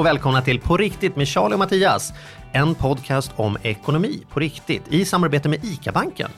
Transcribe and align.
Och 0.00 0.06
välkomna 0.06 0.42
till 0.42 0.60
På 0.60 0.76
riktigt 0.76 1.16
med 1.16 1.28
Charlie 1.28 1.54
och 1.54 1.58
Mattias. 1.58 2.12
En 2.52 2.74
podcast 2.74 3.32
om 3.36 3.58
ekonomi 3.62 4.22
på 4.32 4.40
riktigt 4.40 4.82
i 4.88 5.04
samarbete 5.04 5.48
med 5.48 5.64
ICA-banken. 5.64 6.30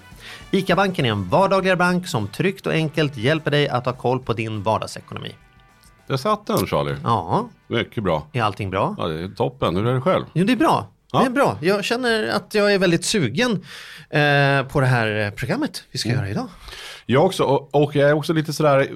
ICA-banken 0.51 1.05
är 1.07 1.11
en 1.11 1.29
vardagligare 1.29 1.77
bank 1.77 2.09
som 2.09 2.29
tryggt 2.29 2.66
och 2.66 2.73
enkelt 2.73 3.16
hjälper 3.16 3.51
dig 3.51 3.69
att 3.69 3.87
ha 3.87 3.93
koll 3.93 4.19
på 4.21 4.33
din 4.33 4.62
vardagsekonomi. 4.62 5.35
Där 6.07 6.16
satt 6.16 6.47
den 6.47 6.66
Charlie. 6.66 6.97
Ja, 7.02 7.48
Mycket 7.69 8.05
bra. 8.05 8.27
är 8.33 8.43
allting 8.43 8.71
bra? 8.71 8.95
Ja, 8.98 9.07
det 9.07 9.21
är 9.25 9.29
toppen. 9.29 9.77
Hur 9.77 9.87
är 9.87 9.95
det 9.95 10.01
själv? 10.01 10.24
Jo, 10.33 10.45
det 10.45 10.52
är 10.52 10.57
bra. 10.57 10.87
Ja. 11.13 11.19
Det 11.21 11.27
är 11.27 11.30
bra. 11.30 11.59
Jag 11.60 11.85
känner 11.85 12.29
att 12.29 12.55
jag 12.55 12.74
är 12.74 12.79
väldigt 12.79 13.05
sugen 13.05 13.51
eh, 14.10 14.63
på 14.66 14.80
det 14.80 14.87
här 14.87 15.30
programmet 15.37 15.85
vi 15.91 15.99
ska 15.99 16.09
Mm. 16.09 16.21
göra 16.21 16.30
idag. 16.30 16.49
Jag 17.06 17.24
också, 17.27 17.45
och, 17.73 17.96
jag 17.96 18.10
är 18.10 18.13
också 18.15 18.32
lite 18.32 18.52
sådär, 18.52 18.88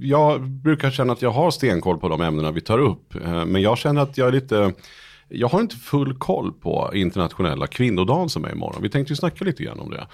jag 0.00 0.42
brukar 0.42 0.90
känna 0.90 1.12
att 1.12 1.22
jag 1.22 1.30
har 1.30 1.50
stenkoll 1.50 1.98
på 1.98 2.08
de 2.08 2.20
ämnena 2.20 2.50
vi 2.50 2.60
tar 2.60 2.78
upp. 2.78 3.14
Eh, 3.14 3.44
Men 3.44 3.62
jag 3.62 3.78
känner 3.78 4.02
att 4.02 4.18
jag 4.18 4.28
är 4.28 4.32
lite, 4.32 4.72
jag 5.28 5.48
har 5.48 5.60
inte 5.60 5.76
full 5.76 6.14
koll 6.18 6.52
på 6.52 6.90
internationella 6.94 7.66
kvinnodagen 7.66 8.28
som 8.28 8.44
är 8.44 8.52
imorgon. 8.52 8.82
Vi 8.82 8.90
tänkte 8.90 9.12
ju 9.12 9.16
snacka 9.16 9.44
lite 9.44 9.62
grann 9.62 9.80
om 9.80 9.90
det. 9.90 10.06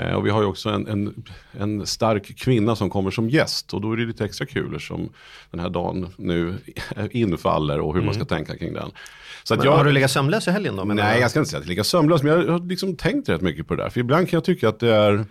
Eh, 0.00 0.14
Och 0.14 0.26
vi 0.26 0.30
har 0.30 0.40
ju 0.40 0.46
också 0.46 0.68
en, 0.68 0.86
en, 0.86 1.24
en 1.52 1.86
stark 1.86 2.38
kvinna 2.38 2.76
som 2.76 2.90
kommer 2.90 3.10
som 3.10 3.30
gäst. 3.30 3.74
Och 3.74 3.80
då 3.80 3.92
är 3.92 3.96
det 3.96 4.06
lite 4.06 4.24
extra 4.24 4.46
kul 4.46 4.80
som 4.80 5.08
den 5.50 5.60
här 5.60 5.68
dagen 5.70 6.08
nu 6.16 6.54
infaller 7.10 7.80
och 7.80 7.94
hur 7.94 8.02
man 8.02 8.14
ska 8.14 8.24
tänka 8.24 8.56
kring 8.56 8.72
den. 8.74 8.90
Så 9.44 9.54
att 9.54 9.60
Men, 9.64 9.68
Har 9.72 9.84
du 9.84 9.92
legat 9.92 10.10
sömnlös 10.10 10.48
i 10.48 10.50
helgen 10.50 10.76
då? 10.76 10.84
Nej, 10.84 11.04
jag? 11.04 11.20
jag 11.20 11.30
ska 11.30 11.38
inte 11.40 11.50
säga 11.50 11.58
att 11.58 11.64
jag 11.64 11.70
lika 11.70 11.84
sömnlös, 11.84 12.22
men 12.22 12.32
jag 12.32 12.52
har 12.52 12.68
liksom 12.68 12.96
tänkt 12.96 13.28
rätt 13.28 13.40
mycket 13.42 13.68
på 13.68 13.74
det 13.74 13.82
där. 13.82 13.90
För 13.90 14.00
ibland 14.00 14.28
kan 14.30 14.36
jag 14.36 14.44
tycka 14.44 14.68
att 14.68 14.80
det 14.80 14.94
är, 14.94 15.24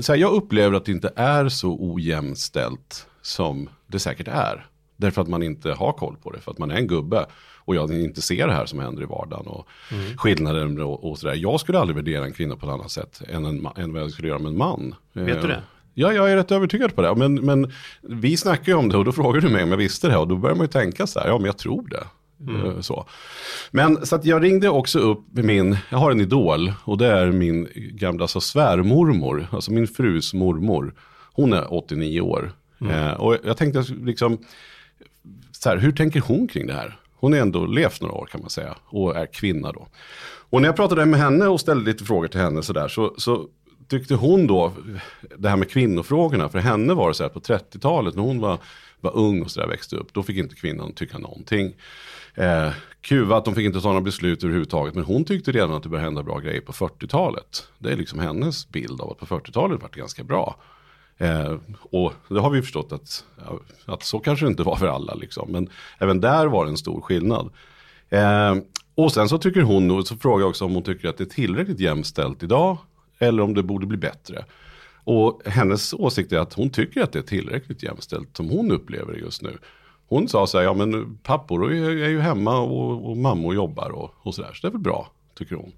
så 0.00 0.12
här, 0.12 0.20
jag 0.20 0.32
upplever 0.32 0.76
att 0.76 0.84
det 0.84 0.92
inte 0.92 1.12
är 1.16 1.48
så 1.48 1.76
ojämställt 1.80 3.06
som 3.22 3.68
det 3.86 3.98
säkert 3.98 4.28
är. 4.28 4.66
Därför 4.96 5.22
att 5.22 5.28
man 5.28 5.42
inte 5.42 5.72
har 5.72 5.92
koll 5.92 6.16
på 6.22 6.30
det, 6.30 6.40
för 6.40 6.50
att 6.50 6.58
man 6.58 6.70
är 6.70 6.74
en 6.76 6.86
gubbe. 6.86 7.26
Och 7.64 7.74
jag 7.76 7.92
inte 7.92 8.22
ser 8.22 8.46
det 8.46 8.52
här 8.52 8.66
som 8.66 8.78
händer 8.78 9.02
i 9.02 9.06
vardagen 9.06 9.46
och 9.46 9.66
Mm. 9.92 10.16
skillnaden 10.18 10.80
och, 10.80 11.10
och 11.10 11.18
sådär. 11.18 11.34
Jag 11.34 11.60
skulle 11.60 11.78
aldrig 11.78 11.96
värdera 11.96 12.24
en 12.24 12.32
kvinna 12.32 12.56
på 12.56 12.66
ett 12.66 12.72
annat 12.72 12.90
sätt 12.90 13.22
än, 13.28 13.44
en, 13.44 13.66
än 13.76 13.92
vad 13.92 14.02
jag 14.02 14.10
skulle 14.10 14.28
göra 14.28 14.38
med 14.38 14.50
en 14.50 14.58
man. 14.58 14.94
Vet 15.12 15.26
du 15.26 15.32
Eh, 15.32 15.42
det? 15.48 15.62
Ja, 15.94 16.12
jag 16.12 16.30
är 16.32 16.36
rätt 16.36 16.52
övertygad 16.52 16.94
på 16.94 17.02
det. 17.02 17.14
Men, 17.14 17.34
men 17.34 17.72
vi 18.02 18.36
snackar 18.36 18.72
ju 18.72 18.78
om 18.78 18.88
det 18.88 18.96
och 18.96 19.04
då 19.04 19.12
frågar 19.12 19.40
du 19.40 19.48
mig 19.48 19.62
om 19.62 19.70
jag 19.70 19.76
visste 19.76 20.08
det. 20.08 20.16
Och 20.16 20.28
då 20.28 20.36
börjar 20.36 20.56
man 20.56 20.64
ju 20.64 20.68
tänka 20.70 21.06
så 21.06 21.20
här, 21.20 21.28
ja 21.28 21.36
men 21.38 21.46
jag 21.46 21.58
tror 21.58 21.88
det. 21.88 22.04
Eh, 22.48 22.80
Så. 22.80 23.06
Men 23.70 24.06
så 24.06 24.16
att 24.16 24.24
jag 24.24 24.42
ringde 24.42 24.68
också 24.68 24.98
upp 24.98 25.24
min, 25.30 25.76
jag 25.90 25.98
har 25.98 26.10
en 26.10 26.20
idol 26.20 26.72
och 26.84 26.98
det 26.98 27.06
är 27.06 27.32
min 27.32 27.68
gamla 27.74 28.24
alltså, 28.24 28.40
svärmormor, 28.40 29.46
alltså 29.52 29.72
min 29.72 29.88
frus 29.88 30.34
mormor. 30.34 30.94
Hon 31.32 31.52
är 31.52 31.74
89 31.74 32.20
år. 32.20 32.52
Eh, 32.90 33.12
och 33.12 33.36
jag 33.44 33.56
tänkte 33.56 33.84
liksom, 34.04 34.38
så 35.52 35.68
här, 35.68 35.76
hur 35.76 35.92
tänker 35.92 36.20
hon 36.20 36.48
kring 36.48 36.66
det 36.66 36.72
här? 36.74 36.96
Hon 37.14 37.34
är 37.34 37.40
ändå 37.40 37.66
levt 37.66 38.00
några 38.00 38.14
år 38.14 38.26
kan 38.26 38.40
man 38.40 38.50
säga 38.50 38.76
och 38.84 39.16
är 39.16 39.26
kvinna 39.26 39.72
då. 39.72 39.86
Och 40.50 40.60
när 40.60 40.68
jag 40.68 40.76
pratade 40.76 41.06
med 41.06 41.20
henne 41.20 41.46
och 41.46 41.60
ställde 41.60 41.84
lite 41.90 42.04
frågor 42.04 42.28
till 42.28 42.40
henne 42.40 42.62
så 42.62 42.72
där 42.72 42.88
så, 42.88 43.14
så 43.18 43.46
tyckte 43.88 44.14
hon 44.14 44.46
då, 44.46 44.72
det 45.38 45.48
här 45.48 45.56
med 45.56 45.70
kvinnofrågorna, 45.70 46.48
för 46.48 46.58
henne 46.58 46.94
var 46.94 47.08
det 47.08 47.14
så 47.14 47.22
här 47.22 47.30
på 47.30 47.40
30-talet 47.40 48.14
när 48.14 48.22
hon 48.22 48.40
var, 48.40 48.58
var 49.00 49.16
ung 49.16 49.42
och 49.42 49.50
så 49.50 49.60
där 49.60 49.66
växte 49.66 49.96
upp, 49.96 50.12
då 50.12 50.22
fick 50.22 50.36
inte 50.36 50.54
kvinnan 50.54 50.92
tycka 50.92 51.18
någonting. 51.18 51.72
Eh, 52.34 52.72
att 53.32 53.44
de 53.44 53.54
fick 53.54 53.64
inte 53.66 53.80
ta 53.80 53.88
några 53.88 54.00
beslut 54.00 54.44
överhuvudtaget, 54.44 54.94
men 54.94 55.04
hon 55.04 55.24
tyckte 55.24 55.52
redan 55.52 55.72
att 55.72 55.82
det 55.82 55.88
började 55.88 56.04
hända 56.04 56.22
bra 56.22 56.38
grejer 56.38 56.60
på 56.60 56.72
40-talet. 56.72 57.68
Det 57.78 57.92
är 57.92 57.96
liksom 57.96 58.18
hennes 58.18 58.68
bild 58.68 59.00
av 59.00 59.10
att 59.10 59.18
på 59.18 59.26
40-talet 59.26 59.82
var 59.82 59.90
det 59.92 59.98
ganska 59.98 60.24
bra. 60.24 60.56
Eh, 61.18 61.56
och 61.90 62.12
det 62.28 62.40
har 62.40 62.50
vi 62.50 62.62
förstått 62.62 62.92
att, 62.92 63.24
att 63.84 64.02
så 64.02 64.18
kanske 64.18 64.46
det 64.46 64.50
inte 64.50 64.62
var 64.62 64.76
för 64.76 64.86
alla. 64.86 65.14
Liksom. 65.14 65.52
Men 65.52 65.68
även 65.98 66.20
där 66.20 66.46
var 66.46 66.64
det 66.64 66.70
en 66.70 66.76
stor 66.76 67.00
skillnad. 67.00 67.50
Eh, 68.08 68.56
och 68.94 69.12
sen 69.12 69.28
så 69.28 69.38
tycker 69.38 69.62
hon, 69.62 69.90
och 69.90 70.06
så 70.06 70.16
frågar 70.16 70.42
jag 70.42 70.50
också 70.50 70.64
om 70.64 70.74
hon 70.74 70.82
tycker 70.82 71.08
att 71.08 71.16
det 71.16 71.24
är 71.24 71.34
tillräckligt 71.34 71.80
jämställt 71.80 72.42
idag. 72.42 72.78
Eller 73.18 73.42
om 73.42 73.54
det 73.54 73.62
borde 73.62 73.86
bli 73.86 73.98
bättre. 73.98 74.44
Och 75.04 75.42
hennes 75.44 75.94
åsikt 75.94 76.32
är 76.32 76.38
att 76.38 76.54
hon 76.54 76.70
tycker 76.70 77.02
att 77.02 77.12
det 77.12 77.18
är 77.18 77.22
tillräckligt 77.22 77.82
jämställt 77.82 78.36
som 78.36 78.48
hon 78.48 78.70
upplever 78.70 79.12
det 79.12 79.18
just 79.18 79.42
nu. 79.42 79.58
Hon 80.10 80.28
sa 80.28 80.46
så 80.46 80.58
här, 80.58 80.64
ja 80.64 80.74
men 80.74 81.16
pappor 81.16 81.72
är, 81.72 82.08
ju 82.08 82.20
hemma 82.20 82.58
och, 82.58 83.10
och 83.10 83.16
mammor 83.16 83.54
jobbar 83.54 83.90
och, 83.90 84.14
och 84.22 84.34
sådär. 84.34 84.50
Så 84.54 84.60
det 84.62 84.68
är 84.68 84.72
väl 84.72 84.80
bra, 84.80 85.10
tycker 85.38 85.56
hon. 85.56 85.72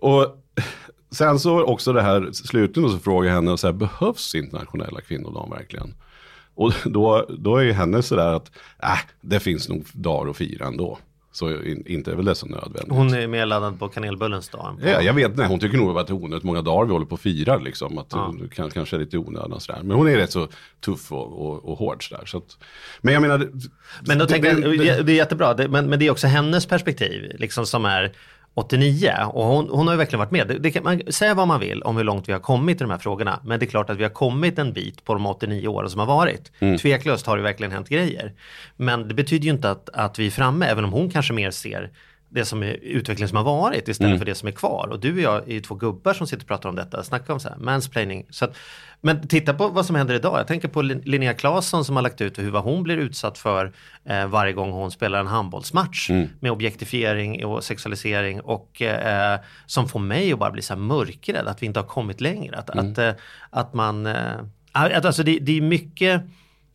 Och 0.00 0.26
sen 1.10 1.38
så 1.38 1.64
också 1.64 1.92
det 1.92 2.02
här, 2.02 2.32
slutligen 2.32 2.90
så 2.90 2.98
frågar 2.98 3.28
jag 3.28 3.34
henne, 3.34 3.58
så 3.58 3.66
här, 3.66 3.74
behövs 3.74 4.34
internationella 4.34 5.00
kvinnodagen 5.00 5.50
verkligen? 5.50 5.94
Och 6.54 6.72
då, 6.84 7.26
då 7.38 7.56
är 7.56 7.62
ju 7.62 7.72
henne 7.72 8.02
sådär 8.02 8.34
att, 8.34 8.50
äh, 8.82 8.98
det 9.20 9.40
finns 9.40 9.68
nog 9.68 9.84
dagar 9.92 10.30
att 10.30 10.36
fira 10.36 10.66
ändå. 10.66 10.98
Så 11.36 11.62
in, 11.62 11.82
inte 11.86 12.10
är 12.12 12.16
väl 12.16 12.24
det 12.24 12.34
så 12.34 12.46
nödvändigt. 12.46 12.88
Hon 12.92 13.14
är 13.14 13.26
mer 13.26 13.46
laddad 13.46 13.78
på 13.78 13.88
kanelbullens 13.88 14.48
dag. 14.48 14.78
Ja, 14.84 15.02
jag 15.02 15.14
vet 15.14 15.30
inte, 15.30 15.44
hon 15.44 15.60
tycker 15.60 15.78
nog 15.78 15.98
att 15.98 16.06
det 16.06 16.10
är 16.12 16.14
onödigt 16.14 16.44
många 16.44 16.62
dagar 16.62 16.86
vi 16.86 16.92
håller 16.92 17.06
på 17.06 17.14
och 17.14 17.20
firar 17.20 17.60
liksom. 17.60 17.98
Att 17.98 18.06
Ja. 18.10 18.34
det 18.42 18.54
kan, 18.54 18.70
kanske 18.70 18.96
är 18.96 19.00
lite 19.00 19.18
onödigt 19.18 19.52
och 19.52 19.62
sådär. 19.62 19.80
Men 19.82 19.96
hon 19.96 20.08
är 20.08 20.16
rätt 20.16 20.32
så 20.32 20.48
tuff 20.84 21.12
och, 21.12 21.46
och, 21.46 21.64
och 21.64 21.78
hård 21.78 22.08
sådär. 22.08 22.24
Så 22.26 22.36
att, 22.38 22.58
men 23.00 23.14
jag 23.14 23.20
menar. 23.20 23.38
det- 23.38 23.50
Men 24.06 24.18
då 24.18 24.24
det- 24.24 24.32
tänker 24.32 24.54
det- 24.54 24.84
jag, 24.84 25.06
det- 25.06 25.12
är 25.12 25.16
jättebra, 25.16 25.54
men, 25.68 25.86
men 25.90 25.98
det 25.98 26.06
är 26.06 26.10
också 26.10 26.26
hennes 26.26 26.66
perspektiv 26.66 27.32
liksom 27.38 27.66
som 27.66 27.84
är 27.84 28.12
89 28.54 29.12
och 29.32 29.44
hon, 29.44 29.68
hon 29.70 29.86
har 29.86 29.94
ju 29.94 29.98
verkligen 29.98 30.18
varit 30.18 30.30
med. 30.30 30.48
Det, 30.48 30.58
det 30.58 30.70
kan 30.70 30.84
man 30.84 31.00
säga 31.08 31.34
vad 31.34 31.48
man 31.48 31.60
vill 31.60 31.82
om 31.82 31.96
hur 31.96 32.04
långt 32.04 32.28
vi 32.28 32.32
har 32.32 32.40
kommit 32.40 32.76
i 32.76 32.84
de 32.84 32.90
här 32.90 32.98
frågorna. 32.98 33.40
Men 33.44 33.60
det 33.60 33.66
är 33.66 33.70
klart 33.70 33.90
att 33.90 33.96
vi 33.96 34.02
har 34.02 34.10
kommit 34.10 34.58
en 34.58 34.72
bit 34.72 35.04
på 35.04 35.14
de 35.14 35.26
89 35.26 35.68
åren 35.68 35.90
som 35.90 36.00
har 36.00 36.06
varit. 36.06 36.52
Tveklöst 36.80 37.26
har 37.26 37.36
det 37.36 37.42
verkligen 37.42 37.72
hänt 37.72 37.88
grejer. 37.88 38.32
Men 38.76 39.08
det 39.08 39.14
betyder 39.14 39.44
ju 39.44 39.50
inte 39.50 39.70
att, 39.70 39.88
att 39.88 40.18
vi 40.18 40.26
är 40.26 40.30
framme, 40.30 40.66
även 40.66 40.84
om 40.84 40.92
hon 40.92 41.10
kanske 41.10 41.32
mer 41.32 41.50
ser 41.50 41.90
det 42.34 42.44
som 42.44 42.62
är 42.62 42.72
utvecklingen 42.82 43.28
som 43.28 43.36
har 43.36 43.44
varit 43.44 43.88
istället 43.88 44.18
för 44.18 44.24
det 44.24 44.34
som 44.34 44.48
är 44.48 44.52
kvar. 44.52 44.88
Och 44.90 45.00
du 45.00 45.12
och 45.14 45.20
jag 45.20 45.48
är 45.48 45.52
ju 45.52 45.60
två 45.60 45.74
gubbar 45.74 46.12
som 46.14 46.26
sitter 46.26 46.42
och 46.42 46.48
pratar 46.48 46.68
om 46.68 46.74
detta, 46.76 47.02
snackar 47.02 47.34
om 47.34 47.40
så 47.40 47.48
här, 47.48 47.56
mansplaining. 47.56 48.26
Så 48.30 48.44
att, 48.44 48.56
men 49.00 49.28
titta 49.28 49.54
på 49.54 49.68
vad 49.68 49.86
som 49.86 49.96
händer 49.96 50.14
idag. 50.14 50.38
Jag 50.38 50.46
tänker 50.46 50.68
på 50.68 50.82
Lin- 50.82 51.02
Linnea 51.04 51.34
Claesson 51.34 51.84
som 51.84 51.96
har 51.96 52.02
lagt 52.02 52.20
ut 52.20 52.38
hur 52.38 52.50
vad 52.50 52.62
hon 52.62 52.82
blir 52.82 52.96
utsatt 52.96 53.38
för 53.38 53.72
eh, 54.04 54.26
varje 54.26 54.52
gång 54.52 54.70
hon 54.72 54.90
spelar 54.90 55.20
en 55.20 55.26
handbollsmatch. 55.26 56.10
Med 56.40 56.52
objektifiering 56.52 57.44
och 57.44 57.64
sexualisering 57.64 58.40
och 58.40 58.82
eh, 58.82 59.38
som 59.66 59.88
får 59.88 60.00
mig 60.00 60.32
att 60.32 60.38
bara 60.38 60.50
bli 60.50 60.62
så 60.62 60.74
här 60.74 60.80
mörkrädd 60.80 61.46
att 61.46 61.62
vi 61.62 61.66
inte 61.66 61.80
har 61.80 61.86
kommit 61.86 62.20
längre. 62.20 62.56
Att, 62.56 62.70
att, 62.70 62.98
eh, 62.98 63.10
att 63.50 63.74
man, 63.74 64.06
eh, 64.06 64.36
alltså 64.72 65.22
det, 65.22 65.38
det 65.38 65.56
är 65.56 65.60
mycket 65.60 66.22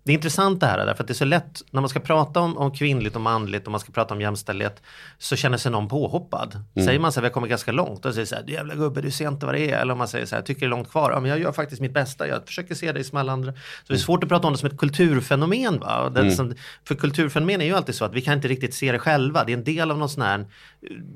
det 0.10 0.14
är 0.14 0.16
intressant 0.16 0.60
det 0.60 0.66
här 0.66 0.86
därför 0.86 1.04
att 1.04 1.08
det 1.08 1.12
är 1.12 1.16
så 1.16 1.26
lätt 1.26 1.62
när 1.72 1.82
man 1.82 1.90
ska 1.90 2.00
prata 2.00 2.40
om, 2.40 2.58
om 2.58 2.72
kvinnligt 2.72 3.16
och 3.16 3.22
manligt 3.22 3.66
och 3.66 3.72
man 3.72 3.80
ska 3.80 3.92
prata 3.92 4.14
om 4.14 4.22
jämställdhet 4.22 4.82
så 5.18 5.36
känner 5.36 5.58
sig 5.58 5.72
någon 5.72 5.88
påhoppad. 5.88 6.64
Säger 6.86 7.00
man 7.00 7.12
så 7.12 7.20
här, 7.20 7.22
vi 7.22 7.28
har 7.28 7.34
kommit 7.34 7.50
ganska 7.50 7.72
långt 7.72 8.06
och 8.06 8.14
säger 8.14 8.26
så 8.26 8.36
här, 8.36 8.44
du 8.44 8.54
jävla 8.54 8.76
gubbe, 8.76 9.02
du 9.02 9.12
ser 9.12 9.28
inte 9.28 9.46
vad 9.46 9.56
det 9.56 9.72
är. 9.72 9.82
Eller 9.82 9.92
om 9.92 9.98
man 9.98 10.08
säger 10.08 10.26
så 10.26 10.36
här, 10.36 10.42
tycker 10.42 10.60
det 10.60 10.66
är 10.66 10.70
långt 10.70 10.92
kvar. 10.92 11.12
Ja, 11.12 11.20
men 11.20 11.30
jag 11.30 11.40
gör 11.40 11.52
faktiskt 11.52 11.82
mitt 11.82 11.94
bästa, 11.94 12.28
jag 12.28 12.46
försöker 12.46 12.76
se 12.76 12.92
dig 12.92 13.04
som 13.04 13.18
alla 13.18 13.32
andra. 13.32 13.52
Så 13.52 13.58
det 13.88 13.94
är 13.94 13.98
svårt 13.98 14.24
att 14.24 14.30
prata 14.30 14.48
om 14.48 14.54
det 14.54 14.60
som 14.60 14.70
ett 14.70 14.78
kulturfenomen. 14.78 15.80
Va? 15.80 16.10
Det 16.10 16.32
som, 16.32 16.54
för 16.88 16.96
kulturfenomen 16.96 17.62
är 17.62 17.66
ju 17.66 17.74
alltid 17.76 17.96
så 17.96 18.06
att 18.06 18.14
vi 18.14 18.22
kan 18.22 18.34
inte 18.34 18.48
riktigt 18.48 18.74
se 18.74 18.92
det 18.92 19.00
själva. 19.00 19.44
Det 19.44 19.52
är 19.52 19.58
en 19.58 19.64
del 19.64 19.92
av 19.92 19.98
någon 19.98 20.10
sån 20.10 20.24
här, 20.24 20.46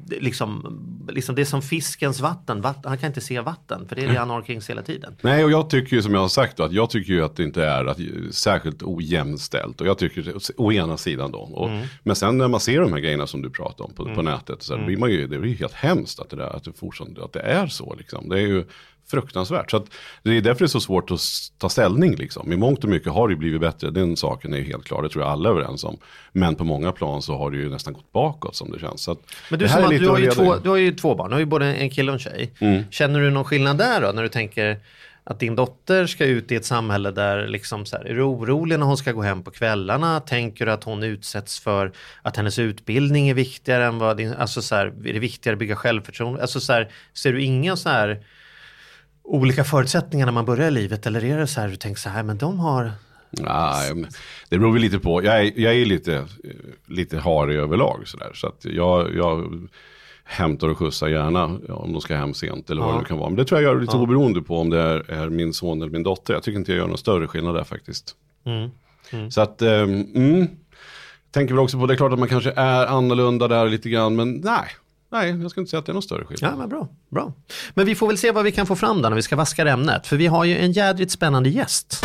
liksom, 0.10 0.80
liksom 1.10 1.36
det 1.36 1.42
är 1.42 1.46
som 1.46 1.62
fiskens 1.62 2.20
vatten. 2.20 2.62
vatten. 2.62 2.90
Han 2.90 2.98
kan 2.98 3.08
inte 3.08 3.22
se 3.22 3.40
vatten 3.40 3.88
för 3.88 3.96
det 3.96 4.04
är 4.04 4.08
det 4.08 4.20
han 4.20 4.30
har 4.30 4.38
omkring 4.38 4.62
sig 4.62 4.76
hela 4.76 4.86
tiden. 4.86 5.16
Nej, 5.22 5.44
och 5.46 5.52
jag 5.52 5.70
tycker 5.70 5.96
ju 5.96 6.02
som 6.02 6.14
jag 6.14 6.22
har 6.22 6.28
sagt 6.28 6.58
då, 6.58 6.64
att 6.64 6.72
jag 6.72 6.90
tycker 6.90 7.14
ju 7.14 7.24
att 7.24 7.36
det 7.36 7.44
inte 7.44 7.66
är 7.66 7.86
att, 7.86 7.98
särskilt 8.32 8.84
ojämställt. 8.84 9.82
Och 9.82 9.88
jag 9.88 9.98
tycker, 9.98 10.34
å 10.58 10.72
ena 10.72 10.98
sidan 10.98 11.32
då. 11.32 11.38
Och, 11.38 11.70
Men 12.04 12.16
sen 12.16 12.38
när 12.38 12.48
man 12.48 12.60
ser 12.60 12.82
de 12.82 12.94
här 12.94 13.00
grejerna 13.00 13.28
som 13.28 13.42
du 13.42 13.50
pratar 13.50 13.86
om 13.86 13.94
på, 13.94 14.16
på 14.16 14.22
nätet, 14.22 14.64
så 14.64 14.78
här, 14.78 14.86
blir 14.86 14.98
man 14.98 15.12
ju, 15.12 15.28
det 15.28 15.40
blir 15.40 15.52
ju 15.52 15.58
helt 15.58 15.74
hemskt 15.74 16.20
att 16.20 16.30
det, 16.30 16.36
där, 16.36 16.56
att, 16.56 16.64
det 16.64 16.74
fortfarande, 16.74 17.24
att 17.24 17.34
det 17.34 17.42
är 17.42 17.68
så. 17.68 17.96
Liksom. 17.96 18.30
Det 18.30 18.36
är 18.36 18.48
ju 18.48 18.66
fruktansvärt. 19.08 19.72
Så 19.72 19.86
det 20.24 20.38
är 20.38 20.42
därför 20.42 20.60
det 20.60 20.66
är 20.66 20.68
så 20.68 20.80
svårt 20.80 21.12
att 21.12 21.20
ta 21.58 21.70
ställning. 21.70 22.16
Liksom. 22.16 22.54
I 22.54 22.58
mångt 22.58 22.84
och 22.84 22.90
mycket 22.90 23.12
har 23.14 23.28
det 23.28 23.36
blivit 23.36 23.62
bättre, 23.62 23.92
den 23.92 24.18
saken 24.18 24.54
är 24.54 24.62
helt 24.62 24.84
klar, 24.84 25.04
det 25.04 25.10
tror 25.10 25.24
jag 25.24 25.32
alla 25.32 25.50
är 25.50 25.54
överens 25.54 25.84
om. 25.84 25.98
Men 26.32 26.56
på 26.56 26.64
många 26.64 26.92
plan 26.92 27.22
så 27.22 27.38
har 27.38 27.52
det 27.52 27.58
ju 27.58 27.70
nästan 27.70 27.94
gått 27.94 28.12
bakåt 28.12 28.56
som 28.56 28.72
det 28.72 28.80
känns. 28.80 29.04
Så 29.04 29.18
Men 29.50 29.60
du, 29.60 29.68
som 29.68 29.84
att, 29.84 29.90
du, 29.90 30.10
har 30.10 30.20
ju 30.20 30.32
två, 30.32 30.56
du 30.56 30.70
har 30.70 30.78
ju 30.78 30.96
två 30.96 31.16
barn, 31.16 31.30
du 31.30 31.36
har 31.36 31.40
ju 31.40 31.46
både 31.46 31.74
en 31.76 31.90
kille 31.90 32.12
och 32.12 32.16
en 32.16 32.20
tjej. 32.20 32.54
Mm. 32.60 32.84
Känner 32.92 33.20
du 33.20 33.30
någon 33.30 33.46
skillnad 33.46 33.78
där 33.78 34.02
då 34.02 34.12
när 34.12 34.24
du 34.24 34.30
tänker 34.30 34.80
att 35.24 35.40
din 35.40 35.56
dotter 35.56 36.06
ska 36.06 36.26
ut 36.26 36.52
i 36.52 36.56
ett 36.56 36.66
samhälle 36.66 37.12
där 37.12 37.48
liksom 37.48 37.86
så 37.86 37.98
här, 37.98 38.06
är 38.06 38.14
du 38.14 38.22
orolig 38.22 38.80
när 38.80 38.86
hon 38.86 38.98
ska 38.98 39.12
gå 39.12 39.22
hem 39.22 39.44
på 39.44 39.52
kvällarna? 39.52 40.20
Tänker 40.20 40.66
du 40.66 40.72
att 40.72 40.84
hon 40.84 41.04
utsätts 41.04 41.60
för 41.60 41.92
att 42.22 42.38
hennes 42.38 42.60
utbildning 42.60 43.30
är 43.30 43.34
viktigare 43.34 43.86
än 43.86 44.00
vad 44.00 44.18
din, 44.18 44.34
alltså 44.34 44.62
så 44.62 44.76
här, 44.76 44.86
är 44.86 45.14
det 45.14 45.20
viktigare 45.20 45.54
att 45.54 45.60
bygga 45.60 45.76
självförtroende? 45.76 46.42
Alltså 46.42 46.60
så 46.60 46.74
här, 46.74 46.92
ser 47.14 47.34
du 47.34 47.42
inga 47.42 47.76
så 47.76 47.90
här 47.90 48.24
olika 49.24 49.64
förutsättningar 49.64 50.26
när 50.26 50.34
man 50.34 50.46
börjar 50.46 50.68
i 50.68 50.72
livet 50.72 51.06
eller 51.06 51.24
är 51.24 51.38
det 51.38 51.48
så 51.48 51.62
här 51.62 51.68
du 51.68 51.76
tänker 51.76 52.02
så 52.02 52.10
här, 52.10 52.24
men 52.24 52.38
de 52.38 52.60
har 52.60 52.92
Nej, 53.42 53.96
men 53.96 54.10
det 54.50 54.58
beror 54.58 54.74
väl 54.74 54.82
lite 54.82 55.00
på. 55.00 55.24
Jag 55.24 55.40
är, 55.40 55.52
jag 55.56 55.76
är 55.76 55.86
lite, 55.86 56.26
lite 56.88 57.20
harig 57.20 57.58
överlag 57.58 58.02
sådär. 58.06 58.32
Så 58.34 58.48
att 58.48 58.66
jag, 58.66 59.16
jag 59.16 59.68
hämtar 60.24 60.68
och 60.68 60.78
skjutsar 60.78 61.08
gärna 61.08 61.60
ja, 61.68 61.74
om 61.74 61.94
de 61.94 62.02
ska 62.02 62.16
hem 62.16 62.34
sent 62.34 62.70
eller 62.70 62.82
vad 62.82 63.02
det 63.02 63.06
kan 63.06 63.18
vara. 63.18 63.30
Men 63.30 63.38
det 63.38 63.46
tror 63.46 63.62
jag 63.62 63.74
gör 63.74 63.82
lite 63.82 63.98
oberoende 63.98 64.42
på 64.42 64.60
om 64.60 64.70
det 64.70 64.80
är, 64.80 65.12
är 65.12 65.30
min 65.30 65.54
son 65.54 65.82
eller 65.82 65.92
min 65.92 66.04
dotter. 66.04 66.34
Jag 66.34 66.44
tycker 66.44 66.60
inte 66.60 66.72
jag 66.72 66.80
gör 66.80 66.88
någon 66.88 66.98
större 66.98 67.28
skillnad 67.28 67.56
där 67.56 67.64
faktiskt. 67.64 68.16
Så 69.30 69.42
att, 69.42 69.62
um, 69.62 70.08
mm, 70.16 70.48
tänker 71.32 71.54
väl 71.54 71.64
också 71.64 71.80
på, 71.80 71.86
det 71.86 71.94
är 71.94 71.98
klart 71.98 72.14
att 72.14 72.20
man 72.20 72.28
kanske 72.28 72.52
är 72.56 72.86
annorlunda 72.86 73.48
där 73.48 73.70
lite 73.70 73.90
grann, 73.90 74.16
men 74.16 74.32
nej. 74.32 74.68
Nej, 75.14 75.42
jag 75.42 75.52
ska 75.52 75.62
inte 75.62 75.70
säga 75.70 75.80
att 75.80 75.86
det 75.86 75.92
är 75.92 75.94
någon 75.94 76.04
större 76.04 76.26
skillnad. 76.26 76.52
Ja, 76.54 76.58
men 76.58 76.70
bra, 76.70 76.88
bra. 77.12 77.34
Men 77.74 77.86
vi 77.86 77.96
får 77.96 78.08
väl 78.08 78.18
se 78.18 78.32
vad 78.32 78.44
vi 78.44 78.52
kan 78.52 78.66
få 78.66 78.76
fram 78.76 79.02
där 79.02 79.10
när 79.10 79.16
vi 79.16 79.22
ska 79.22 79.36
vaska 79.36 79.68
ämnet. 79.68 80.08
För 80.08 80.18
vi 80.18 80.28
har 80.28 80.46
ju 80.46 80.58
en 80.58 80.72
jädrigt 80.72 81.12
spännande 81.12 81.50
gäst. 81.50 82.04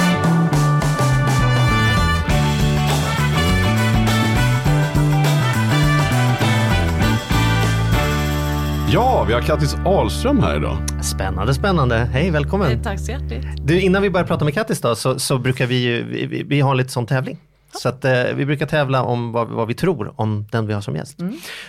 Ja, 8.93 9.25
vi 9.29 9.33
har 9.35 9.41
Kattis 9.41 9.75
Ahlström 9.85 10.39
här 10.43 10.57
idag. 10.57 10.77
Spännande, 11.03 11.55
spännande. 11.55 11.97
Hej, 11.97 12.31
välkommen. 12.31 12.73
Eh, 12.73 12.83
Tack 12.83 13.01
så 13.01 13.11
hjärtligt. 13.11 13.47
Du, 13.67 13.81
innan 13.81 14.03
vi 14.03 14.11
börjar 14.11 14.27
prata 14.27 14.45
med 14.45 14.55
Kattis 14.55 14.81
då, 14.81 14.95
så, 14.95 15.19
så 15.19 15.39
brukar 15.39 15.67
vi 15.67 15.77
ju, 15.77 16.05
vi, 16.05 16.27
vi, 16.27 16.43
vi 16.43 16.61
har 16.61 16.75
lite 16.75 16.91
sån 16.91 17.07
tävling. 17.07 17.39
Så 17.73 17.89
att 17.89 18.05
eh, 18.05 18.25
vi 18.35 18.47
brukar 18.47 18.67
tävla 18.67 19.03
om 19.03 19.33
vad, 19.33 19.49
vad 19.49 19.69
vi 19.69 19.75
tror 19.75 20.13
om 20.17 20.47
den 20.53 20.67
vi 20.67 20.75
har 20.75 20.81
som 20.81 20.97
gäst. 20.97 21.19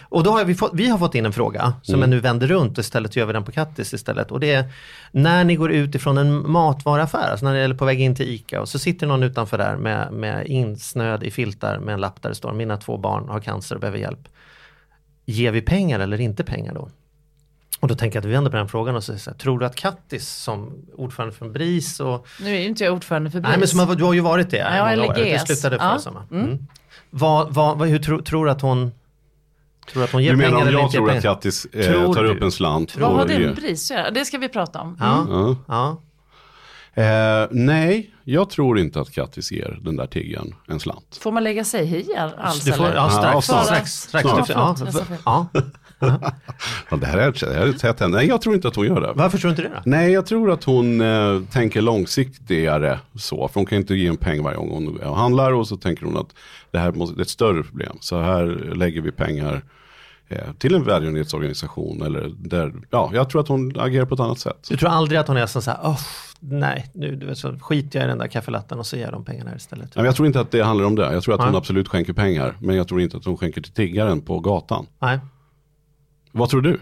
Och 0.02 0.24
då 0.24 0.32
har 0.32 0.46
vi, 0.46 0.56
fått, 0.56 0.72
vi 0.74 0.90
har 0.90 0.98
fått 0.98 1.16
in 1.16 1.26
en 1.26 1.34
fråga 1.34 1.74
som 1.82 2.00
jag 2.00 2.10
nu 2.10 2.20
vänder 2.20 2.48
runt 2.48 2.78
och 2.78 2.82
istället 2.82 3.16
gör 3.16 3.26
vi 3.26 3.34
den 3.34 3.44
på 3.44 3.52
Kattis 3.52 3.94
istället. 3.94 4.32
Och 4.32 4.40
det 4.40 4.52
är 4.52 4.66
när 5.12 5.44
ni 5.44 5.56
går 5.56 5.72
ut 5.72 5.96
ifrån 5.96 6.18
en 6.18 6.52
matvaruaffär, 6.52 7.32
alltså 7.32 7.46
när 7.46 7.54
ni 7.54 7.60
är 7.60 7.74
på 7.74 7.86
väg 7.86 8.02
in 8.02 8.16
till 8.16 8.30
ICA 8.30 8.62
och 8.62 8.70
så 8.70 8.80
sitter 8.80 9.08
någon 9.08 9.24
utanför 9.24 9.58
där 9.58 9.76
med, 9.76 10.14
med 10.14 10.48
insnöd 10.48 11.24
i 11.24 11.32
filtar 11.32 11.80
med 11.80 11.94
en 11.94 12.02
lapp 12.02 12.22
där 12.22 12.30
det 12.30 12.36
står 12.36 12.54
mina 12.54 12.78
två 12.78 12.98
barn 12.98 13.30
har 13.30 13.40
cancer 13.40 13.76
och 13.76 13.82
behöver 13.82 14.00
hjälp. 14.00 14.28
Ger 15.26 15.52
vi 15.52 15.62
pengar 15.62 16.00
eller 16.00 16.22
inte 16.22 16.44
pengar 16.44 16.74
då? 16.74 16.90
Och 17.80 17.88
då 17.88 17.96
tänker 17.96 18.18
jag 18.18 18.22
att 18.22 18.26
vi 18.30 18.32
vänder 18.32 18.52
på 18.52 18.58
den 18.58 18.68
frågan 18.70 18.96
och 18.96 19.04
säger 19.04 19.20
så 19.20 19.30
här, 19.30 19.38
tror 19.38 19.60
du 19.60 19.66
att 19.66 19.76
Kattis 19.76 20.30
som 20.30 20.74
ordförande 20.96 21.36
för 21.36 21.50
BRIS 21.50 22.00
och 22.00 22.28
Nu 22.42 22.56
är 22.56 22.60
ju 22.60 22.68
inte 22.68 22.84
jag 22.84 22.94
ordförande 22.94 23.32
för 23.32 23.40
BRIS. 23.40 23.50
Nej 23.50 23.60
men 23.60 23.68
som 23.68 23.80
har, 23.80 23.96
du 23.96 24.04
har 24.04 24.14
ju 24.14 24.20
varit 24.20 24.50
det 24.50 24.58
i 24.58 24.60
Ja, 24.60 24.70
många 24.80 24.92
eller 24.92 25.10
år. 25.10 25.14
Det 25.14 25.40
slutade 25.48 25.78
förra 25.78 25.92
Ja. 25.92 26.00
sommaren. 26.00 26.28
Mm. 26.32 26.58
Vad, 27.10 27.54
vad, 27.54 27.78
vad, 27.78 27.88
hur 27.88 28.00
tro, 28.00 28.22
tror 28.22 28.46
du 28.46 28.52
att 28.52 28.62
hon 28.62 28.92
Tror 29.92 30.04
att 30.04 30.12
hon 30.12 30.24
ger 30.24 30.32
Du 30.32 30.38
menar 30.38 30.52
pengar 30.60 30.68
om 30.76 30.82
jag 30.82 30.92
tror 30.92 31.12
att? 31.12 31.22
Kattis 31.24 31.66
eh, 31.66 32.14
tar 32.14 32.24
du? 32.24 32.30
upp 32.30 32.42
en 32.44 32.52
slant? 32.52 32.98
Vad 32.98 33.12
har 33.12 33.28
det 33.28 33.40
med 33.40 33.56
BRIS 33.56 33.92
att 33.92 33.98
göra? 33.98 34.12
Det 34.12 34.26
ska 34.26 34.38
vi 34.38 34.50
prata 34.50 34.80
om. 34.82 34.98
Ja, 35.00 35.26
Ja. 35.30 35.56
ja. 35.68 36.02
Eh, 37.04 37.48
nej, 37.52 38.14
jag 38.24 38.50
tror 38.50 38.80
inte 38.80 39.00
att 39.02 39.12
Kattis 39.12 39.52
ger 39.52 39.78
den 39.82 39.96
där 39.96 40.08
tiggaren 40.08 40.56
en 40.68 40.80
slant. 40.80 41.20
Får 41.22 41.32
man 41.32 41.44
lägga 41.44 41.64
sig 41.64 41.96
i 41.96 42.16
alls 42.38 42.64
Du 42.64 42.72
får, 42.74 42.86
eller? 42.86 42.96
ja, 42.96 43.10
strax, 43.10 43.50
Ja, 43.50 43.64
strax, 43.64 43.92
strax, 43.94 44.30
strax. 44.30 44.48
Fel. 44.48 45.18
ja. 45.26 45.48
Ja, 45.54 45.62
det 47.00 47.06
här 47.06 47.18
är, 47.18 47.90
ett 47.90 48.02
ämne. 48.02 48.18
Nej, 48.18 48.28
jag 48.28 48.42
tror 48.42 48.56
inte 48.56 48.68
att 48.68 48.76
hon 48.76 48.86
gör 48.86 49.02
det. 49.02 49.12
Varför 49.16 49.38
tror 49.38 49.52
du 49.52 49.52
inte 49.52 49.62
det 49.62 49.76
då? 49.76 49.82
Nej, 49.86 50.12
jag 50.12 50.26
tror 50.26 50.52
att 50.52 50.64
hon 50.64 51.02
eh, 51.02 51.42
tänker 51.52 51.82
långsiktigare 51.82 53.00
så. 53.16 53.48
För 53.48 53.56
hon 53.60 53.66
kan 53.66 53.78
inte 53.78 53.96
ge 53.96 54.08
en 54.08 54.18
peng 54.18 54.44
varje 54.44 54.58
gång 54.58 54.70
hon 54.70 55.16
handlar 55.16 55.54
och 55.54 55.68
så 55.68 55.78
tänker 55.78 56.06
hon 56.06 56.18
att 56.18 56.36
det 56.72 56.80
här 56.80 56.92
måste, 56.92 57.16
det 57.16 57.20
är 57.20 57.24
ett 57.24 57.30
större 57.30 57.64
problem. 57.64 57.98
Så 58.00 58.22
här 58.22 58.46
lägger 58.76 59.02
vi 59.02 59.12
pengar 59.12 59.62
eh, 60.28 60.54
till 60.58 60.76
en 60.76 60.84
välgörenhetsorganisation. 60.84 62.02
Eller 62.02 62.32
där, 62.38 62.74
ja, 62.90 63.12
jag 63.14 63.30
tror 63.30 63.42
att 63.42 63.48
hon 63.48 63.80
agerar 63.80 64.06
på 64.06 64.14
ett 64.14 64.22
annat 64.22 64.40
sätt. 64.40 64.68
Du 64.70 64.78
tror 64.78 64.90
aldrig 64.90 65.20
att 65.20 65.28
hon 65.28 65.38
är 65.38 65.46
så 65.46 65.72
här, 65.72 65.78
oh, 65.84 66.00
nej, 66.40 66.92
nu 66.94 67.16
du 67.16 67.26
vet, 67.26 67.38
så 67.38 67.60
skiter 67.60 68.00
jag 68.00 68.06
i 68.06 68.10
den 68.10 68.18
där 68.18 68.28
kaffelatten 68.28 68.80
och 68.80 68.86
så 68.86 68.96
ger 68.96 69.04
jag 69.04 69.14
de 69.14 69.26
pengarna 69.26 69.56
istället. 69.56 69.96
Nej, 69.96 70.06
jag 70.06 70.16
tror 70.16 70.28
inte 70.28 70.40
att 70.40 70.52
det 70.52 70.62
handlar 70.62 70.86
om 70.86 70.96
det. 70.96 71.14
Jag 71.14 71.24
tror 71.24 71.36
att 71.36 71.42
hon 71.42 71.52
Nej. 71.52 71.58
absolut 71.58 71.88
skänker 71.88 72.14
pengar. 72.14 72.56
Men 72.60 72.76
jag 72.76 72.88
tror 72.88 73.02
inte 73.02 73.18
att 73.18 73.26
hon 73.26 73.38
skänker 73.38 73.62
till 73.62 73.74
tiggaren 73.74 74.22
på 74.22 74.40
gatan. 74.40 74.86
Nej. 75.00 75.20
Vad 76.32 76.50
tror 76.50 76.62
du? 76.62 76.80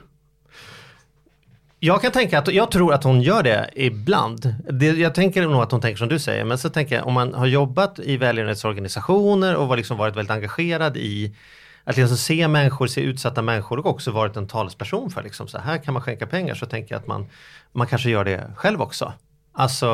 Jag 1.79 2.01
kan 2.01 2.11
tänka 2.11 2.39
att, 2.39 2.53
jag 2.53 2.71
tror 2.71 2.93
att 2.93 3.03
hon 3.03 3.21
gör 3.21 3.43
det 3.43 3.69
ibland. 3.75 4.55
Det, 4.71 4.85
jag 4.85 5.15
tänker 5.15 5.41
nog 5.47 5.61
att 5.61 5.71
hon 5.71 5.81
tänker 5.81 5.97
som 5.97 6.07
du 6.07 6.19
säger, 6.19 6.45
men 6.45 6.57
så 6.57 6.69
tänker 6.69 6.95
jag 6.95 7.07
om 7.07 7.13
man 7.13 7.33
har 7.33 7.45
jobbat 7.45 7.99
i 7.99 8.17
välgörenhetsorganisationer 8.17 9.55
och 9.55 9.67
var 9.67 9.77
liksom 9.77 9.97
varit 9.97 10.15
väldigt 10.15 10.31
engagerad 10.31 10.97
i 10.97 11.35
att 11.83 11.97
liksom 11.97 12.17
se 12.17 12.47
människor, 12.47 12.87
se 12.87 13.01
utsatta 13.01 13.41
människor 13.41 13.79
och 13.79 13.85
också 13.85 14.11
varit 14.11 14.37
en 14.37 14.47
talesperson 14.47 15.09
för 15.09 15.23
liksom 15.23 15.47
så 15.47 15.57
här 15.57 15.77
kan 15.77 15.93
man 15.93 16.03
skänka 16.03 16.27
pengar 16.27 16.55
så 16.55 16.65
tänker 16.65 16.95
jag 16.95 16.99
att 16.99 17.07
man, 17.07 17.27
man 17.71 17.87
kanske 17.87 18.09
gör 18.09 18.25
det 18.25 18.51
själv 18.55 18.81
också. 18.81 19.13
Alltså 19.53 19.87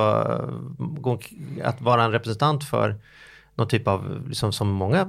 att 1.64 1.82
vara 1.82 2.04
en 2.04 2.12
representant 2.12 2.64
för 2.64 2.96
någon 3.56 3.68
typ 3.68 3.88
av, 3.88 4.24
liksom, 4.28 4.54
som 4.54 4.70
många 4.70 5.08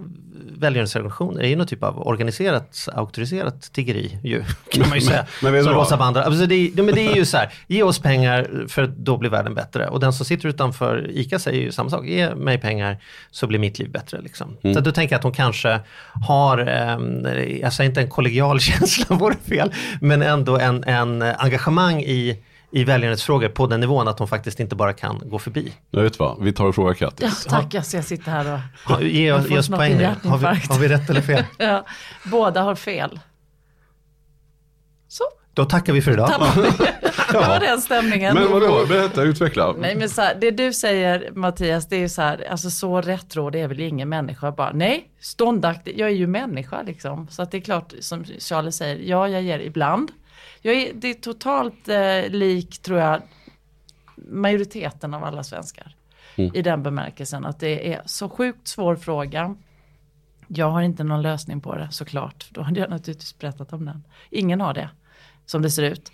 välgörenhetsorganisationer, 0.58 1.42
är 1.42 1.48
ju 1.48 1.56
någon 1.56 1.66
typ 1.66 1.82
av 1.82 2.06
organiserat, 2.06 2.88
auktoriserat 2.92 3.72
tiggeri 3.72 4.18
ju, 4.22 4.44
kan 4.70 4.88
man 4.88 4.98
ju 4.98 5.00
säga. 5.00 5.26
men 5.42 5.52
du 5.52 5.62
som? 5.62 5.72
Rosa 5.72 5.96
Bandra. 5.96 6.22
Alltså 6.22 6.46
det, 6.46 6.70
men 6.76 6.94
det 6.94 7.06
är 7.06 7.16
ju 7.16 7.24
så 7.24 7.36
här, 7.36 7.52
ge 7.66 7.82
oss 7.82 7.98
pengar 7.98 8.66
för 8.68 8.86
då 8.86 9.16
blir 9.16 9.30
världen 9.30 9.54
bättre. 9.54 9.88
Och 9.88 10.00
den 10.00 10.12
som 10.12 10.26
sitter 10.26 10.48
utanför 10.48 11.10
ICA 11.10 11.38
säger 11.38 11.62
ju 11.62 11.72
samma 11.72 11.90
sak, 11.90 12.06
ge 12.06 12.34
mig 12.34 12.58
pengar 12.58 12.98
så 13.30 13.46
blir 13.46 13.58
mitt 13.58 13.78
liv 13.78 13.90
bättre. 13.90 14.20
Liksom. 14.20 14.56
Mm. 14.62 14.74
Så 14.74 14.80
då 14.80 14.92
tänker 14.92 15.14
jag 15.14 15.18
att 15.18 15.24
hon 15.24 15.32
kanske 15.32 15.80
har, 16.26 16.58
eh, 16.58 17.58
jag 17.60 17.72
säger 17.72 17.90
inte 17.90 18.00
en 18.00 18.10
kollegial 18.10 18.60
känsla, 18.60 19.16
vore 19.16 19.36
fel, 19.48 19.72
men 20.00 20.22
ändå 20.22 20.58
en, 20.58 20.84
en 20.84 21.22
engagemang 21.22 22.02
i 22.02 22.42
i 22.74 22.84
välgörenhetsfrågor 22.84 23.48
på 23.48 23.66
den 23.66 23.80
nivån 23.80 24.08
att 24.08 24.18
hon 24.18 24.28
faktiskt 24.28 24.60
inte 24.60 24.76
bara 24.76 24.92
kan 24.92 25.22
gå 25.24 25.38
förbi. 25.38 25.72
Jag 25.90 26.02
vet 26.02 26.18
vad, 26.18 26.42
vi 26.42 26.52
tar 26.52 26.64
och 26.66 26.74
frågar 26.74 26.96
Ja, 27.00 27.10
Kattis. 27.10 27.44
tack, 27.44 27.74
alltså 27.74 27.96
jag 27.96 28.04
sitter 28.04 28.30
här 28.30 28.52
och... 28.54 28.90
Ha, 28.92 29.00
ge, 29.00 29.26
Jag 29.26 29.48
ge 29.50 29.58
oss 29.58 29.68
poäng 29.68 29.96
nu. 29.96 30.04
Har 30.24 30.38
vi, 30.38 30.46
har 30.46 30.78
vi 30.78 30.88
rätt 30.88 31.10
eller 31.10 31.20
fel? 31.20 31.44
Ja, 31.58 31.84
båda 32.24 32.62
har 32.62 32.74
fel. 32.74 33.20
Så, 35.08 35.24
Då 35.54 35.64
tackar 35.64 35.92
vi 35.92 36.02
för 36.02 36.12
idag. 36.12 36.28
det 37.32 37.38
var 37.38 37.60
den 37.60 37.80
stämningen. 37.80 38.34
Men 38.34 38.52
vadå, 38.52 38.86
berätta, 38.88 39.22
utveckla. 39.22 39.74
Nej 39.78 39.96
men 39.96 40.08
så 40.08 40.20
här, 40.22 40.34
det 40.40 40.50
du 40.50 40.72
säger 40.72 41.30
Mattias, 41.34 41.88
det 41.88 41.96
är 41.96 42.00
ju 42.00 42.08
så 42.08 42.22
här, 42.22 42.46
alltså 42.50 42.70
så 42.70 43.00
retro 43.00 43.50
det 43.50 43.60
är 43.60 43.68
väl 43.68 43.80
ingen 43.80 44.08
människa 44.08 44.52
bara, 44.52 44.72
nej, 44.72 45.08
ståndaktig, 45.20 45.98
jag 45.98 46.08
är 46.08 46.14
ju 46.14 46.26
människa 46.26 46.82
liksom. 46.82 47.28
Så 47.30 47.42
att 47.42 47.50
det 47.50 47.56
är 47.56 47.60
klart 47.60 47.92
som 48.00 48.24
Charlie 48.24 48.72
säger, 48.72 48.96
ja 49.10 49.28
jag 49.28 49.42
ger 49.42 49.58
ibland. 49.58 50.10
Jag 50.66 50.74
är, 50.74 50.92
det 50.94 51.08
är 51.08 51.14
totalt 51.14 51.88
eh, 51.88 52.30
lik 52.30 52.78
tror 52.78 52.98
jag 52.98 53.22
majoriteten 54.16 55.14
av 55.14 55.24
alla 55.24 55.44
svenskar. 55.44 55.96
I 56.36 56.62
den 56.62 56.82
bemärkelsen 56.82 57.44
att 57.46 57.60
det 57.60 57.92
är 57.92 58.02
så 58.06 58.28
sjukt 58.28 58.68
svår 58.68 58.96
fråga. 58.96 59.56
Jag 60.48 60.70
har 60.70 60.82
inte 60.82 61.04
någon 61.04 61.22
lösning 61.22 61.60
på 61.60 61.74
det 61.74 61.88
såklart. 61.90 62.46
Då 62.50 62.62
hade 62.62 62.80
jag 62.80 62.90
naturligtvis 62.90 63.38
berättat 63.38 63.72
om 63.72 63.84
den. 63.84 64.04
Ingen 64.30 64.60
har 64.60 64.74
det 64.74 64.90
som 65.46 65.62
det 65.62 65.70
ser 65.70 65.82
ut. 65.82 66.12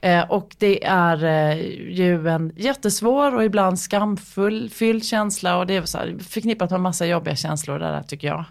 Eh, 0.00 0.30
och 0.30 0.56
det 0.58 0.84
är 0.84 1.24
eh, 1.24 1.56
ju 1.90 2.28
en 2.28 2.52
jättesvår 2.56 3.34
och 3.34 3.44
ibland 3.44 3.80
skamfull 3.80 4.70
fylld 4.70 5.04
känsla 5.04 5.58
och 5.58 5.66
det 5.66 5.76
är 5.76 5.82
så 5.82 5.98
här, 5.98 6.18
förknippat 6.18 6.70
med 6.70 6.80
massa 6.80 7.06
jobbiga 7.06 7.36
känslor 7.36 7.78
det 7.78 7.86
där 7.86 8.02
tycker 8.02 8.28
jag. 8.28 8.44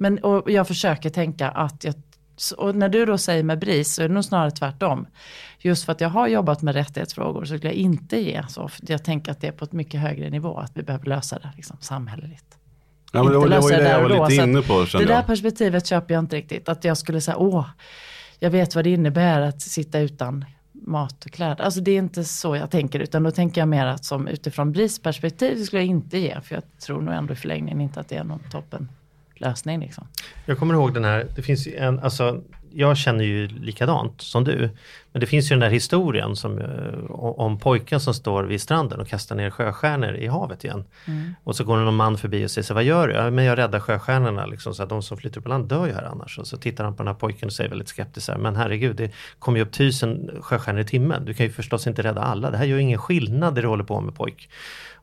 Men 0.00 0.18
och 0.18 0.50
jag 0.50 0.68
försöker 0.68 1.10
tänka 1.10 1.48
att 1.48 1.84
jag 1.84 1.94
och 2.50 2.74
när 2.74 2.88
du 2.88 3.06
då 3.06 3.18
säger 3.18 3.42
med 3.42 3.58
BRIS 3.58 3.94
så 3.94 4.02
är 4.02 4.08
det 4.08 4.14
nog 4.14 4.24
snarare 4.24 4.50
tvärtom. 4.50 5.06
Just 5.58 5.84
för 5.84 5.92
att 5.92 6.00
jag 6.00 6.08
har 6.08 6.28
jobbat 6.28 6.62
med 6.62 6.74
rättighetsfrågor 6.74 7.44
så 7.44 7.56
skulle 7.56 7.72
jag 7.72 7.78
inte 7.78 8.16
ge 8.16 8.42
så. 8.48 8.70
Jag 8.82 9.04
tänker 9.04 9.32
att 9.32 9.40
det 9.40 9.46
är 9.46 9.52
på 9.52 9.64
ett 9.64 9.72
mycket 9.72 10.00
högre 10.00 10.30
nivå 10.30 10.58
att 10.58 10.72
vi 10.74 10.82
behöver 10.82 11.06
lösa 11.06 11.38
det 11.38 11.50
liksom, 11.56 11.76
samhälleligt. 11.80 12.58
Ja, 13.12 13.22
men 13.22 13.32
det 13.32 13.38
var, 13.38 13.48
det 13.48 13.50
var 13.50 13.56
lösa 13.56 13.68
det 13.68 13.74
jag 13.74 13.84
där 13.84 14.02
var 14.02 14.10
och 14.10 14.16
då, 14.16 14.28
lite 14.28 14.42
inne 14.42 14.62
på 14.62 14.86
Det 14.92 15.04
där 15.04 15.14
jag. 15.14 15.26
perspektivet 15.26 15.86
köper 15.86 16.14
jag 16.14 16.22
inte 16.22 16.36
riktigt. 16.36 16.68
Att 16.68 16.84
jag 16.84 16.96
skulle 16.96 17.20
säga, 17.20 17.36
åh, 17.36 17.66
jag 18.38 18.50
vet 18.50 18.74
vad 18.74 18.84
det 18.84 18.90
innebär 18.90 19.40
att 19.40 19.62
sitta 19.62 19.98
utan 19.98 20.44
mat 20.72 21.24
och 21.24 21.30
kläder. 21.30 21.64
Alltså 21.64 21.80
det 21.80 21.90
är 21.90 21.98
inte 21.98 22.24
så 22.24 22.56
jag 22.56 22.70
tänker 22.70 23.00
utan 23.00 23.22
då 23.22 23.30
tänker 23.30 23.60
jag 23.60 23.68
mer 23.68 23.86
att 23.86 24.04
som 24.04 24.28
utifrån 24.28 24.72
BRIS-perspektiv 24.72 25.58
det 25.58 25.64
skulle 25.64 25.82
jag 25.82 25.88
inte 25.88 26.18
ge. 26.18 26.40
För 26.40 26.54
jag 26.54 26.78
tror 26.78 27.00
nog 27.00 27.14
ändå 27.14 27.32
i 27.32 27.36
förlängningen 27.36 27.80
inte 27.80 28.00
att 28.00 28.08
det 28.08 28.16
är 28.16 28.24
någon 28.24 28.42
toppen 28.50 28.88
lösning. 29.42 29.80
Liksom. 29.80 30.06
Jag 30.46 30.58
kommer 30.58 30.74
ihåg 30.74 30.94
den 30.94 31.04
här, 31.04 31.26
det 31.36 31.42
finns 31.42 31.66
en, 31.66 31.98
alltså 31.98 32.42
jag 32.74 32.96
känner 32.96 33.24
ju 33.24 33.48
likadant 33.48 34.20
som 34.20 34.44
du. 34.44 34.70
Men 35.12 35.20
det 35.20 35.26
finns 35.26 35.50
ju 35.50 35.54
den 35.54 35.60
där 35.60 35.70
historien 35.70 36.36
som, 36.36 36.58
eh, 36.58 37.10
om 37.10 37.58
pojken 37.58 38.00
som 38.00 38.14
står 38.14 38.42
vid 38.44 38.60
stranden 38.60 39.00
och 39.00 39.08
kastar 39.08 39.36
ner 39.36 39.50
sjöstjärnor 39.50 40.14
i 40.14 40.26
havet 40.26 40.64
igen. 40.64 40.84
Mm. 41.04 41.34
Och 41.44 41.56
så 41.56 41.64
går 41.64 41.78
det 41.78 41.84
någon 41.84 41.96
man 41.96 42.18
förbi 42.18 42.46
och 42.46 42.50
säger 42.50 42.64
så 42.64 42.74
vad 42.74 42.84
gör 42.84 43.08
du? 43.08 43.14
Ja, 43.14 43.30
men 43.30 43.44
jag 43.44 43.58
räddar 43.58 43.80
sjöstjärnorna 43.80 44.46
liksom, 44.46 44.74
så 44.74 44.82
att 44.82 44.88
de 44.88 45.02
som 45.02 45.16
flyter 45.16 45.40
på 45.40 45.48
land 45.48 45.68
dör 45.68 45.86
ju 45.86 45.92
här 45.92 46.02
annars. 46.02 46.38
Och 46.38 46.46
så 46.46 46.56
tittar 46.56 46.84
han 46.84 46.96
på 46.96 47.02
den 47.02 47.08
här 47.08 47.20
pojken 47.20 47.46
och 47.46 47.52
säger 47.52 47.70
väldigt 47.70 47.90
skeptiskt 47.90 48.30
men 48.38 48.56
herregud 48.56 48.96
det 48.96 49.10
kommer 49.38 49.58
ju 49.58 49.64
upp 49.64 49.72
tusen 49.72 50.30
sjöstjärnor 50.40 50.80
i 50.80 50.84
timmen. 50.84 51.24
Du 51.24 51.34
kan 51.34 51.46
ju 51.46 51.52
förstås 51.52 51.86
inte 51.86 52.02
rädda 52.02 52.20
alla. 52.20 52.50
Det 52.50 52.56
här 52.56 52.64
gör 52.64 52.76
ju 52.76 52.82
ingen 52.82 52.98
skillnad 52.98 53.54
det 53.54 53.60
du 53.60 53.68
håller 53.68 53.84
på 53.84 54.00
med 54.00 54.14
pojk. 54.14 54.48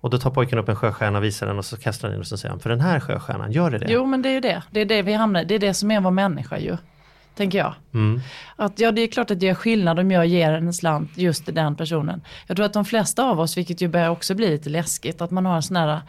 Och 0.02 0.10
då 0.10 0.18
tar 0.18 0.30
pojken 0.30 0.60
upp 0.60 0.70
en 0.70 0.76
sjöstjärna 0.76 1.18
och 1.18 1.24
visar 1.24 1.48
den 1.48 1.58
och 1.58 1.66
så 1.66 1.78
kastar 1.78 2.08
han 2.08 2.16
in 2.16 2.22
och 2.22 2.28
så 2.28 2.38
säger 2.38 2.50
han, 2.50 2.60
för 2.60 2.70
den 2.70 2.82
här 2.82 3.00
sjöstjärnan, 3.00 3.52
gör 3.52 3.72
det 3.72 3.78
det? 3.78 3.86
Jo 3.90 4.06
men 4.06 4.22
det 4.22 4.30
är 4.30 4.34
ju 4.34 4.40
det. 4.40 4.64
Det 4.72 4.80
är 4.80 4.86
det 4.86 5.02
vi 5.02 5.14
hamnar 5.14 5.42
i. 5.42 5.46
Det 5.46 5.56
är 5.56 5.60
det 5.60 5.74
som 5.74 5.92
är 5.92 6.02
vår 6.02 6.12
människa 6.12 6.58
ju. 6.58 6.78
Tänker 7.36 7.58
jag. 7.58 7.74
Mm. 7.94 8.22
Att 8.56 8.80
ja 8.80 8.92
det 8.92 9.02
är 9.02 9.08
klart 9.08 9.32
att 9.32 9.40
det 9.40 9.46
gör 9.46 9.54
skillnad 9.54 10.00
om 10.00 10.12
jag 10.12 10.28
ger 10.28 10.52
en 10.52 10.74
slant 10.74 11.18
just 11.18 11.46
till 11.46 11.54
den 11.54 11.76
personen. 11.76 12.22
Jag 12.48 12.58
tror 12.58 12.66
att 12.66 12.74
de 12.74 12.86
flesta 12.86 13.24
av 13.24 13.40
oss, 13.40 13.58
vilket 13.58 13.82
ju 13.82 13.88
börjar 13.88 14.10
också 14.10 14.36
bli 14.36 14.50
lite 14.50 14.70
läskigt, 14.70 15.22
att 15.22 15.32
man 15.32 15.46
har 15.46 15.56
en 15.56 15.64
sån 15.64 15.76
här 15.76 16.02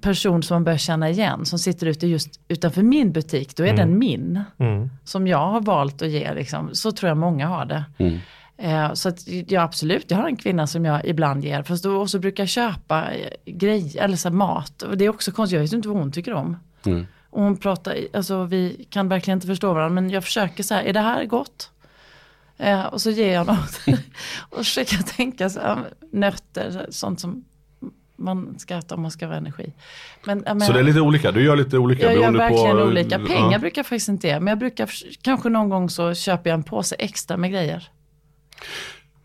person 0.00 0.42
som 0.42 0.54
man 0.54 0.64
börjar 0.64 0.78
känna 0.78 1.10
igen 1.10 1.46
som 1.46 1.58
sitter 1.58 1.86
ute 1.86 2.06
just 2.06 2.40
utanför 2.48 2.82
min 2.82 3.12
butik, 3.12 3.56
då 3.56 3.66
är 3.66 3.76
den 3.76 3.98
min. 3.98 4.40
Mm. 4.58 4.90
Som 5.04 5.26
jag 5.26 5.46
har 5.50 5.60
valt 5.60 6.02
att 6.02 6.08
ge, 6.08 6.34
liksom. 6.34 6.74
så 6.74 6.92
tror 6.92 7.08
jag 7.08 7.16
många 7.18 7.46
har 7.46 7.64
det. 7.64 7.84
Eh, 7.98 8.12
så 8.94 9.08
att, 9.08 9.22
ja 9.26 9.62
absolut, 9.62 10.10
jag 10.10 10.18
har 10.18 10.28
en 10.28 10.36
kvinna 10.36 10.66
som 10.66 10.84
jag 10.84 11.04
ibland 11.04 11.44
ger, 11.44 11.62
fast 11.62 11.84
då 11.84 12.02
också 12.02 12.18
brukar 12.18 12.42
jag 12.42 12.48
köpa 12.48 13.14
eh, 13.14 13.30
grejer, 13.44 14.02
eller 14.02 14.16
så 14.16 14.30
mat. 14.30 14.82
Och 14.82 14.96
det 14.96 15.04
är 15.04 15.08
också 15.08 15.32
konstigt, 15.32 15.56
jag 15.56 15.62
vet 15.62 15.72
inte 15.72 15.88
vad 15.88 15.96
hon 15.96 16.12
tycker 16.12 16.32
om. 16.32 16.56
Mm. 16.86 17.06
Och 17.30 17.42
hon 17.42 17.56
pratar, 17.56 17.96
alltså 18.14 18.44
vi 18.44 18.86
kan 18.90 19.08
verkligen 19.08 19.36
inte 19.36 19.46
förstå 19.46 19.74
varandra, 19.74 19.94
men 20.00 20.10
jag 20.10 20.24
försöker 20.24 20.62
så 20.62 20.74
här, 20.74 20.82
är 20.82 20.92
det 20.92 21.00
här 21.00 21.24
gott? 21.24 21.70
Eh, 22.58 22.84
och 22.84 23.00
så 23.00 23.10
ger 23.10 23.32
jag 23.32 23.46
något. 23.46 23.80
och 24.50 24.58
försöker 24.58 24.96
tänka 24.96 25.50
så 25.50 25.60
här, 25.60 25.78
nötter, 26.12 26.86
sånt 26.90 27.20
som 27.20 27.44
man 28.16 28.58
ska 28.58 28.74
äta 28.74 28.94
om 28.94 29.02
man 29.02 29.10
ska 29.10 29.26
ha 29.26 29.34
energi. 29.34 29.72
Men, 30.24 30.44
jag 30.46 30.62
Så 30.62 30.72
det 30.72 30.78
är 30.78 30.82
lite 30.82 31.00
olika, 31.00 31.32
du 31.32 31.44
gör 31.44 31.56
lite 31.56 31.78
olika 31.78 32.12
jag 32.12 32.22
gör 32.22 32.32
verkligen 32.32 32.76
på... 32.76 32.82
olika. 32.82 33.18
Pengar 33.18 33.52
Ja. 33.52 33.58
brukar 33.58 33.78
jag 33.78 33.86
faktiskt 33.86 34.08
inte 34.08 34.26
ge. 34.26 34.40
Men 34.40 34.46
jag 34.46 34.58
brukar, 34.58 34.90
kanske 35.22 35.48
någon 35.48 35.68
gång 35.68 35.90
så 35.90 36.14
köper 36.14 36.50
jag 36.50 36.54
en 36.54 36.62
påse 36.62 36.96
extra 36.98 37.36
med 37.36 37.50
grejer. 37.50 37.88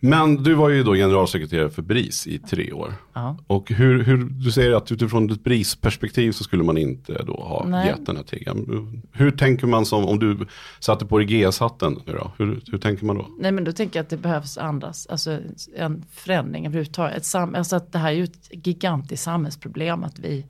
Men 0.03 0.43
du 0.43 0.53
var 0.53 0.69
ju 0.69 0.83
då 0.83 0.93
generalsekreterare 0.93 1.69
för 1.69 1.81
BRIS 1.81 2.27
i 2.27 2.39
tre 2.39 2.71
år. 2.71 2.93
Ja. 3.13 3.38
Och 3.48 3.71
hur, 3.71 4.03
hur, 4.03 4.17
du 4.17 4.51
säger 4.51 4.71
att 4.71 4.91
utifrån 4.91 5.31
ett 5.31 5.43
BRIS-perspektiv 5.43 6.31
så 6.31 6.43
skulle 6.43 6.63
man 6.63 6.77
inte 6.77 7.24
då 7.24 7.33
ha 7.33 7.65
Nej. 7.67 7.88
gett 7.88 8.05
den 8.05 8.15
här 8.15 8.24
tiggan. 8.24 9.01
Hur 9.12 9.31
tänker 9.31 9.67
man 9.67 9.86
som, 9.86 10.05
om 10.05 10.19
du 10.19 10.45
satte 10.79 11.05
på 11.05 11.17
dig 11.17 11.27
GS-hatten 11.27 12.01
nu 12.05 12.13
då? 12.13 12.31
Hur, 12.38 12.62
hur 12.71 12.77
tänker 12.77 13.05
man 13.05 13.17
då? 13.17 13.27
Nej 13.39 13.51
men 13.51 13.63
då 13.63 13.71
tänker 13.71 14.00
jag 14.00 14.03
att 14.03 14.10
det 14.10 14.17
behövs 14.17 14.57
andras, 14.57 15.07
alltså 15.07 15.39
en 15.75 16.05
förändring 16.12 16.65
överhuvudtaget. 16.65 17.17
Ett 17.17 17.25
sam, 17.25 17.55
alltså 17.55 17.75
att 17.75 17.91
det 17.91 18.00
här 18.00 18.12
är 18.12 18.15
ju 18.15 18.24
ett 18.24 18.50
gigantiskt 18.67 19.24
samhällsproblem 19.24 20.03
att 20.03 20.19
vi 20.19 20.45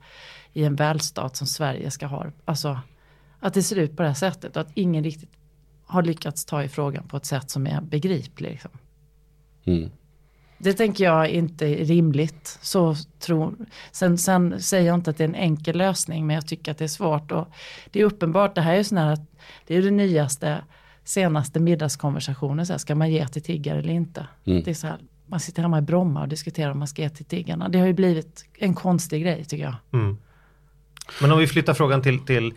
i 0.52 0.64
en 0.64 0.76
välstat 0.76 1.36
som 1.36 1.46
Sverige 1.46 1.90
ska 1.90 2.06
ha, 2.06 2.26
alltså 2.44 2.80
att 3.40 3.54
det 3.54 3.62
ser 3.62 3.76
ut 3.76 3.96
på 3.96 4.02
det 4.02 4.08
här 4.08 4.14
sättet 4.14 4.56
och 4.56 4.62
att 4.62 4.70
ingen 4.74 5.04
riktigt 5.04 5.30
har 5.84 6.02
lyckats 6.02 6.44
ta 6.44 6.62
i 6.62 6.68
frågan 6.68 7.08
på 7.08 7.16
ett 7.16 7.26
sätt 7.26 7.50
som 7.50 7.66
är 7.66 7.80
begripligt. 7.80 8.40
Liksom. 8.40 8.70
Mm. 9.64 9.90
Det 10.58 10.72
tänker 10.72 11.04
jag 11.04 11.28
inte 11.28 11.66
är 11.66 11.84
rimligt. 11.84 12.58
Så 12.62 12.94
tror, 13.18 13.54
sen, 13.92 14.18
sen 14.18 14.62
säger 14.62 14.86
jag 14.86 14.94
inte 14.94 15.10
att 15.10 15.18
det 15.18 15.24
är 15.24 15.28
en 15.28 15.34
enkel 15.34 15.76
lösning 15.76 16.26
men 16.26 16.34
jag 16.34 16.46
tycker 16.46 16.72
att 16.72 16.78
det 16.78 16.84
är 16.84 16.88
svårt. 16.88 17.32
Och 17.32 17.48
det 17.90 18.00
är 18.00 18.04
uppenbart, 18.04 18.54
det 18.54 18.60
här 18.60 18.72
är 18.72 18.76
ju 18.76 18.84
sån 18.84 18.98
här, 18.98 19.12
att 19.12 19.30
det 19.66 19.76
är 19.76 19.82
det 19.82 19.90
nyaste, 19.90 20.64
senaste 21.04 21.60
middagskonversationen. 21.60 22.66
Så 22.66 22.72
här, 22.72 22.78
ska 22.78 22.94
man 22.94 23.10
ge 23.10 23.28
till 23.28 23.42
tiggare 23.42 23.78
eller 23.78 23.92
inte? 23.92 24.26
Mm. 24.44 24.62
Det 24.62 24.70
är 24.70 24.74
så 24.74 24.86
här, 24.86 24.98
man 25.26 25.40
sitter 25.40 25.62
hemma 25.62 25.78
i 25.78 25.82
Bromma 25.82 26.20
och 26.20 26.28
diskuterar 26.28 26.70
om 26.70 26.78
man 26.78 26.88
ska 26.88 27.02
ge 27.02 27.10
till 27.10 27.24
tiggarna. 27.24 27.68
Det 27.68 27.78
har 27.78 27.86
ju 27.86 27.92
blivit 27.92 28.44
en 28.58 28.74
konstig 28.74 29.22
grej 29.22 29.44
tycker 29.44 29.64
jag. 29.64 29.74
Mm. 29.92 30.16
Men 31.20 31.32
om 31.32 31.38
vi 31.38 31.46
flyttar 31.46 31.74
frågan 31.74 32.02
till, 32.02 32.18
till 32.18 32.54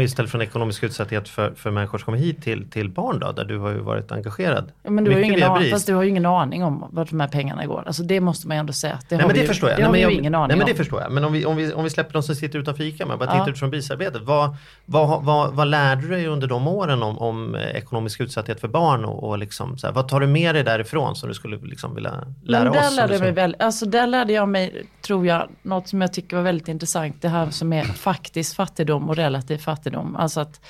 istället 0.00 0.30
från 0.30 0.42
ekonomisk 0.42 0.82
utsatthet 0.82 1.28
för, 1.28 1.54
för 1.54 1.70
människor 1.70 1.98
som 1.98 2.04
kommer 2.04 2.18
hit 2.18 2.42
till, 2.42 2.70
till 2.70 2.90
barn 2.90 3.18
då, 3.18 3.32
där 3.32 3.44
du 3.44 3.58
har 3.58 3.70
ju 3.70 3.78
varit 3.78 4.12
engagerad. 4.12 4.72
Ja, 4.82 4.90
men 4.90 5.04
du 5.04 5.12
har, 5.12 5.18
ingen 5.18 5.34
via 5.34 5.48
an- 5.48 5.58
BRIS. 5.58 5.70
fast 5.72 5.86
du 5.86 5.94
har 5.94 6.02
ju 6.02 6.08
ingen 6.08 6.26
aning 6.26 6.64
om 6.64 6.84
vart 6.92 7.10
de 7.10 7.20
här 7.20 7.28
pengarna 7.28 7.66
går. 7.66 7.82
Alltså 7.86 8.02
det 8.02 8.20
måste 8.20 8.48
man 8.48 8.56
ju 8.56 8.58
ändå 8.60 8.72
säga. 8.72 8.98
Det 9.08 9.16
Nej 9.16 9.26
men 9.26 9.34
det 9.34 9.40
ju, 9.40 9.46
förstår 9.46 9.68
jag. 9.70 9.78
Det 9.78 9.82
nej, 9.82 9.86
har 9.86 9.92
men 9.92 9.98
vi 9.98 10.02
jag 10.02 10.12
ju 10.12 10.18
ingen 10.18 10.34
aning 10.34 10.48
nej, 10.48 10.56
men 10.56 10.66
det 10.66 10.72
om. 10.72 10.76
förstår 10.78 11.00
jag. 11.02 11.12
Men 11.12 11.24
om 11.24 11.32
vi, 11.32 11.44
om 11.44 11.56
vi, 11.56 11.72
om 11.72 11.84
vi 11.84 11.90
släpper 11.90 12.12
de 12.12 12.22
som 12.22 12.34
sitter 12.34 12.58
utanför 12.58 12.84
ICA, 12.84 13.06
men 13.06 13.18
bara 13.18 13.24
Ja. 13.24 13.32
tittar 13.32 13.48
utifrån 13.50 13.70
BRIS-arbetet. 13.70 14.22
Vad, 14.22 14.56
vad, 14.84 15.22
vad, 15.24 15.54
vad 15.54 15.68
lärde 15.68 16.02
du 16.02 16.08
dig 16.08 16.26
under 16.26 16.46
de 16.46 16.68
åren 16.68 17.02
om, 17.02 17.18
om 17.18 17.54
eh, 17.54 17.62
ekonomisk 17.62 18.20
utsatthet 18.20 18.60
för 18.60 18.68
barn? 18.68 19.04
Och, 19.04 19.28
och 19.28 19.38
liksom, 19.38 19.78
så 19.78 19.86
här, 19.86 19.94
vad 19.94 20.08
tar 20.08 20.20
du 20.20 20.26
med 20.26 20.54
dig 20.54 20.64
därifrån 20.64 21.16
som 21.16 21.28
du 21.28 21.34
skulle 21.34 21.56
liksom 21.62 21.94
vilja 21.94 22.10
lära 22.44 22.64
Men 22.64 22.72
där 22.72 22.80
oss? 22.80 22.96
lärde, 22.96 23.18
mig 23.18 23.32
väl, 23.32 23.56
alltså 23.58 23.86
där 23.86 24.06
lärde 24.06 24.32
jag 24.32 24.48
mig, 24.48 24.86
tror 25.02 25.26
jag, 25.26 25.48
något 25.62 25.88
som 25.88 26.00
jag 26.00 26.12
tycker 26.12 26.36
var 26.36 26.42
väldigt 26.44 26.68
intressant. 26.68 27.16
Det 27.22 27.28
här 27.28 27.50
som 27.50 27.72
är 27.72 27.84
faktisk 27.84 28.56
fattigdom 28.56 29.08
och 29.08 29.16
relativ 29.16 29.39
fattigdom. 29.58 30.16
Alltså 30.16 30.40
att 30.40 30.60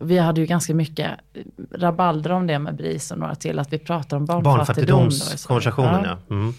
vi 0.00 0.18
hade 0.18 0.40
ju 0.40 0.46
ganska 0.46 0.74
mycket 0.74 1.10
rabalder 1.74 2.32
om 2.32 2.46
det 2.46 2.58
med 2.58 2.76
BRIS 2.76 3.10
och 3.10 3.18
några 3.18 3.34
till. 3.34 3.58
Att 3.58 3.72
vi 3.72 3.78
pratar 3.78 4.16
om 4.16 4.26
barnfattigdom. 4.26 4.98
Barnfattigdomskonversationen 4.98 6.04
ja. 6.04 6.34
Mm. 6.34 6.54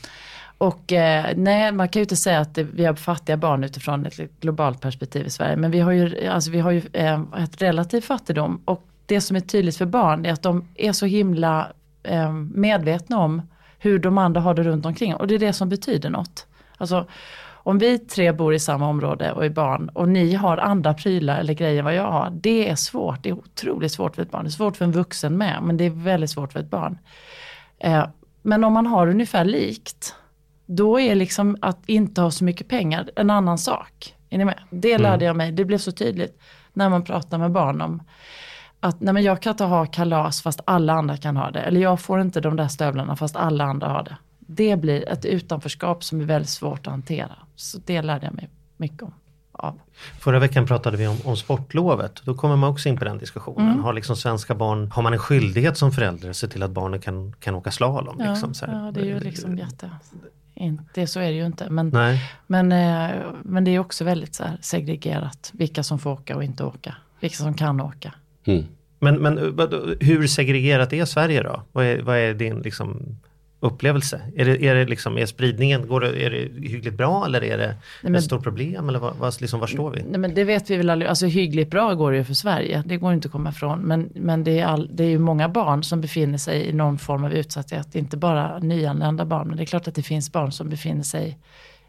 Och 0.58 0.92
eh, 0.92 1.34
nej, 1.36 1.72
man 1.72 1.90
kan 1.90 2.00
ju 2.00 2.04
inte 2.04 2.16
säga 2.16 2.40
att 2.40 2.56
det, 2.56 2.63
vi 2.63 2.86
har 2.86 2.94
fattiga 2.94 3.38
barn 3.38 3.63
utifrån 3.63 4.06
ett 4.06 4.40
globalt 4.40 4.82
perspektiv 4.82 5.25
i 5.25 5.30
Sverige. 5.30 5.56
Men 5.56 5.72
vi 5.72 5.80
har 5.80 5.92
ju, 5.92 6.28
alltså, 6.28 6.52
vi 6.52 6.60
har 6.60 6.72
ju 6.72 6.82
eh, 6.94 7.22
ett 7.38 7.62
relativ 7.62 8.02
fattigdom. 8.02 8.62
Och 8.66 8.88
det 9.06 9.22
som 9.22 9.36
är 9.36 9.40
tydligt 9.40 9.78
för 9.78 9.86
barn 9.86 10.25
är 10.25 10.34
att 10.34 10.42
de 10.42 10.68
är 10.75 10.92
så 10.92 11.06
himla 11.06 11.68
eh, 12.04 12.32
medvetna 12.34 13.20
om 13.20 13.42
hur 13.80 14.00
de 14.00 14.18
andra 14.18 14.42
har 14.42 14.54
det 14.54 14.63
runt 14.63 14.86
omkring. 14.86 15.16
Och 15.16 15.28
det 15.28 15.36
är 15.36 15.40
det 15.40 15.54
som 15.54 15.70
betyder 15.70 16.10
något. 16.10 16.48
Alltså, 16.78 17.08
om 17.63 17.77
vi 17.77 18.00
tre 18.00 18.32
bor 18.32 18.53
i 18.53 18.60
samma 18.60 18.88
område 18.88 19.32
och 19.32 19.46
är 19.46 19.50
barn 19.50 19.89
och 19.89 20.10
ni 20.10 20.34
har 20.34 20.58
andra 20.58 20.93
prylar 20.93 21.39
eller 21.39 21.53
grejer 21.53 21.79
än 21.79 21.86
vad 21.86 21.96
jag 21.96 22.12
har. 22.12 22.29
Det 22.29 22.70
är 22.70 22.75
svårt, 22.75 23.24
det 23.24 23.29
är 23.29 23.34
otroligt 23.34 23.91
svårt 23.91 24.15
för 24.15 24.22
ett 24.22 24.32
barn. 24.32 24.43
Det 24.43 24.50
är 24.50 24.51
svårt 24.51 24.77
för 24.77 24.86
en 24.86 24.91
vuxen 24.91 25.38
med, 25.38 25.63
men 25.63 25.77
det 25.77 25.84
är 25.84 25.89
väldigt 25.89 26.29
svårt 26.29 26.53
för 26.53 26.60
ett 26.60 26.70
barn. 26.70 26.98
Eh, 27.79 28.05
men 28.41 28.63
om 28.63 28.74
man 28.74 28.88
har 28.88 29.08
ungefär 29.08 29.46
likt, 29.46 30.15
då 30.65 31.00
är 31.00 31.15
liksom 31.15 31.58
att 31.62 31.79
inte 31.86 32.22
ha 32.22 32.32
så 32.32 32.43
mycket 32.43 32.67
pengar 32.67 33.10
en 33.15 33.29
annan 33.29 33.58
sak. 33.58 34.15
Är 34.29 34.38
ni 34.38 34.46
med? 34.46 34.60
Det 34.70 34.98
lärde 34.98 35.25
jag 35.25 35.36
mig, 35.36 35.51
det 35.51 35.65
blev 35.65 35.77
så 35.77 35.91
tydligt 35.91 36.41
när 36.74 36.89
man 36.89 37.03
pratar 37.03 37.38
med 37.38 37.51
barn 37.51 37.82
om 37.82 38.03
att 38.79 39.01
nej 39.01 39.13
men 39.13 39.24
jag 39.24 39.41
kan 39.41 39.51
inte 39.51 39.63
ha 39.63 39.86
kalas 39.86 40.41
fast 40.41 40.62
alla 40.65 40.93
andra 40.93 41.17
kan 41.17 41.38
ha 41.38 41.51
det. 41.51 41.60
Eller 41.60 41.82
jag 41.82 42.00
får 42.00 42.22
inte 42.22 42.41
de 42.41 42.55
där 42.55 42.67
stövlarna 42.67 43.15
fast 43.15 43.36
alla 43.36 43.63
andra 43.63 43.88
har 43.88 44.03
det. 44.03 44.17
Det 44.48 44.76
blir 44.76 45.10
ett 45.10 45.26
utanförskap 45.26 46.04
som 46.04 46.22
är 46.22 46.26
väldigt 46.26 46.50
svårt 46.50 46.88
att 46.88 46.92
hantera. 46.92 47.36
Så 47.56 47.80
det 47.86 48.02
lärde 48.02 48.26
jag 48.26 48.36
mig 48.36 48.50
mycket 48.78 49.02
om. 49.02 49.14
Av. 49.52 49.80
Förra 50.20 50.40
veckan 50.40 50.66
pratade 50.66 50.98
vi 50.98 51.08
om, 51.08 51.18
om 51.24 51.38
sportlovet. 51.38 52.22
Då 52.24 52.34
kommer 52.34 52.56
man 52.56 52.70
också 52.70 52.90
in 52.90 52.98
på 52.98 53.06
den 53.06 53.18
diskussionen. 53.18 53.70
Mm. 53.70 53.84
Har 53.84 53.94
liksom 53.94 54.16
svenska 54.16 54.56
barn, 54.56 54.92
har 54.92 55.02
man 55.04 55.14
en 55.14 55.20
skyldighet 55.20 55.78
som 55.78 55.92
förälder 55.92 56.30
att 56.30 56.36
se 56.36 56.48
till 56.48 56.64
att 56.64 56.72
barnen 56.72 57.02
kan, 57.02 57.34
kan 57.34 57.56
åka 57.56 57.72
slalom? 57.72 58.16
Ja, 58.20 58.32
liksom, 58.32 58.54
så 58.54 58.66
här? 58.66 58.86
ja, 58.86 58.92
det 58.92 59.00
är 59.00 59.06
ju 59.06 59.20
liksom 59.20 59.58
jätte... 59.58 59.90
Inte, 60.56 61.08
så 61.08 61.20
är 61.20 61.26
det 61.28 61.38
ju 61.38 61.46
inte. 61.46 61.70
Men, 61.70 61.90
Nej. 61.90 62.32
men, 62.48 62.72
eh, 62.72 63.22
men 63.44 63.64
det 63.64 63.72
är 63.72 63.80
också 63.80 64.04
väldigt 64.04 64.36
så 64.36 64.44
här 64.44 64.58
segregerat. 64.62 65.52
Vilka 65.54 65.84
som 65.84 66.00
får 66.00 66.12
åka 66.12 66.36
och 66.36 66.44
inte 66.44 66.64
åka. 66.64 66.96
Vilka 67.20 67.36
som 67.36 67.54
kan 67.54 67.82
åka. 67.82 68.14
Mm. 68.46 68.66
Men, 69.00 69.16
men 69.16 69.38
hur 70.00 70.28
segregerat 70.28 70.94
är 70.94 71.06
Sverige 71.06 71.44
då? 71.44 71.62
Vad 71.72 71.86
är, 71.86 72.02
vad 72.02 72.18
är 72.18 72.34
din 72.34 72.60
liksom, 72.60 73.18
upplevelse? 73.63 74.22
Är, 74.36 74.46
det, 74.46 74.67
är, 74.67 74.75
det 74.75 74.86
liksom, 74.86 75.17
är 75.17 75.25
spridningen, 75.25 75.88
går 75.88 76.01
det, 76.01 76.25
är 76.25 76.29
det 76.29 76.67
hyggligt 76.70 76.98
bra 76.98 77.25
eller 77.25 77.43
är 77.43 77.58
det 77.58 77.75
men- 78.01 78.15
ett 78.15 78.24
stort 78.24 78.43
problem? 78.43 78.89
Eller 78.89 79.00
vad, 79.00 79.15
vad, 79.15 79.41
liksom, 79.41 79.60
var 79.60 79.67
står 79.67 79.91
vi? 79.91 80.03
Nej, 80.03 80.20
men 80.20 80.34
det 80.34 80.43
vet 80.43 80.70
vi 80.70 80.77
väl 80.77 80.89
aldrig. 80.89 81.10
Alltså 81.10 81.25
hyggligt 81.25 81.70
bra 81.70 81.93
går 81.93 82.12
det 82.12 82.17
ju 82.17 82.24
för 82.24 82.34
Sverige. 82.34 82.84
Det 82.86 82.98
går 82.98 83.13
inte 83.13 83.27
att 83.27 83.32
komma 83.32 83.50
ifrån. 83.50 83.79
Men, 83.79 84.10
men 84.15 84.43
det, 84.43 84.60
är 84.60 84.65
all, 84.65 84.89
det 84.91 85.03
är 85.03 85.10
ju 85.10 85.20
många 85.20 85.50
barn 85.50 85.84
som 85.84 86.01
befinner 86.01 86.38
sig 86.38 86.65
i 86.70 86.74
någon 86.74 86.98
form 86.98 87.24
av 87.24 87.34
utsatthet. 87.34 87.96
Inte 87.96 88.17
bara 88.17 88.60
nyanlända 88.60 89.25
barn. 89.25 89.48
Men 89.48 89.58
det 89.58 89.63
är 89.63 89.65
klart 89.65 89.88
att 89.88 89.96
det 89.96 90.03
finns 90.03 90.32
barn 90.32 90.51
som 90.51 90.70
befinner 90.70 91.03
sig 91.03 91.38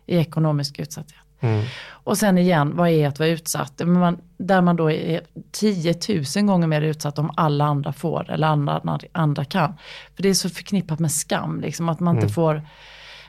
i 0.06 0.16
ekonomisk 0.16 0.78
utsatthet. 0.78 1.23
Mm. 1.44 1.64
Och 1.86 2.18
sen 2.18 2.38
igen, 2.38 2.76
vad 2.76 2.88
är 2.88 3.08
att 3.08 3.18
vara 3.18 3.28
utsatt? 3.28 3.72
Men 3.78 3.92
Man, 3.92 4.18
där 4.36 4.60
man 4.60 4.76
då 4.76 4.90
är 4.90 5.20
10 5.52 5.94
000 6.36 6.44
gånger 6.44 6.66
mer 6.66 6.82
utsatt 6.82 7.18
om 7.18 7.30
alla 7.36 7.64
andra 7.64 7.92
får 7.92 8.30
eller 8.30 8.46
andra, 8.46 8.98
andra 9.12 9.44
kan. 9.44 9.74
För 10.16 10.22
det 10.22 10.28
är 10.28 10.34
så 10.34 10.50
förknippat 10.50 10.98
med 10.98 11.12
skam, 11.12 11.60
liksom, 11.60 11.88
att 11.88 12.00
man 12.00 12.16
inte 12.16 12.28
får 12.28 12.62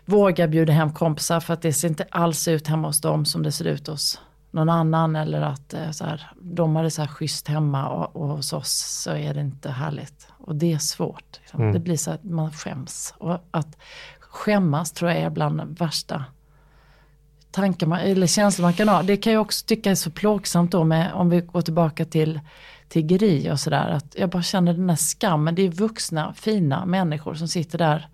våga 0.05 0.47
bjuda 0.47 0.73
hem 0.73 0.93
kompisar 0.93 1.39
för 1.39 1.53
att 1.53 1.61
det 1.61 1.73
ser 1.73 1.87
inte 1.87 2.05
alls 2.11 2.47
ut 2.47 2.67
hemma 2.67 2.87
hos 2.87 3.01
dem 3.01 3.25
som 3.25 3.43
det 3.43 3.51
ser 3.51 3.65
ut 3.65 3.87
hos 3.87 4.19
någon 4.51 4.69
annan 4.69 5.15
eller 5.15 5.41
att 5.41 5.73
eh, 5.73 5.91
så 5.91 6.05
här, 6.05 6.31
de 6.41 6.75
hade 6.75 6.91
så 6.91 7.01
här 7.01 7.09
schysst 7.09 7.47
hemma 7.47 7.89
och, 7.89 8.15
och 8.15 8.27
hos 8.27 8.53
oss 8.53 9.01
så 9.03 9.11
är 9.11 9.33
det 9.33 9.41
inte 9.41 9.71
härligt. 9.71 10.27
Och 10.37 10.55
det 10.55 10.73
är 10.73 10.77
svårt. 10.77 11.39
Liksom. 11.41 11.71
Det 11.71 11.79
blir 11.79 11.97
så 11.97 12.11
att 12.11 12.23
man 12.23 12.51
skäms. 12.51 13.13
Och 13.17 13.47
att 13.51 13.77
skämmas 14.19 14.91
tror 14.91 15.11
jag 15.11 15.19
är 15.19 15.29
bland 15.29 15.57
de 15.57 15.73
värsta 15.73 16.25
tankar 17.55 17.87
man, 17.87 17.99
eller 17.99 18.27
känslor 18.27 18.63
man 18.63 18.73
kan 18.73 18.89
ha. 18.89 19.03
Det 19.03 19.17
kan 19.17 19.33
jag 19.33 19.41
också 19.41 19.65
tycka 19.65 19.91
är 19.91 19.95
så 19.95 20.11
plågsamt 20.11 20.71
då 20.71 20.83
med, 20.83 21.13
om 21.13 21.29
vi 21.29 21.41
går 21.41 21.61
tillbaka 21.61 22.05
till 22.05 22.39
tiggeri 22.89 23.51
och 23.51 23.59
sådär. 23.59 23.89
Att 23.89 24.15
jag 24.17 24.29
bara 24.29 24.43
känner 24.43 24.73
den 24.73 24.89
här 24.89 24.97
skammen. 24.97 25.55
Det 25.55 25.61
är 25.61 25.69
vuxna, 25.69 26.33
fina 26.33 26.85
människor 26.85 27.33
som 27.33 27.47
sitter 27.47 27.77
där. 27.77 28.07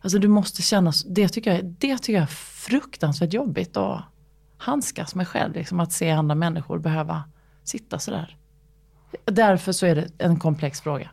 Alltså 0.00 0.18
du 0.18 0.28
måste 0.28 0.62
känna, 0.62 0.92
det 1.06 1.28
tycker 1.28 1.54
jag, 1.54 1.64
det 1.64 1.98
tycker 1.98 2.12
jag 2.12 2.22
är 2.22 2.26
fruktansvärt 2.66 3.32
jobbigt 3.32 3.76
att 3.76 4.02
handskas 4.58 5.14
med 5.14 5.28
själv. 5.28 5.54
Liksom 5.54 5.80
att 5.80 5.92
se 5.92 6.10
andra 6.10 6.34
människor 6.34 6.78
behöva 6.78 7.24
sitta 7.64 7.98
sådär. 7.98 8.36
Därför 9.24 9.72
så 9.72 9.86
är 9.86 9.94
det 9.94 10.08
en 10.18 10.38
komplex 10.38 10.80
fråga. 10.80 11.10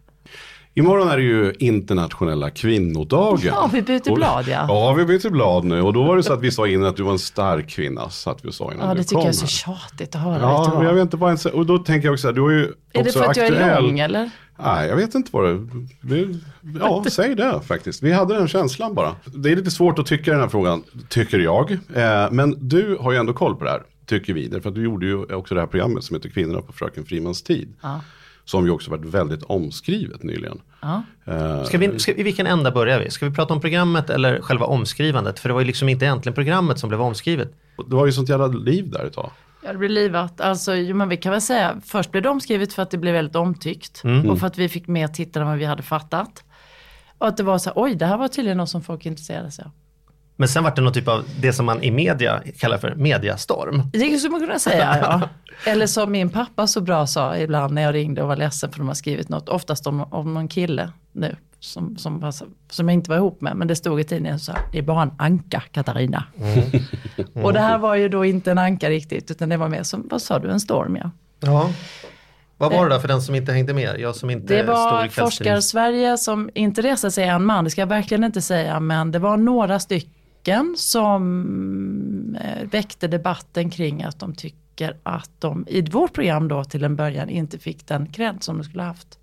Imorgon 0.77 1.10
är 1.10 1.17
det 1.17 1.24
ju 1.24 1.53
internationella 1.60 2.50
kvinnodagen. 2.50 3.53
Ja, 3.55 3.69
vi 3.74 3.81
byter 3.81 4.15
blad, 4.15 4.48
ja. 4.48 4.65
Ja, 4.67 4.93
vi 4.93 5.05
byter 5.05 5.29
blad 5.29 5.65
nu. 5.65 5.81
Och 5.81 5.93
då 5.93 6.03
var 6.03 6.17
det 6.17 6.24
så 6.24 6.34
att 6.34 6.41
vi 6.41 6.51
sa 6.51 6.67
innan 6.67 6.89
att 6.89 6.96
du 6.98 7.03
var 7.03 7.12
en 7.12 7.19
stark 7.19 7.69
kvinna. 7.69 8.10
Satt 8.10 8.46
vi 8.46 8.50
och 8.50 8.53
sa 8.53 8.74
innan 8.74 8.88
Ja, 8.88 8.93
det 8.93 9.03
tycker 9.03 9.15
kom 9.15 9.22
jag 9.22 9.29
är 9.29 9.34
så 9.34 9.48
tjatigt 9.48 10.15
att 10.15 10.22
höra. 10.22 10.39
Ja, 10.41 10.74
men 10.75 10.86
jag 10.86 10.93
vet 10.93 11.01
inte 11.01 11.17
vad 11.17 11.29
ens, 11.29 11.46
och 11.46 11.65
då 11.65 11.77
tänker 11.77 12.07
jag 12.07 12.13
också 12.13 12.27
så 12.27 12.31
du 12.31 12.46
är 12.46 12.51
ju 12.51 12.74
är 12.93 13.03
det 13.03 13.12
för 13.12 13.24
att 13.25 13.38
jag 13.38 13.48
är 13.48 13.51
aktuell. 13.51 13.84
lång 13.84 14.00
eller? 14.00 14.29
Nej, 14.63 14.88
jag 14.88 14.96
vet 14.96 15.15
inte 15.15 15.29
vad 15.34 15.43
det 15.43 15.67
vi, 16.01 16.39
Ja, 16.79 17.03
säg 17.10 17.36
det 17.36 17.62
faktiskt. 17.62 18.03
Vi 18.03 18.12
hade 18.12 18.34
den 18.34 18.48
känslan 18.48 18.93
bara. 18.93 19.15
Det 19.25 19.51
är 19.51 19.55
lite 19.55 19.72
svårt 19.72 20.00
att 20.00 20.05
tycka 20.05 20.31
i 20.31 20.34
den 20.34 20.41
här 20.41 20.50
frågan, 20.50 20.84
tycker 21.10 21.39
jag. 21.39 21.72
Eh, 21.72 22.31
men 22.31 22.69
du 22.69 22.98
har 23.01 23.12
ju 23.12 23.17
ändå 23.17 23.34
koll 23.34 23.55
på 23.55 23.63
det 23.63 23.69
här, 23.69 23.81
tycker 24.05 24.34
vi. 24.34 24.48
Därför 24.48 24.69
att 24.69 24.75
du 24.75 24.84
gjorde 24.84 25.05
ju 25.05 25.24
också 25.25 25.55
det 25.55 25.62
här 25.62 25.67
programmet 25.67 26.03
som 26.03 26.15
heter 26.15 26.29
Kvinnorna 26.29 26.62
på 26.62 26.74
Fröken 26.74 27.05
Frimans 27.05 27.41
tid. 27.43 27.74
Ja. 27.81 28.01
Som 28.47 28.65
ju 28.65 28.71
också 28.71 28.91
varit 28.91 29.05
väldigt 29.05 29.43
omskrivet 29.43 30.23
nyligen. 30.23 30.61
Ja. 30.81 31.03
Eh, 31.25 31.63
Ska 31.63 31.77
vi, 31.77 31.99
ska, 31.99 32.11
I 32.13 32.23
vilken 32.23 32.47
ända 32.47 32.71
börjar 32.71 32.99
vi? 32.99 33.09
Ska 33.11 33.25
vi 33.25 33.35
prata 33.35 33.53
om 33.53 33.61
programmet 33.61 34.09
eller 34.09 34.41
själva 34.41 34.65
omskrivandet? 34.65 35.39
För 35.39 35.49
det 35.49 35.53
var 35.53 35.61
ju 35.61 35.67
liksom 35.67 35.89
inte 35.89 36.05
egentligen 36.05 36.33
programmet 36.33 36.79
som 36.79 36.89
blev 36.89 37.01
omskrivet. 37.01 37.51
Det 37.87 37.95
var 37.95 38.05
ju 38.05 38.11
sånt 38.11 38.29
jävla 38.29 38.47
liv 38.47 38.89
där 38.89 39.05
ett 39.05 39.13
tag. 39.13 39.31
Ja, 39.63 39.71
det 39.71 39.77
blir 39.77 39.89
livat. 39.89 40.41
Alltså, 40.41 40.75
jo, 40.75 40.95
men 40.95 41.09
vi 41.09 41.17
kan 41.17 41.31
väl 41.31 41.41
säga, 41.41 41.81
först 41.85 42.11
blev 42.11 42.23
det 42.23 42.29
omskrivet 42.29 42.73
för 42.73 42.83
att 42.83 42.91
det 42.91 42.97
blev 42.97 43.13
väldigt 43.13 43.35
omtyckt. 43.35 44.03
Mm. 44.03 44.29
Och 44.29 44.39
för 44.39 44.47
att 44.47 44.57
vi 44.57 44.69
fick 44.69 44.87
mer 44.87 45.07
tittare 45.07 45.43
än 45.43 45.49
vad 45.49 45.57
vi 45.57 45.65
hade 45.65 45.83
fattat. 45.83 46.43
Och 47.17 47.27
att 47.27 47.37
det 47.37 47.43
var 47.43 47.57
så 47.57 47.69
här, 47.69 47.73
oj, 47.83 47.95
det 47.95 48.05
här 48.05 48.17
var 48.17 48.27
tydligen 48.27 48.57
något 48.57 48.69
som 48.69 48.83
folk 48.83 49.05
intresserade 49.05 49.51
sig 49.51 49.65
av. 49.65 49.71
Men 50.39 50.48
sen 50.48 50.63
var 50.63 50.75
det 50.75 50.82
någon 50.82 50.94
typ 50.94 51.08
av 51.08 51.25
det 51.41 51.53
som 51.53 51.65
man 51.65 51.84
i 51.84 51.91
media 51.91 52.41
kallar 52.60 52.77
för 52.77 52.96
mediastorm. 52.96 53.84
Det 53.94 54.17
skulle 54.17 54.32
man 54.32 54.39
kunna 54.39 54.60
säga, 54.60 54.98
ja. 55.01 55.29
Eller 55.65 55.88
som 55.88 56.12
min 56.12 56.29
pappa 56.29 56.67
så 56.67 56.82
bra 56.82 57.08
sa 57.08 57.38
ibland 57.38 57.74
när 57.74 57.82
jag 57.82 57.94
ringde 57.94 58.22
och 58.22 58.27
var 58.27 58.36
ledsen 58.36 58.72
för 58.72 58.79
de 58.79 58.88
har 58.88 58.96
skrivit 58.96 59.29
något, 59.29 59.50
oftast 59.50 59.88
om, 59.88 60.01
om 60.13 60.34
någon 60.34 60.48
kille 60.48 60.91
nu. 61.12 61.36
Som, 61.60 61.98
som, 61.98 62.32
som 62.70 62.89
jag 62.89 62.94
inte 62.94 63.10
var 63.10 63.17
ihop 63.17 63.41
med, 63.41 63.56
men 63.56 63.67
det 63.67 63.75
stod 63.75 64.00
i 64.00 64.03
tidningen 64.03 64.39
så 64.39 64.51
här, 64.51 64.62
det 64.72 64.77
är 64.77 64.82
bara 64.82 65.01
en 65.01 65.12
anka 65.17 65.63
Katarina. 65.72 66.24
och 67.44 67.53
det 67.53 67.60
här 67.60 67.77
var 67.77 67.96
ju 67.96 68.10
då 68.10 68.25
inte 68.25 68.51
en 68.51 68.58
anka 68.58 68.89
riktigt, 68.89 69.32
utan 69.32 69.50
det 69.50 69.58
var 69.58 69.70
mer 69.70 69.84
som, 69.84 70.08
vad 70.10 70.22
sa 70.22 70.39
du, 70.39 70.51
en 70.51 70.60
storm 70.60 70.96
ja. 70.96 71.12
Ja. 71.39 71.70
Vad 72.58 72.72
var 72.72 72.89
det 72.89 72.96
då 72.96 73.01
för 73.01 73.08
den 73.08 73.22
som 73.22 73.36
inte 73.36 73.51
hängde 73.51 73.74
med? 73.74 74.00
Jag 74.00 74.15
som 74.15 74.29
inte 74.29 74.56
Det 74.56 74.63
var 74.63 75.08
forskar-Sverige 75.08 76.17
som 76.17 76.50
inte 76.53 76.82
reste 76.82 77.12
sig 77.12 77.24
en 77.24 77.46
man, 77.46 77.63
det 77.63 77.70
ska 77.70 77.82
jag 77.82 77.88
verkligen 77.88 78.24
inte 78.24 78.41
säga, 78.41 78.79
men 78.79 79.12
det 79.12 79.20
var 79.20 79.38
några 79.38 79.79
stycken 79.79 80.16
som 80.77 82.37
eh, 82.41 82.67
väckte 82.69 83.07
debatten 83.07 83.69
kring 83.69 84.03
att 84.03 84.19
de 84.19 84.35
tycker 84.35 84.97
att 85.03 85.31
de 85.39 85.65
i 85.67 85.81
vårt 85.81 86.13
program 86.13 86.47
då 86.47 86.63
till 86.63 86.83
en 86.83 86.95
början 86.95 87.29
inte 87.29 87.59
fick 87.59 87.87
den 87.87 88.07
cred 88.07 88.43
som 88.43 88.57
de 88.57 88.63
skulle 88.63 88.83
ha 88.83 88.87
haft. 88.87 89.19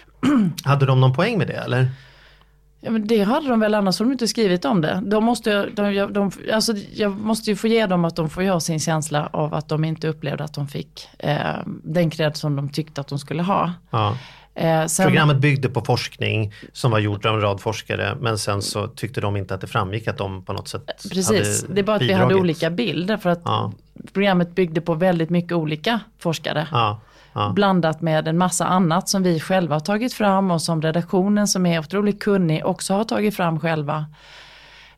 Hade 0.64 0.86
de 0.86 1.00
någon 1.00 1.14
poäng 1.14 1.38
med 1.38 1.46
det 1.46 1.52
eller? 1.56 1.88
Ja, 2.84 2.90
men 2.90 3.06
det 3.06 3.22
hade 3.22 3.48
de 3.48 3.60
väl, 3.60 3.74
annars 3.74 3.98
har 3.98 4.06
de 4.06 4.12
inte 4.12 4.28
skrivit 4.28 4.64
om 4.64 4.80
det. 4.80 5.02
De 5.06 5.24
måste, 5.24 5.66
de, 5.66 5.94
de, 5.94 6.12
de, 6.12 6.30
alltså, 6.52 6.72
jag 6.94 7.12
måste 7.12 7.50
ju 7.50 7.56
få 7.56 7.66
ge 7.66 7.86
dem 7.86 8.04
att 8.04 8.16
de 8.16 8.30
får 8.30 8.42
ha 8.42 8.60
sin 8.60 8.80
känsla 8.80 9.28
av 9.32 9.54
att 9.54 9.68
de 9.68 9.84
inte 9.84 10.08
upplevde 10.08 10.44
att 10.44 10.54
de 10.54 10.68
fick 10.68 11.08
eh, 11.18 11.56
den 11.84 12.10
cred 12.10 12.36
som 12.36 12.56
de 12.56 12.68
tyckte 12.68 13.00
att 13.00 13.08
de 13.08 13.18
skulle 13.18 13.42
ha. 13.42 13.72
Ja. 13.90 14.16
Eh, 14.54 14.86
sen, 14.86 15.06
Programmet 15.06 15.36
byggde 15.36 15.68
på 15.68 15.80
forskning 15.80 16.52
som 16.72 16.90
var 16.90 16.98
gjort 16.98 17.26
av 17.26 17.34
en 17.34 17.40
rad 17.40 17.60
forskare 17.60 18.16
men 18.20 18.38
sen 18.38 18.62
så 18.62 18.86
tyckte 18.86 19.20
de 19.20 19.36
inte 19.36 19.54
att 19.54 19.60
det 19.60 19.66
framgick 19.66 20.08
att 20.08 20.18
de 20.18 20.44
på 20.44 20.52
något 20.52 20.68
sätt 20.68 20.86
Precis, 21.12 21.62
hade 21.62 21.74
det 21.74 21.80
är 21.80 21.84
bara 21.84 21.96
att 21.96 22.02
vi 22.02 22.12
hade 22.12 22.26
bidragit. 22.26 22.40
olika 22.42 22.70
bilder 22.70 23.16
för 23.16 23.30
att 23.30 23.40
Ja. 23.44 23.72
programmet 24.12 24.54
byggde 24.54 24.80
på 24.80 24.94
väldigt 24.94 25.30
mycket 25.30 25.52
olika 25.52 26.00
forskare. 26.18 26.68
Ja, 26.72 27.00
ja. 27.32 27.52
Blandat 27.54 28.00
med 28.00 28.28
en 28.28 28.38
massa 28.38 28.66
annat 28.66 29.08
som 29.08 29.22
vi 29.22 29.40
själva 29.40 29.74
har 29.74 29.80
tagit 29.80 30.14
fram 30.14 30.50
och 30.50 30.62
som 30.62 30.82
redaktionen 30.82 31.48
som 31.48 31.66
är 31.66 31.78
otroligt 31.80 32.20
kunnig 32.22 32.66
också 32.66 32.94
har 32.94 33.04
tagit 33.04 33.36
fram 33.36 33.60
själva. 33.60 34.06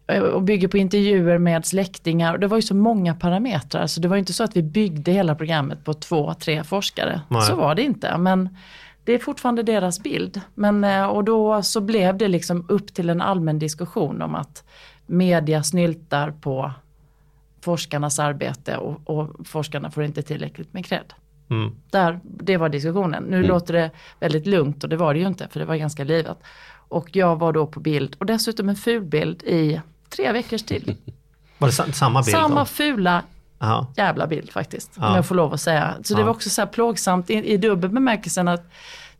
Eh, 0.06 0.20
Och 0.22 0.42
bygger 0.42 0.68
på 0.68 0.78
intervjuer 0.78 1.38
med 1.38 1.66
släktingar. 1.66 2.34
Och 2.34 2.40
det 2.40 2.46
var 2.46 2.56
ju 2.58 2.62
så 2.62 2.74
många 2.74 3.14
parametrar 3.14 3.86
så 3.86 4.00
det 4.00 4.08
var 4.08 4.16
ju 4.16 4.20
inte 4.20 4.32
så 4.32 4.44
att 4.44 4.56
vi 4.56 4.62
byggde 4.62 5.12
hela 5.12 5.34
programmet 5.34 5.84
på 5.84 5.94
två, 5.94 6.34
tre 6.34 6.64
forskare. 6.64 7.20
Nej. 7.28 7.42
Så 7.42 7.54
var 7.56 7.74
det 7.74 7.82
inte. 7.82 8.18
Men 8.18 8.56
det 9.04 9.12
är 9.12 9.18
fortfarande 9.18 9.62
deras 9.62 10.00
bild. 10.02 10.40
Men, 10.54 10.84
eh, 10.84 11.04
och 11.04 11.24
då 11.24 11.62
så 11.62 11.80
blev 11.80 12.18
det 12.18 12.28
liksom 12.28 12.66
upp 12.68 12.94
till 12.94 13.10
en 13.10 13.20
allmän 13.20 13.58
diskussion 13.58 14.22
om 14.22 14.34
att 14.34 14.64
media 15.06 15.62
snyltar 15.62 16.30
på 16.30 16.72
forskarnas 17.60 18.18
arbete 18.18 18.76
och, 18.76 19.00
och 19.04 19.46
forskarna 19.46 19.90
får 19.90 20.04
inte 20.04 20.22
tillräckligt 20.22 20.72
med 20.72 20.86
cred. 20.86 21.14
Mm. 21.50 21.74
Där, 21.90 22.20
det 22.22 22.56
var 22.56 22.68
diskussionen. 22.68 23.22
Nu 23.22 23.42
låter 23.42 23.74
det 23.74 23.90
väldigt 24.20 24.46
lugnt 24.46 24.84
och 24.84 24.90
det 24.90 24.96
var 24.96 25.14
det 25.14 25.20
ju 25.20 25.26
inte 25.26 25.48
för 25.48 25.60
det 25.60 25.66
var 25.66 25.76
ganska 25.76 26.04
livat. 26.04 26.42
Och 26.88 27.16
jag 27.16 27.36
var 27.36 27.52
då 27.52 27.66
på 27.66 27.80
bild 27.80 28.16
och 28.18 28.26
dessutom 28.26 28.68
en 28.68 28.76
ful 28.76 29.02
bild 29.02 29.42
i 29.42 29.80
tre 30.08 30.32
veckors 30.32 30.62
tid. 30.62 30.96
Var 31.58 31.68
det 31.68 31.74
sa- 31.74 31.92
samma 31.92 32.22
bild? 32.22 32.36
Samma 32.36 32.60
då? 32.60 32.64
fula 32.64 33.22
Ja. 33.68 33.86
jävla 33.96 34.26
bild 34.26 34.50
faktiskt. 34.52 34.90
Ja. 34.96 35.08
Om 35.08 35.14
jag 35.16 35.26
får 35.26 35.34
lov 35.34 35.52
att 35.54 35.60
säga. 35.60 35.94
Så 36.04 36.14
det 36.14 36.20
Ja. 36.20 36.26
var 36.26 36.32
också 36.32 36.50
så 36.50 36.60
här 36.60 36.66
plågsamt 36.66 37.30
i, 37.30 37.34
i 37.52 37.56
dubbel 37.56 37.90
bemärkelsen 37.90 38.48
att 38.48 38.70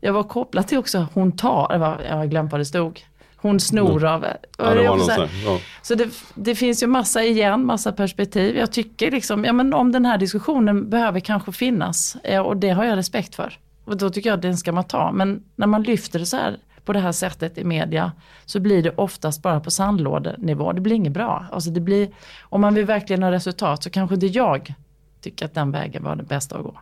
jag 0.01 0.13
var 0.13 0.23
kopplad 0.23 0.67
till 0.69 0.79
också 0.79 1.07
hon 1.15 1.33
tar, 1.37 1.69
jag 1.71 1.79
var- 1.79 2.01
jag 2.09 2.17
har 2.17 2.27
glömt 2.27 2.53
vad 2.53 2.61
det 2.61 2.65
stod. 2.65 3.01
Hon 3.37 3.61
snor 3.61 4.05
av. 4.05 4.27
Ja, 4.59 4.65
det 4.75 4.89
också 4.89 5.07
så. 5.11 5.27
Ja. 5.47 5.59
så 5.83 5.95
det, 5.95 6.09
det 6.35 6.55
finns 6.55 6.83
ju 6.83 6.87
massa 6.87 7.23
igen, 7.25 7.67
massa 7.67 7.93
perspektiv. 7.93 8.57
Jag 8.57 8.73
tycker 8.73 9.11
liksom, 9.11 9.45
ja 9.45 9.53
men 9.53 9.75
om 9.75 9.93
den 9.93 10.05
här 10.07 10.19
diskussionen 10.19 10.91
behöver 10.91 11.21
kanske 11.21 11.53
finnas 11.53 12.17
eh, 12.25 12.41
och 12.41 12.57
det 12.57 12.71
har 12.71 12.85
jag 12.85 12.97
respekt 12.97 13.35
för. 13.35 13.59
Och 13.85 13.97
då 13.97 14.11
tycker 14.11 14.31
jag 14.31 14.37
att 14.37 14.43
den 14.43 14.57
ska 14.57 14.73
man 14.73 14.85
ta. 14.85 15.13
Men 15.13 15.43
när 15.57 15.67
man 15.67 15.83
lyfter 15.83 16.19
det 16.19 16.27
så 16.27 16.37
här 16.37 16.57
på 16.85 16.93
det 16.93 17.01
här 17.01 17.13
sättet 17.13 17.59
i 17.59 17.65
media 17.65 18.13
så 18.45 18.61
blir 18.61 18.83
det 18.83 18.91
oftast 18.97 19.43
bara 19.43 19.61
på 19.61 19.71
sandlådenivå. 19.71 20.73
Det 20.73 20.81
blir 20.81 20.97
inget 20.97 21.13
bra. 21.13 21.47
Alltså 21.53 21.71
det 21.71 21.81
blir, 21.81 22.09
om 22.43 22.61
man 22.61 22.75
vill 22.75 22.85
verkligen 22.85 23.23
ha 23.23 23.31
resultat 23.31 23.83
så 23.83 23.91
kanske 23.91 24.15
inte 24.15 24.27
jag 24.27 24.75
tycker 25.21 25.45
att 25.45 25.55
den 25.55 25.71
vägen 25.71 26.03
var 26.03 26.17
den 26.17 26.27
bästa 26.27 26.57
att 26.57 26.63
gå. 26.63 26.81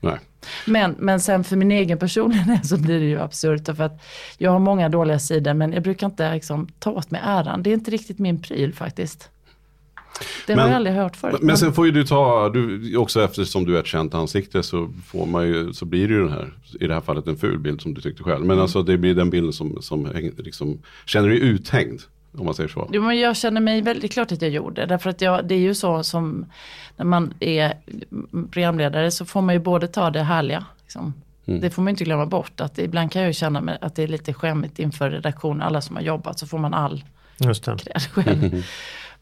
Nej. 0.00 0.18
Men, 0.66 0.94
men 0.98 1.20
sen 1.20 1.44
för 1.44 1.56
min 1.56 1.72
egen 1.72 1.98
personliga 1.98 2.60
så 2.64 2.78
blir 2.78 3.00
det 3.00 3.06
ju 3.06 3.20
absurt. 3.20 3.76
För 3.76 3.80
att 3.80 4.02
jag 4.38 4.50
har 4.50 4.58
många 4.58 4.88
dåliga 4.88 5.18
sidor 5.18 5.54
men 5.54 5.72
jag 5.72 5.82
brukar 5.82 6.06
inte 6.06 6.34
liksom, 6.34 6.68
ta 6.78 6.90
åt 6.90 7.10
mig 7.10 7.20
äran. 7.24 7.62
Det 7.62 7.70
är 7.70 7.74
inte 7.74 7.90
riktigt 7.90 8.18
min 8.18 8.42
pryl 8.42 8.74
faktiskt. 8.74 9.30
Det 10.46 10.56
Men- 10.56 10.58
har 10.58 10.68
jag 10.68 10.76
aldrig 10.76 10.96
hört 10.96 11.16
förut. 11.16 11.42
Men 11.42 11.58
sen 11.58 11.72
får 11.72 11.86
ju 11.86 11.92
du 11.92 12.04
ta, 12.04 12.48
du, 12.48 12.96
också 12.96 13.24
eftersom 13.24 13.64
du 13.64 13.76
är 13.76 13.80
ett 13.80 13.86
känt 13.86 14.14
ansikte 14.14 14.62
så, 14.62 14.90
får 15.06 15.26
man 15.26 15.46
ju, 15.46 15.72
så 15.72 15.84
blir 15.84 16.08
det 16.08 16.14
ju 16.14 16.20
den 16.20 16.32
här, 16.32 16.52
i 16.80 16.86
det 16.86 16.94
här 16.94 17.00
fallet 17.00 17.26
en 17.26 17.36
ful 17.36 17.58
bild 17.58 17.80
som 17.80 17.94
du 17.94 18.00
tyckte 18.00 18.22
själv. 18.22 18.36
Mm. 18.36 18.48
Men 18.48 18.58
alltså 18.58 18.82
det 18.82 18.96
blir 18.98 19.14
den 19.14 19.30
bilden 19.30 19.52
som, 19.52 19.82
som 19.82 20.08
liksom, 20.36 20.78
känner 21.06 21.28
dig 21.28 21.38
uthängd. 21.40 22.00
Om 22.38 22.44
man 22.44 22.54
säger 22.54 22.68
så. 22.68 22.88
Jo, 22.92 23.02
men 23.02 23.18
jag 23.20 23.36
känner 23.36 23.60
mig 23.60 23.82
väldigt 23.82 24.12
klart 24.12 24.32
att 24.32 24.42
jag 24.42 24.50
gjorde. 24.50 24.86
Därför 24.86 25.10
att 25.10 25.20
jag, 25.20 25.48
det 25.48 25.54
är 25.54 25.58
ju 25.58 25.74
så 25.74 26.02
som 26.04 26.46
när 26.96 27.04
man 27.04 27.34
är 27.40 27.74
programledare 28.50 29.10
så 29.10 29.24
får 29.24 29.42
man 29.42 29.54
ju 29.54 29.58
både 29.60 29.88
ta 29.88 30.10
det 30.10 30.22
härliga. 30.22 30.64
Liksom. 30.82 31.14
Det 31.44 31.70
får 31.70 31.82
man 31.82 31.90
inte 31.90 32.04
glömma 32.04 32.26
bort. 32.26 32.60
Att 32.60 32.78
ibland 32.78 33.12
kan 33.12 33.22
jag 33.22 33.28
ju 33.28 33.32
känna 33.34 33.60
mig 33.60 33.78
att 33.80 33.94
det 33.96 34.02
är 34.02 34.08
lite 34.08 34.34
skämmigt 34.34 34.78
inför 34.78 35.10
redaktion. 35.10 35.62
Alla 35.62 35.80
som 35.80 35.96
har 35.96 36.02
jobbat 36.02 36.38
så 36.38 36.46
får 36.46 36.58
man 36.58 36.74
all 36.74 37.04
Just 37.38 37.64
det. 37.64 37.76
cred 37.78 38.02
själv. 38.02 38.64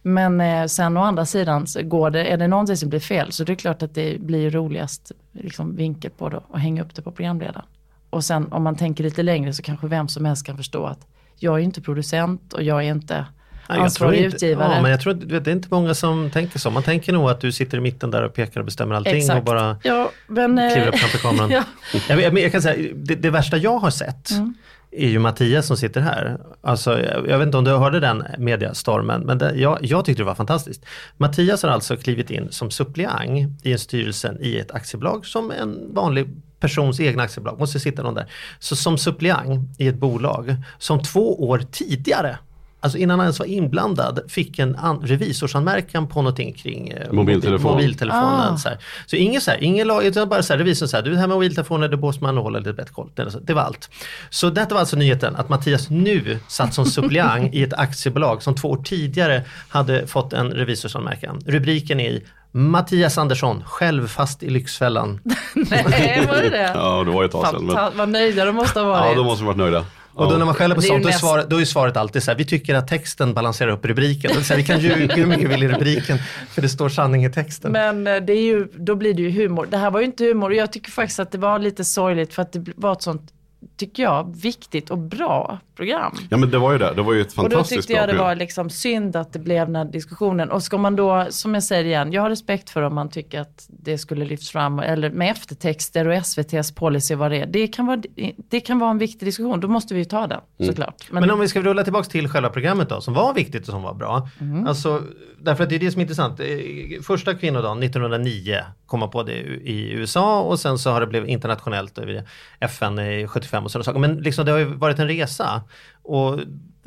Men 0.03 0.41
eh, 0.41 0.67
sen 0.67 0.97
å 0.97 1.01
andra 1.01 1.27
sidan 1.27 1.67
så 1.67 1.83
går 1.83 2.11
det, 2.11 2.25
är 2.25 2.37
det 2.37 2.49
någonting 2.49 2.77
som 2.77 2.89
blir 2.89 3.01
fel 3.01 3.33
så 3.33 3.45
det 3.45 3.53
är 3.53 3.57
klart 3.57 3.83
att 3.83 3.95
det 3.95 4.21
blir 4.21 4.51
roligast 4.51 5.13
liksom, 5.33 5.77
vinkel 5.77 6.11
på 6.11 6.29
det 6.29 6.41
och 6.49 6.61
hänga 6.61 6.83
upp 6.83 6.95
det 6.95 7.03
på 7.03 7.13
programledaren. 7.13 7.67
Och 8.11 8.25
sen 8.25 8.53
om 8.53 8.63
man 8.63 8.77
tänker 8.77 9.05
lite 9.05 9.23
längre 9.23 9.53
så 9.53 9.63
kanske 9.63 9.87
vem 9.87 10.09
som 10.09 10.25
helst 10.25 10.47
kan 10.47 10.57
förstå 10.57 10.87
att 10.87 11.07
jag 11.39 11.55
är 11.55 11.63
inte 11.63 11.81
producent 11.81 12.53
och 12.53 12.63
jag 12.63 12.79
är 12.85 12.91
inte 12.91 13.27
ansvarig 13.67 14.25
inte, 14.25 14.37
utgivare. 14.37 14.75
Ja, 14.75 14.83
men 14.83 14.91
jag 14.91 15.01
tror 15.01 15.13
att 15.13 15.23
vet, 15.23 15.45
det 15.45 15.51
är 15.51 15.53
inte 15.53 15.69
många 15.71 15.95
som 15.95 16.31
tänker 16.31 16.59
så. 16.59 16.71
Man 16.71 16.83
tänker 16.83 17.13
nog 17.13 17.31
att 17.31 17.41
du 17.41 17.53
sitter 17.53 17.79
i 17.79 17.81
mitten 17.81 18.11
där 18.11 18.23
och 18.23 18.35
pekar 18.35 18.61
och 18.61 18.67
bestämmer 18.67 18.95
allting 18.95 19.17
Exakt. 19.17 19.39
och 19.39 19.45
bara 19.45 19.77
ja, 19.83 20.11
men, 20.27 20.59
eh, 20.59 20.73
kliver 20.73 20.89
upp 20.89 20.99
framför 20.99 21.19
kameran. 21.19 21.51
ja. 21.51 21.65
jag, 22.09 22.21
jag, 22.21 22.39
jag 22.39 22.53
kan 22.53 22.63
säga, 22.63 22.93
det, 22.95 23.15
det 23.15 23.31
värsta 23.31 23.57
jag 23.57 23.79
har 23.79 23.91
sett 23.91 24.31
Mm 24.31 24.55
är 24.93 25.09
ju 25.09 25.19
Mattias 25.19 25.67
som 25.67 25.77
sitter 25.77 26.01
här. 26.01 26.41
Alltså, 26.61 27.01
jag, 27.01 27.29
jag 27.29 27.39
vet 27.39 27.47
inte 27.47 27.59
om 27.59 27.65
du 27.65 27.71
hörde 27.71 28.01
den 28.01 28.25
mediastormen, 28.39 29.21
men 29.21 29.39
det, 29.39 29.55
jag, 29.55 29.79
jag 29.83 30.05
tyckte 30.05 30.23
det 30.23 30.27
var 30.27 30.35
fantastiskt. 30.35 30.85
Mattias 31.17 31.63
har 31.63 31.71
alltså 31.71 31.97
klivit 31.97 32.31
in 32.31 32.49
som 32.51 32.71
suppleant 32.71 33.67
i 33.67 33.73
en 33.73 33.79
styrelsen 33.79 34.39
i 34.41 34.59
ett 34.59 34.71
aktiebolag 34.71 35.27
som 35.27 35.51
en 35.51 35.95
vanlig 35.95 36.29
persons 36.61 37.01
egna 37.01 37.23
aktiebolag, 37.23 37.59
måste 37.59 37.81
sitta 37.81 38.03
någon 38.03 38.15
där. 38.15 38.31
Så 38.59 38.77
som 38.77 38.99
suppleant 38.99 39.81
i 39.81 39.89
ett 39.89 39.99
bolag 39.99 40.57
som 40.79 41.03
två 41.03 41.49
år 41.49 41.63
tidigare 41.71 42.39
Alltså 42.85 42.99
innan 42.99 43.19
han 43.19 43.27
ens 43.27 43.39
var 43.39 43.47
inblandad 43.47 44.21
fick 44.29 44.59
en 44.59 44.77
an- 44.77 45.01
revisorsanmärkan 45.03 46.09
på 46.09 46.23
någonting 46.23 46.53
kring 46.53 46.89
eh, 46.89 47.13
Mobiltelefon. 47.13 47.63
mobil- 47.73 47.73
mobiltelefonen. 47.75 48.53
Ah. 48.55 48.57
Så, 48.57 48.69
här. 48.69 48.79
så 49.07 49.17
inget 49.17 49.43
så 49.43 49.51
här, 49.51 49.59
ingen 49.63 49.87
lag, 49.87 50.05
utan 50.05 50.29
bara 50.29 50.43
så 50.43 50.53
här, 50.53 50.59
revisorn 50.59 50.89
så 50.89 50.97
här, 50.97 51.05
du 51.05 51.11
det 51.11 51.19
här 51.19 51.27
med 51.27 51.35
mobiltelefoner, 51.37 51.89
det 51.89 51.97
måste 51.97 52.23
man 52.25 52.37
hålla 52.37 52.59
lite 52.59 52.73
bättre 52.73 52.93
koll. 52.93 53.11
Det, 53.15 53.29
det 53.43 53.55
var 53.55 53.63
allt. 53.63 53.91
Så 54.31 54.51
detta 54.51 54.75
var 54.75 54.81
alltså 54.81 54.97
nyheten, 54.97 55.37
att 55.37 55.49
Mattias 55.49 55.91
nu 55.91 56.39
satt 56.49 56.75
som 56.75 56.85
suppleant 56.87 57.55
i 57.55 57.63
ett 57.63 57.73
aktiebolag 57.75 58.43
som 58.43 58.55
två 58.55 58.71
år 58.71 58.81
tidigare 58.85 59.43
hade 59.69 60.07
fått 60.07 60.33
en 60.33 60.51
revisorsanmärkan. 60.51 61.41
Rubriken 61.47 62.01
är 62.01 62.11
i 62.11 62.25
Mattias 62.55 63.19
Andersson, 63.19 63.63
själv 63.67 64.09
fast 64.09 64.43
i 64.43 64.51
Lyxfällan. 64.51 65.21
Nej, 65.55 66.27
var 66.29 66.37
det 66.43 66.49
det? 66.51 66.71
Ja, 66.75 67.05
det 67.05 67.11
var 67.11 67.23
ju 67.23 67.27
ett 67.27 67.33
tag 67.33 67.47
sedan. 67.47 67.67
Men, 67.67 67.97
Vad 67.97 68.09
nöjda 68.09 68.45
de 68.45 68.55
måste 68.55 68.81
ha 68.81 68.87
varit. 68.87 69.05
ja, 69.11 69.15
då 69.15 69.25
måste 69.25 69.43
de 69.43 69.47
varit 69.47 69.57
nöjda. 69.57 69.85
Och 70.15 70.31
då 70.31 70.37
när 70.37 70.45
man 70.45 70.55
skäller 70.55 70.75
på 70.75 70.81
Det 70.81 70.87
är 70.87 70.99
ju 70.99 71.03
sånt, 71.03 71.03
då 71.03 71.09
är, 71.09 71.13
svaret, 71.13 71.51
då 71.51 71.61
är 71.61 71.65
svaret 71.65 71.97
alltid 71.97 72.23
så 72.23 72.31
här, 72.31 72.39
vi 72.39 72.45
tycker 72.45 72.75
att 72.75 72.89
texten 72.89 73.35
balanserar 73.35 73.71
upp 73.71 73.85
rubriken. 73.85 74.31
Vill 74.35 74.45
säga, 74.45 74.57
vi 74.57 74.65
kan 74.65 74.81
ljuga 74.81 75.15
hur 75.15 75.27
mycket 75.27 75.45
vi 75.45 75.49
vill 75.49 75.63
i 75.63 75.69
rubriken, 75.69 76.19
för 76.51 76.63
det 76.63 76.69
står 76.69 76.89
sanning 76.89 77.25
i 77.25 77.33
texten. 77.33 77.73
Men 77.73 78.07
eh, 78.07 78.17
det 78.17 78.33
är 78.33 78.43
ju, 78.43 78.69
då 78.75 78.95
blir 78.95 79.15
det 79.15 79.23
ju 79.23 79.31
humor. 79.31 79.67
Det 79.71 79.77
här 79.77 79.91
var 79.91 80.01
ju 80.01 80.07
inte 80.07 80.25
humor 80.25 80.51
och 80.51 80.57
jag 80.57 80.73
tycker 80.73 80.91
faktiskt 80.91 81.21
att 81.21 81.33
det 81.33 81.39
var 81.39 81.59
lite 81.59 81.85
sorgligt 81.85 82.35
för 82.35 82.43
att 82.43 82.53
det 82.53 82.65
var 82.77 82.93
ett 82.93 83.03
sånt, 83.03 83.33
tycker 83.87 84.03
jag, 84.03 84.37
viktigt 84.43 84.91
och 84.91 84.99
bra 84.99 85.59
program. 85.77 86.15
Ja 86.31 86.37
men 86.37 86.51
det 86.51 86.59
var 86.59 86.73
ju 86.73 86.79
det, 86.79 86.93
det 86.97 87.03
var 87.03 87.13
ju 87.13 87.21
ett 87.21 87.27
Och 87.29 87.35
då 87.37 87.43
fantastiskt 87.43 87.81
tyckte 87.81 87.93
jag 87.93 88.03
det 88.09 88.13
program. 88.13 88.27
var 88.27 88.35
liksom 88.35 88.71
synd 88.71 89.17
att 89.17 89.33
det 89.33 89.39
blev 89.39 89.67
den 89.67 89.77
här 89.77 89.85
diskussionen. 89.85 90.51
Och 90.51 90.63
ska 90.63 90.79
man 90.79 90.97
då, 90.97 91.27
som 91.31 91.55
jag 91.55 91.63
säger 91.63 91.85
igen, 91.85 92.13
jag 92.13 92.23
har 92.23 92.31
respekt 92.31 92.71
för 92.71 92.83
om 92.83 92.95
man 92.95 93.09
tycker 93.11 93.41
att 93.41 93.67
det 93.69 93.99
skulle 93.99 94.25
lyfts 94.25 94.51
fram, 94.51 94.79
eller 94.79 95.11
med 95.11 95.31
eftertexter 95.31 96.09
och 96.09 96.15
SVTs 96.15 96.75
policy 96.75 97.15
vad 97.15 97.31
det 97.31 97.37
är. 97.41 97.47
Det 97.47 97.67
kan 97.69 97.87
vara, 97.87 98.03
det 98.51 98.61
kan 98.61 98.79
vara 98.79 98.91
en 98.91 98.99
viktig 98.99 99.29
diskussion, 99.29 99.61
då 99.61 99.69
måste 99.69 99.95
vi 99.95 100.01
ju 100.01 100.05
ta 100.05 100.27
den 100.27 100.41
Mm. 100.59 100.73
såklart. 100.73 100.95
Men 101.11 101.31
om 101.31 101.41
vi 101.41 101.49
ska 101.49 101.61
rulla 101.61 101.85
tillbaka 101.85 102.09
till 102.09 102.29
själva 102.29 102.49
programmet 102.49 102.89
då, 102.89 103.01
som 103.01 103.15
var 103.15 103.35
viktigt 103.35 103.63
och 103.69 103.73
som 103.73 103.83
var 103.83 103.95
bra. 103.95 104.29
Alltså, 104.67 105.03
därför 105.41 105.63
att 105.65 105.71
det 105.71 105.77
är 105.77 105.81
det 105.81 105.91
som 105.91 106.01
är 106.01 106.03
intressant. 106.05 106.41
Eh, 106.41 106.47
Första 107.03 107.35
kvinnodagen 107.35 107.83
1909 107.83 108.59
kom 108.87 109.01
man 109.01 109.11
på 109.11 109.23
det 109.23 109.33
i 109.33 109.93
USA 109.93 110.41
och 110.43 110.61
sen 110.61 110.79
så 110.79 110.91
har 110.91 111.01
det 111.01 111.07
blivit 111.07 111.29
internationellt 111.31 111.99
över 111.99 112.23
FN 112.61 112.99
i 112.99 113.27
75 113.29 113.65
och 113.65 113.71
sådana 113.73 113.85
saker. 113.85 113.99
Men 113.99 114.17
liksom 114.17 114.45
det 114.45 114.53
har 114.53 114.59
ju 114.59 114.65
varit 114.65 114.99
en 114.99 115.09
resa. 115.09 115.63
Och 116.03 116.41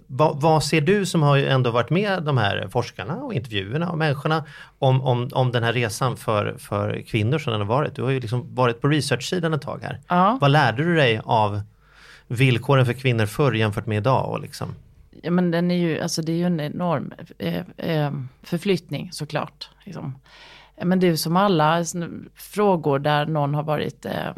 vad, 0.07 0.41
vad 0.41 0.63
ser 0.63 0.81
du 0.81 1.05
som 1.05 1.23
har 1.23 1.35
ju 1.35 1.47
ändå 1.47 1.71
varit 1.71 1.89
med 1.89 2.23
de 2.23 2.37
här 2.37 2.67
forskarna 2.71 3.15
och 3.15 3.33
intervjuerna 3.33 3.89
och 3.89 3.97
människorna 3.97 4.43
om, 4.79 5.01
om, 5.01 5.29
om 5.33 5.51
den 5.51 5.63
här 5.63 5.73
resan 5.73 6.17
för, 6.17 6.55
för 6.57 7.01
kvinnor 7.07 7.39
som 7.39 7.51
den 7.51 7.61
har 7.61 7.67
varit? 7.67 7.95
Du 7.95 8.03
har 8.03 8.09
ju 8.09 8.19
liksom 8.19 8.55
varit 8.55 8.81
på 8.81 8.87
research-sidan 8.87 9.53
ett 9.53 9.61
tag 9.61 9.79
här. 9.83 9.99
Ja. 10.07 10.37
Vad 10.41 10.51
lärde 10.51 10.83
du 10.83 10.95
dig 10.95 11.21
av 11.23 11.61
villkoren 12.27 12.85
för 12.85 12.93
kvinnor 12.93 13.25
förr 13.25 13.53
jämfört 13.53 13.85
med 13.85 13.97
idag? 13.97 14.29
Och 14.29 14.39
liksom? 14.39 14.75
Ja, 15.21 15.31
men 15.31 15.51
den 15.51 15.71
är 15.71 15.75
ju, 15.75 16.01
alltså 16.01 16.21
det 16.21 16.31
är 16.31 16.37
ju 16.37 16.45
en 16.45 16.59
enorm 16.59 17.13
eh, 17.37 17.61
eh, 17.77 18.11
förflyttning 18.43 19.09
såklart. 19.11 19.69
Liksom. 19.83 20.05
Eh, 20.05 20.11
men 20.83 20.99
det 20.99 21.07
är 21.07 21.15
som 21.15 21.37
alla 21.37 21.83
frågor 22.35 22.99
där 22.99 23.25
någon 23.25 23.53
har 23.53 23.63
varit, 23.63 24.05
eh, 24.05 24.33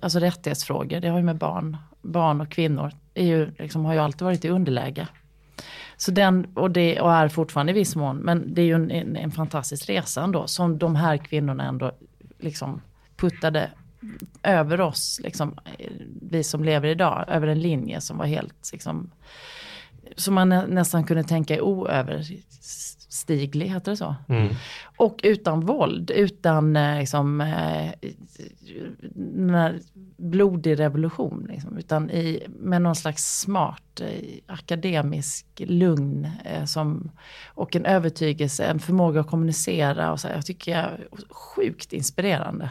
alltså 0.00 0.18
rättighetsfrågor, 0.18 1.00
det 1.00 1.08
har 1.08 1.18
ju 1.18 1.24
med 1.24 1.38
barn, 1.38 1.76
barn 2.02 2.40
och 2.40 2.50
kvinnor, 2.50 2.92
är 3.14 3.26
ju, 3.26 3.50
liksom, 3.58 3.84
har 3.84 3.94
ju 3.94 4.00
alltid 4.00 4.22
varit 4.22 4.44
i 4.44 4.48
underläge. 4.48 5.08
Så 5.96 6.10
den, 6.10 6.46
och, 6.54 6.70
det, 6.70 7.00
och 7.00 7.12
är 7.12 7.28
fortfarande 7.28 7.72
i 7.72 7.74
viss 7.74 7.96
mån, 7.96 8.16
men 8.16 8.54
det 8.54 8.62
är 8.62 8.66
ju 8.66 8.74
en, 8.74 8.90
en, 8.90 9.16
en 9.16 9.30
fantastisk 9.30 9.88
resa 9.88 10.22
ändå, 10.22 10.46
som 10.46 10.78
de 10.78 10.96
här 10.96 11.16
kvinnorna 11.16 11.64
ändå 11.64 11.92
liksom 12.38 12.80
puttade 13.16 13.70
över 14.42 14.80
oss, 14.80 15.20
liksom, 15.22 15.58
eh, 15.78 15.90
vi 16.22 16.44
som 16.44 16.64
lever 16.64 16.88
idag, 16.88 17.24
över 17.28 17.46
en 17.46 17.60
linje 17.60 18.00
som 18.00 18.18
var 18.18 18.26
helt 18.26 18.70
liksom, 18.72 19.10
som 20.16 20.34
man 20.34 20.48
nä, 20.48 20.66
nästan 20.66 21.04
kunde 21.04 21.24
tänka 21.24 21.54
är 21.54 21.60
oöverstiglig, 23.16 23.68
heter 23.68 23.90
det 23.90 23.96
så? 23.96 24.14
Och 24.98 25.20
utan 25.22 25.60
våld, 25.60 26.10
utan 26.10 26.76
eh, 26.76 26.98
liksom, 26.98 27.40
eh, 27.40 27.92
blodig 30.16 30.78
revolution. 30.78 31.46
Liksom, 31.50 31.78
utan 31.78 32.10
i, 32.10 32.46
med 32.48 32.82
någon 32.82 32.96
slags 32.96 33.40
smart, 33.40 34.00
eh, 34.00 34.38
akademisk 34.46 35.46
lugn 35.58 36.28
eh, 36.44 36.64
som, 36.64 37.10
och 37.54 37.76
en 37.76 37.86
övertygelse, 37.86 38.64
en 38.64 38.78
förmåga 38.78 39.20
att 39.20 39.30
kommunicera. 39.30 40.12
Och 40.12 40.20
så, 40.20 40.28
jag 40.28 40.46
tycker 40.46 40.72
jag 40.72 40.80
är 40.80 41.06
sjukt 41.30 41.92
inspirerande. 41.92 42.70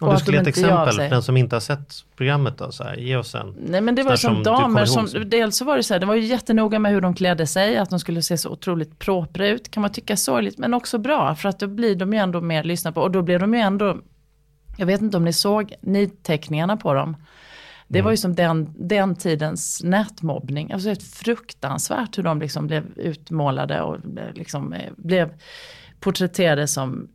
Om 0.00 0.14
du 0.14 0.20
skulle 0.20 0.36
ge 0.36 0.40
ett 0.40 0.46
exempel 0.46 0.94
för 0.94 1.08
den 1.08 1.22
som 1.22 1.36
inte 1.36 1.56
har 1.56 1.60
sett 1.60 1.94
programmet 2.16 2.58
då, 2.58 2.72
så 2.72 2.84
här, 2.84 2.96
ge 2.96 3.16
oss 3.16 3.34
en. 3.34 3.54
Nej 3.58 3.80
men 3.80 3.94
det 3.94 4.02
var 4.02 4.16
som 4.16 4.34
som 4.34 4.42
damer 4.42 4.84
som, 4.84 5.08
dels 5.26 5.56
så 5.56 5.64
var 5.64 5.76
det 5.76 5.82
så 5.82 5.94
här, 5.94 6.00
de 6.00 6.06
var 6.06 6.14
ju 6.14 6.24
jättenoga 6.24 6.78
med 6.78 6.92
hur 6.92 7.00
de 7.00 7.14
klädde 7.14 7.46
sig, 7.46 7.76
att 7.76 7.90
de 7.90 8.00
skulle 8.00 8.22
se 8.22 8.38
så 8.38 8.50
otroligt 8.50 8.98
propra 8.98 9.48
ut, 9.48 9.70
kan 9.70 9.80
man 9.80 9.92
tycka 9.92 10.16
sorgligt, 10.16 10.58
men 10.58 10.74
också 10.74 10.98
bra, 10.98 11.34
för 11.34 11.48
att 11.48 11.58
då 11.60 11.66
blir 11.66 11.96
de 11.96 12.12
ju 12.12 12.18
ändå 12.18 12.40
mer 12.40 12.64
lyssna 12.64 12.92
på, 12.92 13.00
och 13.00 13.10
då 13.10 13.22
blir 13.22 13.38
de 13.38 13.54
ju 13.54 13.60
ändå, 13.60 13.98
jag 14.76 14.86
vet 14.86 15.00
inte 15.00 15.16
om 15.16 15.24
ni 15.24 15.32
såg 15.32 15.74
nidteckningarna 15.80 16.76
på 16.76 16.94
dem, 16.94 17.16
det 17.88 17.98
Mm. 17.98 18.04
var 18.04 18.10
ju 18.10 18.16
som 18.16 18.34
den, 18.34 18.74
den 18.78 19.16
tidens 19.16 19.82
nätmobbning, 19.84 20.72
alltså 20.72 20.90
ett 20.90 21.02
fruktansvärt 21.02 22.18
hur 22.18 22.22
de 22.22 22.40
liksom 22.40 22.66
blev 22.66 22.84
utmålade 22.96 23.80
och 23.80 23.94
eh, 23.94 24.34
liksom 24.34 24.72
eh, 24.72 24.92
blev 24.96 25.28
porträtterade 26.00 26.68
som 26.68 27.08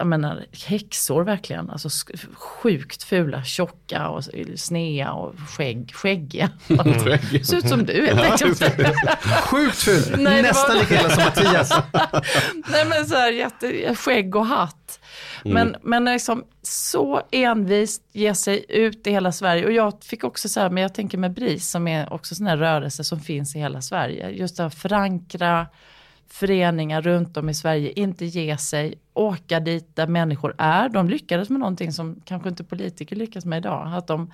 jag 0.00 0.06
menar 0.06 0.44
häxor 0.66 1.24
verkligen, 1.24 1.70
alltså 1.70 1.88
sjukt 2.34 3.02
fula, 3.02 3.44
tjocka 3.44 4.08
och 4.08 4.24
snea 4.56 5.12
och 5.12 5.34
skägg, 5.48 5.92
skäggiga. 5.94 6.50
Skägg. 7.04 7.46
Ser 7.46 7.56
ut 7.56 7.68
som 7.68 7.86
du 7.86 8.06
helt 8.06 8.20
enkelt. 8.20 8.62
Sjukt 9.44 9.76
ful! 9.76 10.14
Nej, 10.18 10.42
Nästan 10.42 10.76
var- 10.76 10.82
lika 10.82 11.00
illa 11.00 11.10
som 11.10 11.24
Mattias. 11.24 11.70
Nej 12.70 12.84
men 12.88 13.06
så 13.06 13.14
här 13.14 13.32
jätte, 13.32 13.94
skägg 13.94 14.36
och 14.36 14.46
hatt. 14.46 15.00
Men, 15.44 15.76
men 15.82 16.04
liksom 16.04 16.44
så 16.62 17.22
envist 17.30 18.02
ge 18.12 18.34
sig 18.34 18.64
ut 18.68 19.06
i 19.06 19.10
hela 19.10 19.32
Sverige. 19.32 19.66
Och 19.66 19.72
jag 19.72 20.04
fick 20.04 20.24
också 20.24 20.48
så 20.48 20.60
här, 20.60 20.70
men 20.70 20.82
jag 20.82 20.94
tänker 20.94 21.18
med 21.18 21.32
BRIS 21.34 21.70
som 21.70 21.88
är 21.88 22.12
också 22.12 22.34
sån 22.34 22.46
här 22.46 22.56
rörelse 22.56 23.04
som 23.04 23.20
finns 23.20 23.56
i 23.56 23.58
hela 23.58 23.82
Sverige. 23.82 24.30
Just 24.30 24.58
här 24.58 24.70
förankra 24.70 25.66
föreningar 26.32 27.02
runt 27.02 27.36
om 27.36 27.48
i 27.48 27.54
Sverige, 27.54 27.92
inte 27.92 28.24
ge 28.24 28.56
sig, 28.58 28.94
åka 29.14 29.60
dit 29.60 29.96
där 29.96 30.06
människor 30.06 30.54
är. 30.58 30.88
De 30.88 31.08
lyckades 31.08 31.50
med 31.50 31.60
någonting 31.60 31.92
som 31.92 32.20
kanske 32.24 32.48
inte 32.48 32.64
politiker 32.64 33.16
lyckas 33.16 33.44
med 33.44 33.58
idag. 33.58 33.92
Att 33.94 34.06
de, 34.06 34.32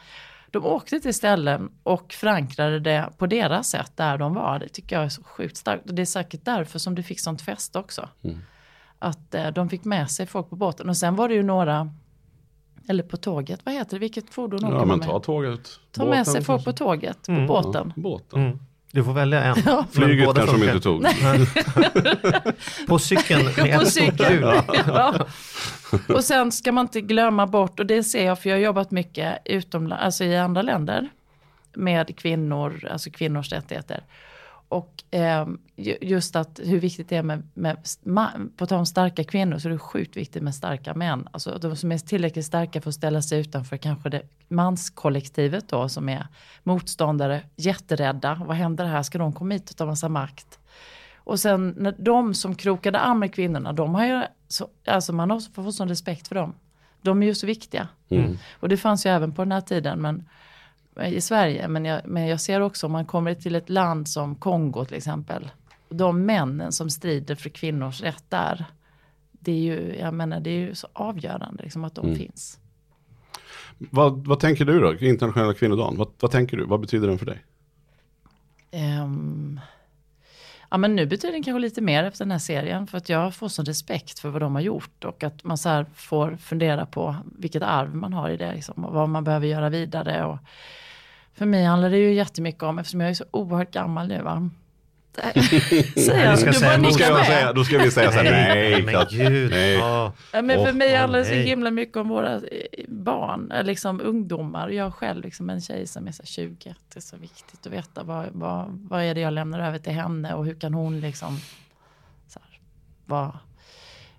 de 0.50 0.64
åkte 0.64 1.00
till 1.00 1.14
ställen 1.14 1.70
och 1.82 2.12
förankrade 2.12 2.80
det 2.80 3.08
på 3.18 3.26
deras 3.26 3.68
sätt 3.68 3.92
där 3.96 4.18
de 4.18 4.34
var. 4.34 4.58
Det 4.58 4.68
tycker 4.68 4.96
jag 4.96 5.04
är 5.04 5.08
så 5.08 5.22
sjukt 5.22 5.56
starkt. 5.56 5.88
Och 5.88 5.94
det 5.94 6.02
är 6.02 6.06
säkert 6.06 6.44
därför 6.44 6.78
som 6.78 6.94
du 6.94 7.02
fick 7.02 7.20
sånt 7.20 7.42
fest 7.42 7.76
också. 7.76 8.08
Att 8.98 9.34
eh, 9.34 9.48
de 9.48 9.68
fick 9.68 9.84
med 9.84 10.10
sig 10.10 10.26
folk 10.26 10.50
på 10.50 10.56
båten. 10.56 10.88
Och 10.88 10.96
sen 10.96 11.16
var 11.16 11.28
det 11.28 11.34
ju 11.34 11.42
några, 11.42 11.90
eller 12.88 13.02
på 13.02 13.16
tåget, 13.16 13.60
vad 13.64 13.74
heter 13.74 13.90
det, 13.96 13.98
vilket 13.98 14.30
fordon 14.30 14.64
åker 14.64 14.74
Ja 14.74 14.78
man 14.78 14.88
men 14.88 14.98
med? 14.98 15.08
ta 15.08 15.20
tåget. 15.20 15.68
Ta 15.92 16.04
med 16.04 16.10
Båten 16.10 16.24
sig 16.32 16.44
folk 16.44 16.64
på 16.64 16.72
tåget, 16.72 17.26
på 17.26 17.44
båten. 17.48 17.92
Båten. 17.96 18.40
Mm. 18.42 18.58
Du 18.96 19.04
får 19.04 19.12
välja 19.12 19.44
en. 19.44 19.56
Men 19.64 19.84
Flyget 19.92 20.26
båda 20.26 20.46
kanske 20.46 20.56
de 20.56 20.72
inte 20.72 20.80
tog. 20.80 21.06
På 22.88 22.98
cykeln 22.98 23.44
med 23.56 23.78
på 23.78 23.86
cykeln. 23.86 24.62
Ja. 24.86 25.14
Och 26.08 26.24
sen 26.24 26.52
ska 26.52 26.72
man 26.72 26.84
inte 26.84 27.00
glömma 27.00 27.46
bort, 27.46 27.80
och 27.80 27.86
det 27.86 28.04
ser 28.04 28.26
jag 28.26 28.42
för 28.42 28.48
jag 28.48 28.56
har 28.56 28.60
jobbat 28.60 28.90
mycket 28.90 29.38
utomlands, 29.44 30.04
alltså 30.04 30.24
i 30.24 30.36
andra 30.36 30.62
länder 30.62 31.08
med 31.74 32.18
kvinnor, 32.18 32.88
alltså 32.90 33.10
kvinnors 33.10 33.52
rättigheter. 33.52 34.00
Och 34.68 35.04
eh, 35.10 35.46
ju- 35.76 35.98
just 36.00 36.36
att 36.36 36.60
hur 36.64 36.80
viktigt 36.80 37.08
det 37.08 37.16
är 37.16 37.22
med, 37.22 37.42
med 37.54 37.76
på 38.56 38.66
tal 38.66 38.78
om 38.78 38.86
starka 38.86 39.24
kvinnor 39.24 39.58
så 39.58 39.68
är 39.68 39.72
det 39.72 39.78
sjukt 39.78 40.16
viktigt 40.16 40.42
med 40.42 40.54
starka 40.54 40.94
män. 40.94 41.28
Alltså 41.30 41.58
de 41.58 41.76
som 41.76 41.92
är 41.92 41.98
tillräckligt 41.98 42.46
starka 42.46 42.80
för 42.80 42.88
att 42.88 42.94
ställa 42.94 43.22
sig 43.22 43.40
utanför 43.40 43.76
kanske 43.76 44.08
det 44.08 44.22
manskollektivet 44.48 45.68
då 45.68 45.88
som 45.88 46.08
är 46.08 46.26
motståndare, 46.62 47.42
jätterädda. 47.56 48.42
Vad 48.46 48.56
händer 48.56 48.84
här? 48.84 49.02
Ska 49.02 49.18
de 49.18 49.32
komma 49.32 49.54
hit 49.54 49.70
och 49.70 49.76
ta 49.76 49.86
massa 49.86 50.08
makt? 50.08 50.58
Och 51.16 51.40
sen 51.40 51.74
när 51.76 51.94
de 51.98 52.34
som 52.34 52.54
krokade 52.54 52.98
arm 52.98 53.18
med 53.18 53.34
kvinnorna, 53.34 53.72
de 53.72 53.94
har 53.94 54.06
ju, 54.06 54.22
så, 54.48 54.68
alltså 54.86 55.12
man 55.12 55.30
har 55.30 55.40
fått 55.54 55.74
sån 55.74 55.88
respekt 55.88 56.28
för 56.28 56.34
dem. 56.34 56.54
De 57.02 57.22
är 57.22 57.26
ju 57.26 57.34
så 57.34 57.46
viktiga. 57.46 57.88
Och 58.60 58.68
det 58.68 58.76
fanns 58.76 59.06
ju 59.06 59.10
även 59.10 59.32
på 59.32 59.42
den 59.42 59.52
här 59.52 59.60
tiden 59.60 59.98
men, 60.02 60.28
i 61.04 61.20
Sverige. 61.20 61.68
Men 61.68 61.84
jag, 61.84 62.00
men 62.04 62.26
jag 62.26 62.40
ser 62.40 62.60
också 62.60 62.86
om 62.86 62.92
man 62.92 63.04
kommer 63.04 63.34
till 63.34 63.54
ett 63.54 63.70
land 63.70 64.08
som 64.08 64.34
Kongo 64.34 64.84
till 64.84 64.96
exempel. 64.96 65.50
De 65.88 66.26
männen 66.26 66.72
som 66.72 66.90
strider 66.90 67.34
för 67.34 67.48
kvinnors 67.48 68.00
rätt 68.00 68.24
där. 68.28 68.64
Det 69.30 69.52
är 69.52 69.60
ju, 69.60 69.96
jag 70.00 70.14
menar, 70.14 70.40
det 70.40 70.50
är 70.50 70.58
ju 70.58 70.74
så 70.74 70.88
avgörande 70.92 71.62
liksom, 71.62 71.84
att 71.84 71.94
de 71.94 72.16
finns. 72.16 72.58
Vad, 73.78 74.26
vad 74.26 74.40
tänker 74.40 74.64
du 74.64 74.80
då? 74.80 74.94
Internationella 74.94 75.54
kvinnodagen. 75.54 75.96
Vad, 75.96 76.08
vad 76.20 76.30
tänker 76.30 76.56
du? 76.56 76.64
Vad 76.64 76.80
betyder 76.80 77.08
den 77.08 77.18
för 77.18 77.26
dig? 77.26 77.44
Ehm, 78.70 79.60
ja 80.70 80.76
men 80.76 80.96
nu 80.96 81.06
betyder 81.06 81.32
den 81.32 81.42
kanske 81.42 81.60
lite 81.60 81.80
mer 81.80 82.04
efter 82.04 82.24
den 82.24 82.30
här 82.30 82.38
serien. 82.38 82.86
För 82.86 82.98
att 82.98 83.08
jag 83.08 83.34
får 83.34 83.48
sån 83.48 83.64
respekt 83.64 84.18
för 84.18 84.28
vad 84.28 84.42
de 84.42 84.54
har 84.54 84.62
gjort. 84.62 85.04
Och 85.04 85.24
att 85.24 85.44
man 85.44 85.58
så 85.58 85.68
här 85.68 85.86
får 85.94 86.36
fundera 86.36 86.86
på 86.86 87.16
vilket 87.38 87.62
arv 87.62 87.94
man 87.94 88.12
har 88.12 88.30
i 88.30 88.36
det. 88.36 88.54
Liksom, 88.54 88.84
och 88.84 88.94
vad 88.94 89.08
man 89.08 89.24
behöver 89.24 89.46
göra 89.46 89.68
vidare. 89.68 90.24
Och 90.24 90.38
för 91.36 91.46
mig 91.46 91.64
handlar 91.64 91.90
det 91.90 91.98
ju 91.98 92.14
jättemycket 92.14 92.62
om, 92.62 92.78
eftersom 92.78 93.00
jag 93.00 93.10
är 93.10 93.14
så 93.14 93.24
oerhört 93.30 93.70
gammal 93.70 94.08
nu 94.08 94.22
va. 94.22 94.50
Säger 95.94 96.24
jag, 96.24 96.38
ska 96.38 96.50
du 96.50 96.52
säga 96.52 96.70
bara 96.70 96.74
emot. 96.74 96.88
Då 96.88 96.94
ska, 96.94 97.04
nickar 97.04 97.04
jag 97.04 97.18
med. 97.18 97.26
säga, 97.26 97.52
då 97.52 97.64
ska 97.64 97.78
vi 97.78 97.90
säga 97.90 98.12
så 98.12 98.18
här, 98.18 98.30
nej, 98.30 98.82
men 98.82 99.06
gud. 99.10 99.50
nej. 99.50 99.80
Men 100.42 100.66
för 100.66 100.72
mig 100.72 100.96
handlar 100.96 101.18
det 101.18 101.24
så 101.24 101.34
himla 101.34 101.70
mycket 101.70 101.96
om 101.96 102.08
våra 102.08 102.34
eh, 102.34 102.40
barn, 102.88 103.50
eller 103.50 103.64
liksom 103.64 104.00
ungdomar. 104.00 104.68
Jag 104.68 104.94
själv, 104.94 105.24
liksom 105.24 105.50
en 105.50 105.60
tjej 105.60 105.86
som 105.86 106.08
är 106.08 106.12
så 106.12 106.22
här 106.22 106.26
20, 106.26 106.74
det 106.92 106.98
är 106.98 107.00
så 107.00 107.16
viktigt 107.16 107.66
att 107.66 107.72
veta 107.72 108.02
vad, 108.02 108.26
vad, 108.32 108.66
vad 108.90 109.02
är 109.02 109.14
det 109.14 109.20
jag 109.20 109.32
lämnar 109.32 109.60
över 109.60 109.78
till 109.78 109.92
henne 109.92 110.34
och 110.34 110.46
hur 110.46 110.54
kan 110.54 110.74
hon 110.74 111.00
liksom 111.00 111.38
så 112.28 112.38
här, 112.38 112.60
vad, 113.04 113.38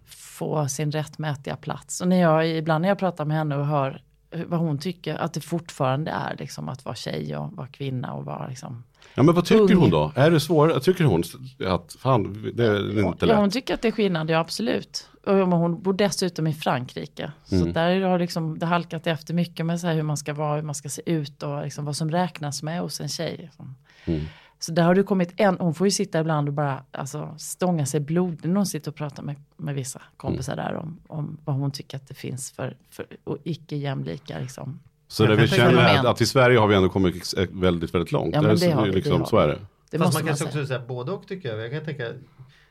få 0.05 0.67
sin 0.67 0.91
rättmätiga 0.91 1.55
plats. 1.55 2.01
Och 2.01 2.07
när 2.07 2.21
jag, 2.21 2.47
ibland 2.47 2.81
när 2.81 2.89
jag 2.89 2.99
pratar 2.99 3.25
med 3.25 3.37
henne 3.37 3.55
och 3.55 3.65
hör 3.65 4.01
vad 4.45 4.59
hon 4.59 4.77
tycker 4.77 5.15
att 5.15 5.33
det 5.33 5.41
fortfarande 5.41 6.11
är 6.11 6.35
liksom 6.39 6.69
att 6.69 6.85
vara 6.85 6.95
tjej 6.95 7.37
och 7.37 7.51
vara 7.53 7.67
kvinna 7.67 8.13
och 8.13 8.25
vara 8.25 8.47
liksom 8.47 8.83
Ja, 9.15 9.23
men 9.23 9.35
vad 9.35 9.45
tycker 9.45 9.73
Ung. 9.73 9.81
hon 9.81 9.89
då? 9.89 10.11
Är 10.15 10.31
det 10.31 10.39
svårare? 10.39 10.79
Tycker 10.79 11.03
hon 11.03 11.23
att 11.67 11.95
fan, 11.99 12.51
det 12.55 12.65
är 12.65 12.99
inte 13.07 13.25
Ja, 13.25 13.35
hon 13.35 13.43
lätt? 13.45 13.53
tycker 13.53 13.73
att 13.73 13.81
det 13.81 13.87
är 13.87 13.91
skillnad, 13.91 14.29
ja 14.29 14.39
absolut. 14.39 15.09
Och 15.25 15.33
hon 15.35 15.81
bor 15.81 15.93
dessutom 15.93 16.47
i 16.47 16.53
Frankrike. 16.53 17.31
Så 17.43 17.55
Mm. 17.55 17.73
där 17.73 18.01
har 18.01 18.19
liksom, 18.19 18.59
det 18.59 18.65
halkat 18.65 19.07
efter 19.07 19.33
mycket 19.33 19.65
med 19.65 19.79
så 19.79 19.87
hur 19.87 20.03
man 20.03 20.17
ska 20.17 20.33
vara, 20.33 20.55
hur 20.55 20.61
man 20.61 20.75
ska 20.75 20.89
se 20.89 21.01
ut 21.11 21.43
och 21.43 21.63
liksom 21.63 21.85
vad 21.85 21.95
som 21.95 22.11
räknas 22.11 22.63
med 22.63 22.81
hos 22.81 23.01
en 23.01 23.09
tjej. 23.09 23.37
Liksom. 23.41 23.75
Mm. 24.05 24.21
Så 24.59 24.71
där 24.71 24.83
har 24.83 24.95
det 24.95 25.03
kommit 25.03 25.33
en, 25.37 25.57
hon 25.59 25.73
får 25.73 25.87
ju 25.87 25.91
sitta 25.91 26.19
ibland 26.19 26.47
och 26.47 26.53
bara 26.53 26.83
alltså, 26.91 27.35
stånga 27.37 27.85
sig 27.85 27.99
blodig 27.99 28.49
när 28.49 28.55
hon 28.55 28.65
sitter 28.65 28.91
och 28.91 28.95
pratar 28.95 29.23
med, 29.23 29.35
med 29.57 29.75
vissa 29.75 30.01
kompisar 30.17 30.53
Mm. 30.53 30.65
där 30.65 30.75
om, 30.75 30.99
om 31.07 31.37
vad 31.45 31.55
hon 31.55 31.71
tycker 31.71 31.97
att 31.97 32.07
det 32.07 32.13
finns 32.13 32.51
för, 32.51 32.75
för 32.89 33.05
och 33.23 33.37
icke 33.43 33.75
jämlika 33.75 34.39
liksom. 34.39 34.79
Så 35.07 35.25
det 35.25 35.35
vi 35.35 35.47
känner 35.47 35.77
är 35.77 35.99
att, 35.99 36.05
att 36.05 36.21
i 36.21 36.25
Sverige 36.25 36.59
har 36.59 36.67
vi 36.67 36.75
ändå 36.75 36.89
kommit 36.89 37.15
ex- 37.15 37.35
väldigt, 37.51 37.93
väldigt 37.93 38.11
långt. 38.11 38.35
Ja, 38.35 38.41
men 38.41 38.55
det 38.55 38.65
är 38.65 38.75
har 38.75 38.83
vi, 38.85 38.89
det 38.89 38.95
liksom, 38.95 39.19
har 39.21 39.27
så 39.27 39.37
är 39.37 39.47
det. 39.47 39.59
Det 39.89 39.97
Fast 39.97 40.13
man 40.13 40.23
man 40.23 40.27
kan 40.27 40.37
säga. 40.37 40.47
också 40.47 40.65
säga 40.65 40.79
både 40.87 41.11
och 41.11 41.27
tycker 41.27 41.49
jag. 41.49 41.59
Jag 41.59 41.71
kan 41.71 41.85
tänka, 41.85 42.11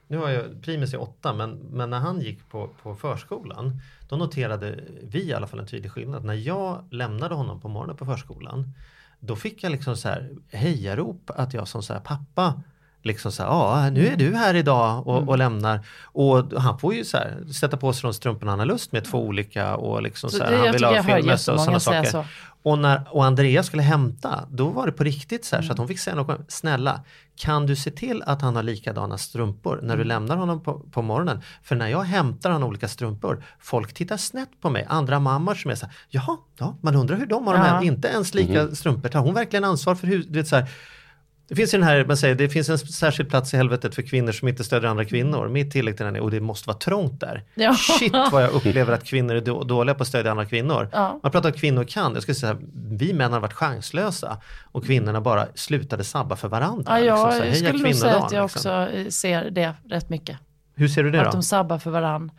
nu 0.08 0.16
har 0.18 0.28
jag, 0.30 0.62
Primus 0.62 0.94
är 0.94 1.00
åtta, 1.00 1.32
men, 1.34 1.50
men 1.50 1.90
när 1.90 1.98
han 1.98 2.20
gick 2.20 2.48
på, 2.50 2.70
på 2.82 2.94
förskolan, 2.94 3.80
då 4.08 4.16
noterade 4.16 4.80
vi 5.02 5.24
i 5.28 5.34
alla 5.34 5.46
fall 5.46 5.58
en 5.60 5.66
tydlig 5.66 5.92
skillnad. 5.92 6.24
När 6.24 6.34
jag 6.34 6.84
lämnade 6.90 7.34
honom 7.34 7.60
på 7.60 7.68
morgonen 7.68 7.96
på 7.96 8.04
förskolan, 8.06 8.72
då 9.20 9.36
fick 9.36 9.64
jag 9.64 9.72
liksom 9.72 9.96
så 9.96 10.08
här 10.08 10.30
hejarop 10.52 11.30
att 11.34 11.54
jag 11.54 11.68
som 11.68 11.82
så 11.82 11.92
här 11.92 12.00
pappa 12.00 12.62
Liksom 13.06 13.32
så 13.32 13.42
här, 13.42 13.50
ja 13.50 13.90
nu 13.90 14.06
är 14.06 14.16
du 14.16 14.34
här 14.34 14.54
idag 14.54 15.06
och, 15.06 15.28
och 15.28 15.38
lämnar. 15.38 15.80
Och 16.04 16.60
han 16.60 16.78
får 16.78 16.94
ju 16.94 17.04
så 17.04 17.16
här, 17.16 17.44
sätta 17.52 17.76
på 17.76 17.92
sig 17.92 18.02
de 18.02 18.14
strumporna 18.14 18.52
han 18.52 18.58
har 18.58 18.66
lust 18.66 18.92
med, 18.92 19.04
två 19.04 19.18
olika 19.24 19.76
och 19.76 20.02
liksom 20.02 20.30
Så 20.30 20.36
så 20.36 20.44
här, 20.44 20.50
det- 20.50 20.58
han 20.58 20.72
vill 20.72 20.84
ha 20.84 21.02
filmmössa 21.02 21.52
och 21.52 21.60
sådana 21.60 21.80
saker. 21.80 22.04
så. 22.04 22.24
Och 22.62 22.78
när 22.78 23.00
och 23.10 23.24
Andrea 23.24 23.62
skulle 23.62 23.82
hämta, 23.82 24.44
då 24.50 24.68
var 24.68 24.86
det 24.86 24.92
på 24.92 25.04
riktigt 25.04 25.44
så 25.44 25.56
här 25.56 25.62
Mm. 25.62 25.66
så 25.66 25.72
att 25.72 25.78
hon 25.78 25.88
fick 25.88 25.98
säga 25.98 26.16
något, 26.16 26.40
snälla, 26.48 27.00
kan 27.36 27.66
du 27.66 27.76
se 27.76 27.90
till 27.90 28.22
att 28.26 28.42
han 28.42 28.56
har 28.56 28.62
likadana 28.62 29.18
strumpor 29.18 29.78
när 29.82 29.88
du 29.96 30.02
Mm. 30.02 30.08
lämnar 30.08 30.36
honom 30.36 30.60
på, 30.62 30.80
på 30.92 31.02
morgonen? 31.02 31.40
För 31.62 31.76
när 31.76 31.88
jag 31.88 32.02
hämtar 32.02 32.50
han 32.50 32.62
olika 32.62 32.88
strumpor, 32.88 33.42
folk 33.60 33.92
tittar 33.92 34.16
snett 34.16 34.50
på 34.60 34.70
mig, 34.70 34.86
andra 34.88 35.18
mammor 35.20 35.54
som 35.54 35.70
är 35.70 35.74
så 35.74 35.86
här, 35.86 35.94
jaha, 36.08 36.36
ja, 36.58 36.76
man 36.80 36.96
undrar 36.96 37.16
hur 37.16 37.26
de 37.26 37.46
har 37.46 37.54
de 37.54 37.60
här, 37.60 37.74
Ja. 37.74 37.82
inte 37.82 38.08
ens 38.08 38.34
lika 38.34 38.74
strumpor, 38.74 39.08
tar 39.08 39.20
hon 39.20 39.34
verkligen 39.34 39.64
ansvar 39.64 39.94
för 39.94 40.06
hur, 40.06 40.22
du 40.28 40.38
vet 40.38 40.48
så 40.48 40.56
här, 40.56 40.66
det 41.48 41.54
finns 41.54 41.74
ju 41.74 41.78
den 41.78 41.88
här, 41.88 42.04
man 42.04 42.16
säger, 42.16 42.34
det 42.34 42.48
finns 42.48 42.68
en 42.68 42.78
särskild 42.78 43.28
plats 43.28 43.54
i 43.54 43.56
helvetet 43.56 43.94
för 43.94 44.02
kvinnor 44.02 44.32
som 44.32 44.48
inte 44.48 44.64
stödjer 44.64 44.90
andra 44.90 45.04
kvinnor. 45.04 45.48
Mitt 45.48 45.72
tillägg 45.72 45.96
till 45.96 46.06
den 46.06 46.16
är, 46.16 46.20
och 46.20 46.30
det 46.30 46.40
måste 46.40 46.68
vara 46.68 46.78
trångt 46.78 47.20
där. 47.20 47.44
Ja. 47.54 47.74
Shit 47.74 48.12
vad 48.32 48.42
jag 48.42 48.52
upplever 48.54 48.92
att 48.92 49.04
kvinnor 49.04 49.34
är 49.34 49.40
då, 49.40 49.62
dåliga 49.62 49.94
på 49.94 50.02
att 50.02 50.08
stödja 50.08 50.30
andra 50.30 50.44
kvinnor. 50.44 50.88
Ja. 50.92 51.20
Man 51.22 51.32
pratar 51.32 51.48
om 51.48 51.52
kvinnor 51.58 51.84
kan, 51.84 52.14
jag 52.14 52.22
skulle 52.22 52.34
säga, 52.34 52.56
vi 52.90 53.12
män 53.12 53.32
har 53.32 53.40
varit 53.40 53.52
chanslösa 53.52 54.36
och 54.72 54.84
kvinnorna 54.84 55.20
bara 55.20 55.46
slutade 55.54 56.04
sabba 56.04 56.36
för 56.36 56.48
varandra. 56.48 57.00
Ja, 57.00 57.04
jag, 57.04 57.26
liksom. 57.26 57.46
Jag 57.46 57.54
heja 57.54 57.68
skulle 57.68 57.84
nog 57.84 57.94
säga 57.94 58.16
att 58.16 58.32
jag 58.32 58.42
liksom. 58.42 58.58
också 58.58 58.96
eh, 58.96 59.08
ser 59.08 59.50
det 59.50 59.74
rätt 59.88 60.08
mycket. 60.08 60.38
Hur 60.74 60.88
ser 60.88 61.02
du 61.02 61.10
det 61.10 61.20
Att 61.20 61.24
då? 61.24 61.32
de 61.32 61.42
sabbar 61.42 61.78
för 61.78 61.90
varann. 61.90 62.30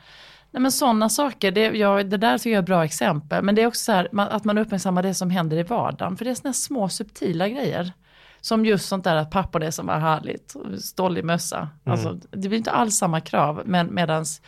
Nej 0.52 0.62
men 0.62 0.72
sådana 0.72 1.10
saker, 1.10 1.52
det, 1.52 1.62
ja, 1.62 2.04
det 2.04 2.18
där 2.18 2.38
tycker 2.38 2.50
jag 2.50 2.58
är 2.58 2.62
ett 2.62 2.66
bra 2.66 2.86
exempel. 2.86 3.44
Men 3.44 3.56
det 3.56 3.62
är 3.62 3.68
också 3.68 3.84
så 3.84 3.92
här, 3.92 4.10
man, 4.12 4.28
att 4.28 4.44
man 4.44 4.58
uppmärksammar 4.58 5.04
det 5.04 5.14
som 5.14 5.30
händer 5.30 5.58
i 5.58 5.64
vardagen. 5.64 6.18
För 6.18 6.26
det 6.26 6.32
är 6.32 6.36
sådana 6.36 6.54
små 6.54 6.90
subtila 6.90 7.50
grejer. 7.50 7.94
Som 8.42 8.66
just 8.66 8.88
sånt 8.88 9.04
där 9.04 9.16
att 9.16 9.32
pappor 9.32 9.60
det 9.60 9.72
som 9.72 9.86
var 9.86 10.00
härligt, 10.00 10.56
stållig 10.80 11.24
mössa. 11.26 11.70
Alltså, 11.84 12.20
det 12.32 12.50
blir 12.50 12.58
inte 12.58 12.72
alls 12.72 12.98
samma 12.98 13.22
krav, 13.22 13.62
men 13.66 13.94
medans 13.94 14.42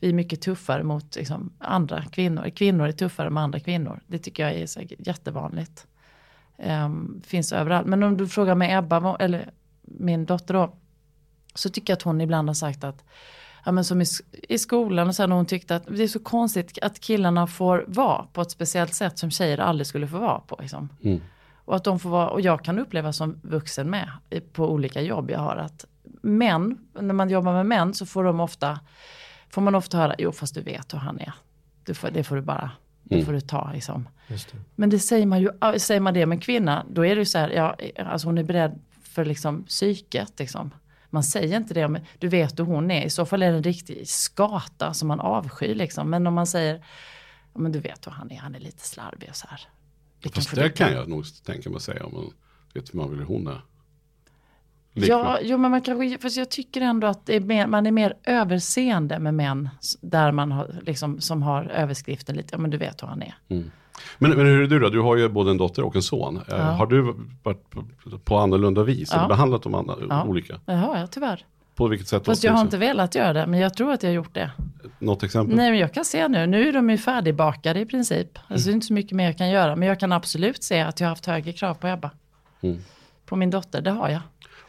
vi 0.00 0.08
är 0.08 0.12
mycket 0.12 0.40
tuffare 0.40 0.82
mot 0.82 1.16
liksom, 1.16 1.52
andra 1.58 2.02
kvinnor. 2.02 2.50
Kvinnor 2.50 2.88
är 2.88 2.92
tuffare 2.92 3.30
med 3.30 3.42
andra 3.42 3.60
kvinnor. 3.60 4.00
Det 4.06 4.18
tycker 4.18 4.42
jag 4.42 4.52
är 4.54 4.66
så 4.66 4.80
jättevanligt. 4.98 5.86
Um, 6.56 7.22
finns 7.26 7.52
överallt. 7.52 7.86
Men 7.86 8.02
om 8.02 8.16
du 8.16 8.28
frågar 8.28 8.54
mig 8.54 8.72
Ebba, 8.72 9.16
eller 9.16 9.50
min 9.82 10.24
dotter 10.24 10.54
då, 10.54 10.76
så 11.54 11.68
tycker 11.68 11.92
jag 11.92 11.96
att 11.96 12.02
hon 12.02 12.20
ibland 12.20 12.48
har 12.48 12.54
sagt 12.54 12.84
att 12.84 13.04
Ja, 13.64 13.72
men 13.72 13.84
som 13.84 14.02
i, 14.02 14.04
i 14.48 14.58
skolan 14.58 15.08
och 15.08 15.14
sen 15.14 15.32
hon 15.32 15.46
tyckte 15.46 15.76
att 15.76 15.86
det 15.86 16.02
är 16.02 16.08
så 16.08 16.18
konstigt 16.18 16.78
att 16.82 17.00
killarna 17.00 17.46
får 17.46 17.84
vara 17.88 18.26
på 18.32 18.40
ett 18.40 18.50
speciellt 18.50 18.94
sätt 18.94 19.18
som 19.18 19.30
tjejer 19.30 19.58
aldrig 19.58 19.86
skulle 19.86 20.08
få 20.08 20.18
vara 20.18 20.40
på. 20.40 20.58
Liksom. 20.60 20.88
Mm. 21.02 21.20
Och 21.68 21.76
att 21.76 21.84
de 21.84 21.98
får 21.98 22.10
vara, 22.10 22.28
och 22.28 22.40
jag 22.40 22.64
kan 22.64 22.78
uppleva 22.78 23.12
som 23.12 23.40
vuxen 23.42 23.90
med 23.90 24.10
på 24.52 24.70
olika 24.70 25.00
jobb 25.00 25.30
jag 25.30 25.38
har 25.38 25.56
att 25.56 25.84
män, 26.22 26.78
när 27.00 27.14
man 27.14 27.30
jobbar 27.30 27.52
med 27.52 27.66
män 27.66 27.94
så 27.94 28.06
får 28.06 28.24
de 28.24 28.40
ofta, 28.40 28.80
får 29.50 29.62
man 29.62 29.74
ofta 29.74 29.98
höra, 29.98 30.14
jo 30.18 30.32
fast 30.32 30.54
du 30.54 30.60
vet 30.60 30.94
hur 30.94 30.98
han 30.98 31.20
är. 31.20 31.32
Du 31.84 31.94
får, 31.94 32.10
det 32.10 32.24
får 32.24 32.36
du 32.36 32.42
bara, 32.42 32.70
det 33.02 33.24
får 33.24 33.32
du 33.32 33.40
ta 33.40 33.72
liksom. 33.72 34.08
Just 34.26 34.52
det. 34.52 34.58
Men 34.74 34.90
det 34.90 34.98
säger 34.98 35.26
man 35.26 35.40
ju, 35.40 35.50
säger 35.78 36.00
man 36.00 36.14
det 36.14 36.26
med 36.26 36.36
en 36.36 36.40
kvinna, 36.40 36.86
då 36.90 37.06
är 37.06 37.14
det 37.16 37.20
ju 37.20 37.24
så 37.24 37.38
här, 37.38 37.50
ja, 37.50 37.76
alltså 38.04 38.28
hon 38.28 38.38
är 38.38 38.42
beredd 38.42 38.80
för 39.02 39.24
liksom 39.24 39.64
psyket 39.64 40.38
liksom. 40.38 40.70
Man 41.10 41.22
säger 41.22 41.56
inte 41.56 41.74
det, 41.74 41.88
men 41.88 42.04
du 42.18 42.28
vet 42.28 42.58
hur 42.58 42.64
hon 42.64 42.90
är, 42.90 43.04
i 43.04 43.10
så 43.10 43.26
fall 43.26 43.42
är 43.42 43.50
det 43.50 43.56
en 43.56 43.62
riktig 43.62 44.08
skata 44.08 44.94
som 44.94 45.08
man 45.08 45.20
avskyr 45.20 45.74
liksom. 45.74 46.10
Men 46.10 46.26
om 46.26 46.34
man 46.34 46.46
säger, 46.46 46.84
men 47.54 47.72
du 47.72 47.78
vet 47.78 48.06
hur 48.06 48.12
han 48.12 48.30
är, 48.30 48.36
han 48.36 48.54
är 48.54 48.60
lite 48.60 48.86
slarvig 48.86 49.28
och 49.28 49.36
så 49.36 49.46
här. 49.50 49.60
Det 50.22 50.34
Fast 50.34 50.54
det 50.54 50.68
kan 50.68 50.92
jag 50.92 51.08
nog 51.08 51.24
tänka 51.44 51.70
mig 51.70 51.76
att 51.76 51.82
säga. 51.82 52.04
Om 52.06 52.12
man 52.14 52.30
vet 52.74 52.94
hur 52.94 52.98
man 52.98 53.10
vill 53.10 53.22
hon 53.26 53.46
är. 53.46 53.60
Liknande. 54.92 55.24
Ja, 55.24 55.38
jo, 55.42 55.58
men 55.58 55.70
man 55.70 55.82
kanske, 55.82 56.18
fast 56.18 56.36
jag 56.36 56.50
tycker 56.50 56.80
ändå 56.80 57.06
att 57.06 57.28
är 57.28 57.40
mer, 57.40 57.66
man 57.66 57.86
är 57.86 57.90
mer 57.92 58.14
överseende 58.24 59.18
med 59.18 59.34
män 59.34 59.68
där 60.00 60.32
man 60.32 60.52
har, 60.52 60.80
liksom, 60.82 61.20
som 61.20 61.42
har 61.42 61.64
överskriften 61.64 62.36
lite, 62.36 62.48
ja 62.52 62.58
men 62.58 62.70
du 62.70 62.76
vet 62.76 63.02
hur 63.02 63.08
han 63.08 63.22
är. 63.22 63.34
Men, 63.48 64.30
men 64.30 64.46
hur 64.46 64.62
är 64.62 64.66
du 64.66 64.78
då? 64.78 64.88
Du 64.88 65.00
har 65.00 65.16
ju 65.16 65.28
både 65.28 65.50
en 65.50 65.56
dotter 65.56 65.82
och 65.84 65.96
en 65.96 66.02
son. 66.02 66.36
Eh, 66.36 66.42
Ja. 66.48 66.56
Har 66.56 66.86
du 66.86 67.14
varit 67.42 67.64
på, 68.24 68.38
annorlunda 68.38 68.82
vis? 68.82 69.10
Ja. 69.12 69.18
Eller 69.18 69.28
behandlat 69.28 69.62
dem 69.62 69.74
andra, 69.74 69.96
Ja. 70.08 70.24
olika? 70.24 70.60
Har 70.66 70.98
jag 70.98 71.10
tyvärr. 71.10 71.44
På 71.78 71.88
vilket 71.88 72.08
sätt? 72.08 72.24
Fast 72.24 72.44
jag 72.44 72.52
har 72.52 72.60
inte 72.60 72.78
velat 72.78 73.14
göra 73.14 73.32
det, 73.32 73.46
men 73.46 73.60
jag 73.60 73.74
tror 73.74 73.92
att 73.92 74.02
jag 74.02 74.10
har 74.10 74.14
gjort 74.14 74.34
det. 74.34 74.50
Något 74.98 75.22
exempel? 75.22 75.56
Nej 75.56 75.70
men 75.70 75.80
jag 75.80 75.94
kan 75.94 76.04
se 76.04 76.28
nu, 76.28 76.46
nu 76.46 76.68
är 76.68 76.72
de 76.72 76.90
ju 76.90 76.98
färdigbakade 76.98 77.80
i 77.80 77.86
princip. 77.86 78.38
Alltså 78.48 78.66
det 78.66 78.72
är 78.72 78.74
inte 78.74 78.86
så 78.86 78.92
mycket 78.92 79.12
mer 79.12 79.24
jag 79.24 79.38
kan 79.38 79.50
göra. 79.50 79.76
Men 79.76 79.88
jag 79.88 80.00
kan 80.00 80.12
absolut 80.12 80.62
se 80.62 80.80
att 80.80 81.00
jag 81.00 81.06
har 81.06 81.10
haft 81.10 81.26
högre 81.26 81.52
krav 81.52 81.74
på 81.74 81.88
Ebba. 81.88 82.10
Mm. 82.60 82.78
På 83.26 83.36
min 83.36 83.50
dotter, 83.50 83.80
det 83.80 83.90
har 83.90 84.08
jag. 84.08 84.20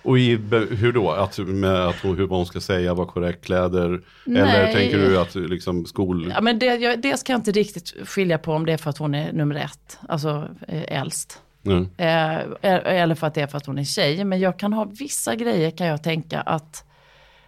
Och 0.01 0.19
i, 0.19 0.35
hur 0.69 0.91
då? 0.91 1.11
Att, 1.11 1.37
med 1.37 1.87
att 1.87 1.95
hon, 1.95 2.17
hur 2.17 2.27
hon 2.27 2.45
ska 2.45 2.61
säga, 2.61 2.93
vad 2.93 3.07
korrekt 3.07 3.45
kläder? 3.45 4.01
Eller 4.25 4.45
Nej. 4.45 4.73
tänker 4.73 4.97
du 4.97 5.19
att 5.19 5.35
liksom 5.35 5.85
skol... 5.85 6.31
Ja, 6.35 6.41
men 6.41 6.59
det, 6.59 6.65
jag, 6.65 7.01
dels 7.01 7.23
kan 7.23 7.33
jag 7.33 7.39
inte 7.39 7.51
riktigt 7.51 8.07
skilja 8.07 8.37
på 8.37 8.53
om 8.53 8.65
det 8.65 8.73
är 8.73 8.77
för 8.77 8.89
att 8.89 8.97
hon 8.97 9.15
är 9.15 9.33
nummer 9.33 9.55
ett, 9.55 9.99
alltså 10.09 10.47
eh, 10.67 10.99
äldst. 10.99 11.41
Mm. 11.65 11.89
Eh, 11.97 12.37
eller 12.61 13.15
för 13.15 13.27
att 13.27 13.33
det 13.33 13.41
är 13.41 13.47
för 13.47 13.57
att 13.57 13.65
hon 13.65 13.77
är 13.77 13.83
tjej. 13.83 14.23
Men 14.23 14.39
jag 14.39 14.59
kan 14.59 14.73
ha 14.73 14.83
vissa 14.99 15.35
grejer 15.35 15.71
kan 15.71 15.87
jag 15.87 16.03
tänka 16.03 16.41
att, 16.41 16.85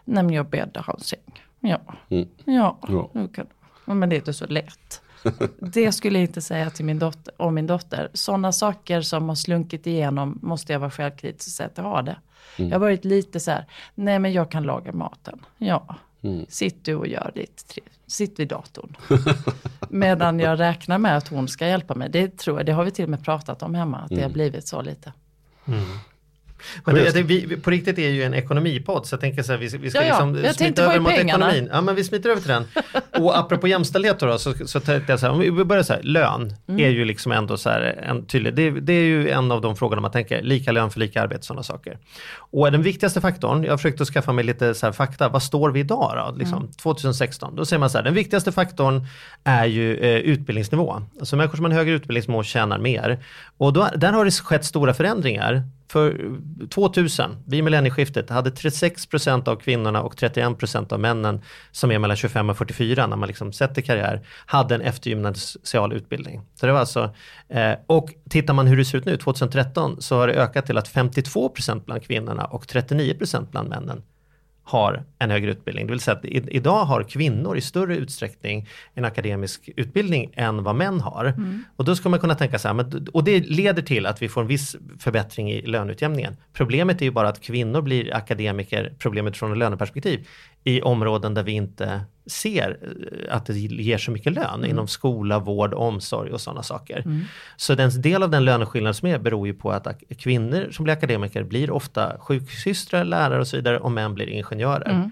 nej 0.06 0.24
men 0.24 0.36
jag 0.36 0.46
bäddar 0.50 0.84
hans 0.88 1.08
säng. 1.08 1.44
Ja, 1.60 1.80
Mm. 2.10 2.28
ja, 2.46 2.78
Ja. 2.88 3.10
nu 3.14 3.28
kan, 3.28 3.48
men 3.86 4.10
det 4.10 4.16
är 4.16 4.18
inte 4.18 4.34
så 4.34 4.46
lätt. 4.48 5.02
Det 5.60 5.92
skulle 5.92 6.20
jag 6.20 6.24
inte 6.24 6.42
säga 6.42 6.70
till 6.70 6.86
min 6.86 7.00
dotter, 7.00 7.34
om 7.38 7.54
min 7.56 7.68
dotter. 7.68 8.10
Sådana 8.14 8.52
saker 8.52 9.02
som 9.02 9.30
har 9.30 9.36
slunkit 9.36 9.88
igenom 9.88 10.40
måste 10.42 10.74
jag 10.74 10.80
vara 10.80 10.92
självkritisk 10.92 11.48
och 11.48 11.52
säga 11.52 11.68
att 11.68 11.78
jag 11.78 11.84
har 11.84 12.04
det. 12.04 12.16
Mm. 12.58 12.70
Jag 12.72 12.76
har 12.76 12.80
varit 12.82 13.06
lite 13.06 13.40
så 13.40 13.52
här, 13.52 13.66
nej 13.96 14.20
men 14.20 14.34
jag 14.34 14.52
kan 14.52 14.64
laga 14.64 14.92
maten. 14.92 15.40
Ja, 15.58 15.96
Mm. 16.24 16.46
sitt 16.50 16.86
du 16.86 16.96
och 16.96 17.08
gör 17.08 17.32
ditt, 17.36 17.78
sitt 18.08 18.40
vid 18.40 18.48
datorn. 18.48 18.96
Medan 19.90 20.40
jag 20.40 20.60
räknar 20.60 20.98
med 20.98 21.18
att 21.18 21.28
hon 21.28 21.48
ska 21.48 21.68
hjälpa 21.68 21.96
mig. 21.96 22.10
Det 22.10 22.38
tror 22.38 22.58
jag, 22.60 22.66
det 22.66 22.72
har 22.72 22.84
vi 22.84 22.92
till 22.92 23.04
och 23.04 23.10
med 23.10 23.24
pratat 23.26 23.64
om 23.64 23.76
hemma, 23.76 23.98
att 23.98 24.10
det 24.10 24.16
har 24.16 24.22
Mm. 24.22 24.34
blivit 24.34 24.68
så 24.68 24.82
lite. 24.82 25.14
Men 26.86 26.96
det, 26.96 27.12
det, 27.14 27.24
vi, 27.24 27.58
på 27.58 27.70
riktigt 27.72 27.98
är 28.00 28.10
ju 28.10 28.24
en 28.24 28.34
ekonomipodd 28.34 29.06
så 29.06 29.14
jag 29.14 29.22
tänker 29.22 29.44
så 29.44 29.52
här, 29.52 29.60
vi, 29.60 29.78
vi 29.78 29.90
ska 29.90 30.00
Ja, 30.00 30.06
ja, 30.08 30.26
liksom 30.26 30.46
jag 30.46 30.56
smita 30.56 30.84
över 30.84 31.00
mot 31.00 31.12
pengarna. 31.12 31.48
ekonomin. 31.50 31.70
Ja 31.74 31.82
men 31.82 31.96
vi 31.96 32.04
smiter 32.04 32.30
över 32.30 32.42
till 32.42 32.50
den. 32.50 32.66
Och 33.24 33.38
apropå 33.40 33.68
jämställdhet 33.68 34.20
då, 34.20 34.38
så, 34.38 34.54
så 34.66 34.80
tänkte 34.80 35.12
jag 35.12 35.20
så 35.20 35.26
här, 35.26 35.34
om 35.34 35.40
vi 35.40 35.52
börjar 35.64 35.84
så 35.84 35.94
här, 35.94 36.02
lön 36.04 36.56
Mm. 36.68 36.86
är 36.86 36.90
ju 36.90 37.06
liksom 37.06 37.32
ändå 37.32 37.58
så 37.58 37.70
här 37.70 37.82
en 37.82 38.26
tydlig, 38.26 38.56
det, 38.56 38.70
det 38.72 38.94
är 38.94 39.04
ju 39.04 39.30
en 39.30 39.52
av 39.52 39.62
de 39.62 39.76
frågorna 39.76 40.02
man 40.02 40.12
tänker, 40.12 40.42
lika 40.42 40.72
lön 40.72 40.92
för 40.92 41.00
lika 41.00 41.22
arbete, 41.22 41.46
sådana 41.46 41.64
saker. 41.64 41.98
Och 42.36 42.72
den 42.72 42.82
viktigaste 42.84 43.22
faktorn, 43.22 43.64
jag 43.64 43.72
har 43.72 43.78
försökt 43.78 44.02
att 44.02 44.08
skaffa 44.08 44.32
mig 44.34 44.46
lite 44.46 44.74
så 44.74 44.86
här 44.86 44.94
fakta, 44.94 45.30
vad 45.30 45.44
står 45.44 45.70
vi 45.72 45.80
idag 45.80 46.14
då, 46.16 46.38
liksom, 46.38 46.58
Mm. 46.58 46.72
2016? 46.72 47.56
Då 47.56 47.66
säger 47.66 47.80
man 47.80 47.90
så 47.90 47.98
här, 47.98 48.06
den 48.06 48.14
viktigaste 48.14 48.52
faktorn 48.52 49.06
är 49.44 49.66
ju 49.66 49.96
eh, 49.98 50.16
utbildningsnivå. 50.18 51.02
Alltså 51.20 51.36
människor 51.36 51.56
som 51.56 51.66
har 51.66 51.72
en 51.72 51.78
högre 51.78 51.94
utbildningsnivå 51.94 52.44
tjänar 52.44 52.78
mer. 52.80 53.20
Och 53.58 53.74
då, 53.74 53.88
där 53.96 54.12
har 54.12 54.26
det 54.26 54.32
skett 54.32 54.66
stora 54.66 54.94
förändringar. 54.94 55.64
För 55.92 56.38
2000, 56.70 57.38
vid 57.46 57.64
millennieskiftet, 57.64 58.30
hade 58.30 58.50
36% 58.50 59.50
av 59.50 59.56
kvinnorna 59.56 60.02
och 60.02 60.16
31% 60.16 60.94
av 60.94 61.00
männen 61.00 61.42
som 61.72 61.92
är 61.92 62.00
mellan 62.00 62.18
25 62.18 62.50
och 62.50 62.58
44 62.58 63.08
när 63.08 63.16
man 63.18 63.28
liksom 63.28 63.54
sätter 63.54 63.82
karriär, 63.82 64.22
hade 64.46 64.76
en 64.76 64.82
eftergymnasial 64.82 65.94
utbildning. 65.94 66.42
Så 66.56 66.66
det 66.66 66.72
var 66.72 66.80
alltså, 66.80 67.16
eh, 67.50 67.74
och 67.88 68.14
tittar 68.30 68.54
man 68.54 68.68
hur 68.68 68.78
det 68.78 68.86
ser 68.86 68.98
ut 68.98 69.06
nu, 69.06 69.18
2013, 69.18 70.02
så 70.02 70.16
har 70.16 70.28
det 70.28 70.34
ökat 70.34 70.66
till 70.66 70.78
att 70.78 70.94
52% 70.94 71.86
bland 71.86 72.04
kvinnorna 72.04 72.46
och 72.46 72.68
39% 72.68 73.52
bland 73.52 73.70
männen 73.70 74.04
har 74.72 75.04
en 75.20 75.32
högre 75.32 75.52
utbildning. 75.52 75.88
Det 75.88 75.92
vill 75.92 76.00
säga 76.00 76.18
att 76.18 76.26
i, 76.26 76.44
idag 76.52 76.86
har 76.86 77.04
kvinnor 77.04 77.58
i 77.58 77.62
större 77.62 77.96
utsträckning 77.98 78.68
en 78.94 79.06
akademisk 79.06 79.70
utbildning 79.76 80.32
än 80.36 80.64
vad 80.64 80.76
män 80.76 81.02
har. 81.02 81.34
Och 81.76 81.86
då 81.86 81.96
ska 81.96 82.10
man 82.10 82.20
kunna 82.20 82.36
tänka 82.36 82.60
så 82.60 82.68
här, 82.68 82.76
men, 82.76 83.08
och 83.14 83.24
det 83.24 83.40
leder 83.40 83.82
till 83.82 84.06
att 84.06 84.22
vi 84.22 84.30
får 84.30 84.42
en 84.42 84.48
viss 84.48 84.76
förbättring 85.00 85.52
i 85.52 85.62
löneutjämningen. 85.62 86.38
Problemet 86.54 87.02
är 87.02 87.06
ju 87.06 87.12
bara 87.12 87.30
att 87.30 87.42
kvinnor 87.42 87.82
blir 87.82 88.16
akademiker, 88.16 88.94
problemet 89.00 89.38
från 89.38 89.52
ett 89.52 89.58
löneperspektiv, 89.58 90.28
i 90.64 90.82
områden 90.82 91.34
där 91.34 91.44
vi 91.44 91.52
inte 91.52 92.02
ser 92.26 92.78
eh, 92.82 93.36
att 93.36 93.46
det 93.46 93.54
ger 93.60 93.98
så 93.98 94.12
mycket 94.12 94.34
lön 94.34 94.66
inom 94.66 94.88
skola, 94.88 95.40
vård, 95.40 95.74
omsorg 95.74 96.32
och 96.32 96.42
sådana 96.42 96.64
saker. 96.64 97.04
Så 97.58 97.76
den 97.76 98.02
del 98.02 98.24
av 98.24 98.30
den 98.30 98.46
löneskillnad 98.46 98.96
som 98.96 99.08
är 99.08 99.20
beror 99.20 99.48
ju 99.48 99.54
på 99.54 99.72
att 99.72 99.88
kvinnor 100.18 100.68
som 100.72 100.84
blir 100.84 100.94
akademiker 100.94 101.44
blir 101.44 101.72
ofta 101.72 102.18
sjuksystrar, 102.20 103.04
lärare 103.04 103.40
och 103.40 103.48
så 103.48 103.56
vidare 103.58 103.80
och 103.80 103.92
män 103.92 104.14
blir 104.14 104.30
ingenjörer. 104.30 104.90
Mm, 104.90 105.12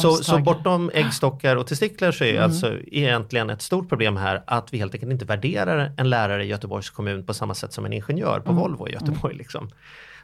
Så, 0.00 0.14
så 0.14 0.38
bortom 0.38 0.90
äggstockar 0.94 1.56
och 1.56 1.66
testiklar 1.66 2.12
så 2.12 2.24
är 2.24 2.40
alltså 2.40 2.74
egentligen 2.86 3.50
ett 3.50 3.62
stort 3.62 3.88
problem 3.88 4.16
här 4.16 4.42
att 4.46 4.74
vi 4.74 4.78
helt 4.78 4.94
enkelt 4.94 5.12
inte 5.12 5.24
värderar 5.24 5.92
en 5.96 6.10
lärare 6.10 6.44
i 6.44 6.48
Göteborgs 6.48 6.90
kommun 6.90 7.26
på 7.26 7.34
samma 7.34 7.54
sätt 7.54 7.72
som 7.72 7.84
en 7.84 7.92
ingenjör 7.92 8.40
på 8.40 8.52
Volvo 8.52 8.88
i 8.88 8.92
Göteborg. 8.92 9.36
Liksom. 9.36 9.70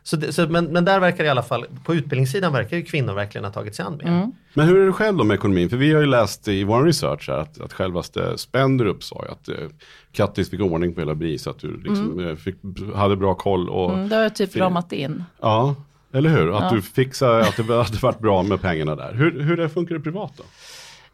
Så 0.07 0.16
det, 0.16 0.33
så, 0.33 0.47
men, 0.49 0.64
men 0.64 0.85
där 0.85 1.01
verkar 1.01 1.25
i 1.25 1.29
alla 1.29 1.42
fall, 1.42 1.64
på 1.85 1.95
utbildningssidan 1.95 2.53
verkar 2.53 2.77
ju 2.77 2.83
kvinnor 2.83 3.14
verkligen 3.14 3.45
ha 3.45 3.53
tagit 3.53 3.75
sig 3.75 3.85
an 3.85 3.97
med. 4.05 4.33
Men 4.55 4.69
hur 4.69 4.81
är 4.81 4.87
det 4.87 4.92
själv 4.92 5.16
då 5.16 5.25
med 5.25 5.35
ekonomin? 5.35 5.71
För 5.71 5.77
vi 5.77 5.92
har 5.92 6.01
ju 6.01 6.07
läst 6.07 6.49
i 6.49 6.64
vår 6.64 6.85
research 6.85 7.29
här 7.29 7.38
att, 7.38 7.61
att 7.61 7.73
självaste 7.73 8.38
Spendrup 8.38 9.03
sa 9.05 9.25
ju 9.27 9.33
att 9.33 9.49
eh, 9.49 9.69
Kattis 10.12 10.51
fick 10.51 10.61
ordning 10.61 10.95
på 10.95 11.01
hela 11.01 11.14
BRIS, 11.14 11.47
att 11.47 11.59
du 11.59 11.77
liksom, 11.85 12.29
eh, 12.29 12.37
fick, 12.37 12.57
hade 12.95 13.16
bra 13.16 13.35
koll 13.35 13.69
och 13.69 13.92
Mm, 13.95 14.09
det 14.09 14.16
har 14.16 14.23
jag 14.23 14.35
typ 14.37 14.57
ramat 14.57 14.92
in. 14.92 15.25
ja, 15.40 15.75
eller 16.12 16.31
hur? 16.31 16.57
Att 16.57 16.62
Ja. 16.62 16.71
du 16.75 16.83
fixade, 16.83 17.40
att 17.40 17.57
det 17.57 17.62
hade 17.77 17.99
varit 18.03 18.19
bra 18.19 18.42
med 18.42 18.61
pengarna 18.61 18.97
där. 18.97 19.12
Hur, 19.14 19.40
hur 19.40 19.57
det 19.57 19.69
funkar 19.69 19.95
det 19.95 20.01
privat 20.01 20.33
då? 20.37 20.45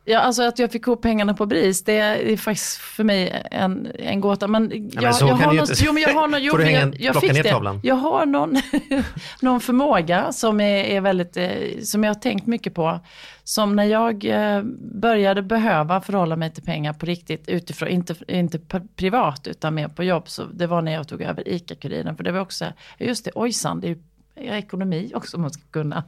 Ja, 0.04 0.18
alltså 0.18 0.42
att 0.42 0.58
jag 0.58 0.72
fick 0.72 0.86
ihop 0.86 1.02
pengarna 1.02 1.34
på 1.34 1.46
BRIS, 1.46 1.84
det 1.84 1.92
är 1.98 2.36
faktiskt 2.36 2.76
för 2.76 3.04
mig 3.04 3.42
en, 3.50 3.88
en 3.98 4.20
gåta. 4.20 4.46
Men 4.48 4.70
jag, 4.92 5.02
men 5.02 5.14
så 5.14 5.26
jag 5.26 5.34
har 5.34 5.52
någon, 5.54 5.66
jo, 5.76 5.92
men 5.92 6.02
jag 6.02 6.14
har 6.14 6.28
någon, 6.28 6.42
jo, 6.44 6.56
men 6.56 6.72
jag, 6.72 6.82
en- 6.82 6.94
jag 6.98 7.12
plocka 7.12 7.26
fick 7.26 7.36
ner 7.36 7.42
det. 7.42 7.50
tavlan? 7.50 7.80
Jag 7.82 7.94
har 7.94 8.26
någon, 8.26 8.56
någon 9.42 9.60
förmåga 9.60 10.32
som 10.32 10.60
är, 10.60 10.84
är 10.84 11.00
väldigt, 11.00 11.36
eh, 11.36 11.50
som 11.82 12.04
jag 12.04 12.10
har 12.14 12.20
tänkt 12.20 12.46
mycket 12.46 12.74
på. 12.74 13.00
Som 13.44 13.76
när 13.76 13.84
jag 13.84 14.24
eh, 14.24 14.62
började 14.94 15.42
behöva 15.42 16.00
förhålla 16.00 16.36
mig 16.36 16.50
till 16.52 16.62
pengar 16.62 16.92
på 16.92 17.06
riktigt 17.06 17.48
utifrån, 17.48 17.88
inte, 17.88 18.14
inte 18.28 18.58
privat 18.96 19.46
utan 19.46 19.74
mer 19.74 19.88
på 19.88 20.04
jobb. 20.04 20.28
Så 20.28 20.44
det 20.44 20.66
var 20.66 20.82
när 20.82 20.92
jag 20.92 21.08
tog 21.08 21.22
över 21.22 21.48
ICA-Kuriren. 21.48 22.16
För 22.16 22.24
det 22.24 22.32
var 22.32 22.40
också, 22.40 22.64
ja, 22.98 23.06
just 23.06 23.24
det, 23.24 23.30
ojsan, 23.34 23.80
det 23.80 23.86
är 23.86 23.88
ju 23.88 23.98
ja, 24.34 24.54
ekonomi 24.56 25.12
också 25.14 25.38
man 25.38 25.50
ska 25.50 25.62
kunna. 25.70 26.04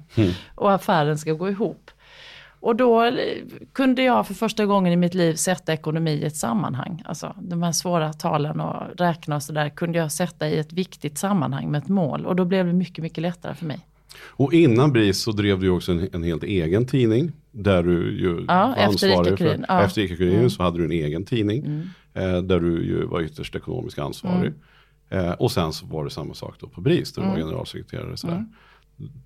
Och 0.55 0.73
affären 0.73 1.19
ska 1.19 1.33
gå 1.33 1.49
ihop. 1.51 1.91
Och 2.65 2.77
då 2.77 3.05
eh, 3.05 3.13
kunde 3.73 4.03
jag 4.03 4.27
för 4.27 4.35
första 4.35 4.67
gången 4.67 4.93
i 4.93 4.97
mitt 4.97 5.15
liv 5.15 5.35
sätta 5.35 5.73
ekonomi 5.73 6.11
i 6.11 6.25
ett 6.25 6.37
sammanhang. 6.37 7.03
Alltså 7.05 7.35
de 7.41 7.63
här 7.63 7.73
svåra 7.73 8.13
talen 8.13 8.61
och 8.61 8.83
räkna 8.99 9.37
och 9.37 9.43
sådär 9.43 9.69
kunde 9.69 9.99
jag 9.99 10.13
sätta 10.13 10.49
i 10.49 10.59
ett 10.59 10.73
viktigt 10.73 11.19
sammanhang 11.19 11.71
med 11.71 11.83
ett 11.83 11.89
mål. 11.89 12.27
Och 12.27 12.37
då 12.37 12.45
blev 12.45 12.67
det 12.67 12.73
mycket, 12.73 13.03
mycket 13.03 13.23
lättare 13.23 13.55
för 13.55 13.67
mig. 13.67 13.79
Och 14.27 14.53
innan 14.53 14.93
BRIS 14.93 15.23
så 15.23 15.33
drev 15.33 15.61
du 15.61 15.71
också 15.71 15.93
en, 15.93 16.09
en 16.13 16.23
helt 16.23 16.45
egen 16.45 16.87
tidning. 16.87 17.33
Där 17.51 17.83
du 17.83 18.21
ju 18.21 18.45
Ja, 18.49 18.75
var 18.77 18.85
ansvarig 18.85 19.39
för, 19.39 19.65
ja. 19.69 19.83
efter 19.83 20.03
ICA-Kuriren 20.03 20.51
så 20.51 20.63
hade 20.63 20.79
du 20.79 20.85
en 20.85 20.93
egen 20.93 21.25
tidning. 21.25 21.83
Eh, 22.15 22.39
där 22.43 22.61
du 22.61 22.85
ju 22.85 23.07
var 23.07 23.21
ytterst 23.21 23.57
ekonomiskt 23.57 23.99
ansvarig. 23.99 24.53
Eh, 25.09 25.33
och 25.33 25.53
sen 25.53 25.73
så 25.73 25.87
var 25.87 26.05
det 26.05 26.11
samma 26.11 26.35
sak 26.35 26.55
då 26.61 26.67
på 26.67 26.81
BRIS, 26.81 27.13
där 27.13 27.23
du 27.23 27.29
var 27.29 27.37
generalsekreterare. 27.37 28.17
Sådär. 28.17 28.47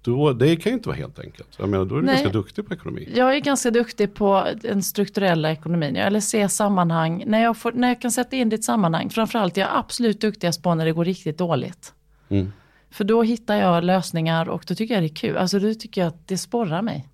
Då, 0.03 0.33
det 0.33 0.57
kan 0.57 0.73
ju 0.73 0.77
inte 0.77 0.89
vara 0.89 0.97
helt 0.97 1.19
enkelt. 1.19 1.49
Jag 1.59 1.69
menar, 1.69 1.85
då 1.85 1.95
är 1.95 2.01
du 2.01 2.07
Nej. 2.07 2.15
ganska 2.15 2.33
duktig 2.33 2.69
på 2.69 2.75
ekonomi. 2.75 3.13
Jag 3.15 3.37
är 3.37 3.41
ganska 3.41 3.71
duktig 3.71 4.15
på 4.15 4.47
den 4.63 4.83
strukturella 4.83 5.53
ekonomin, 5.53 5.97
eller 5.97 6.21
se 6.21 6.49
sammanhang. 6.49 7.25
När 7.27 7.43
jag, 7.43 7.57
får, 7.57 7.73
när 7.73 7.89
jag 7.89 8.01
kan 8.01 8.11
sätta 8.11 8.37
in 8.37 8.49
det 8.49 8.55
i 8.55 8.59
ett 8.59 8.65
sammanhang, 8.65 9.11
framförallt 9.11 9.57
jag 9.57 9.69
är 9.69 9.79
absolut 9.79 10.21
duktigast 10.21 10.63
på 10.63 10.75
när 10.75 10.85
det 10.85 10.93
går 10.93 11.05
riktigt 11.05 11.39
dåligt. 11.39 11.93
Mm. 12.29 12.53
För 12.91 13.05
då 13.05 13.23
hittar 13.23 13.57
jag 13.57 13.85
lösningar 13.85 14.49
och 14.49 14.65
då 14.69 14.75
tycker 14.75 14.95
jag 14.95 15.03
det 15.03 15.07
är 15.07 15.15
kul. 15.15 15.37
Alltså 15.37 15.59
då 15.59 15.75
tycker 15.75 16.01
jag 16.01 16.09
att 16.09 16.29
det 16.29 16.39
sporrar 16.39 16.83
mig. 16.83 17.09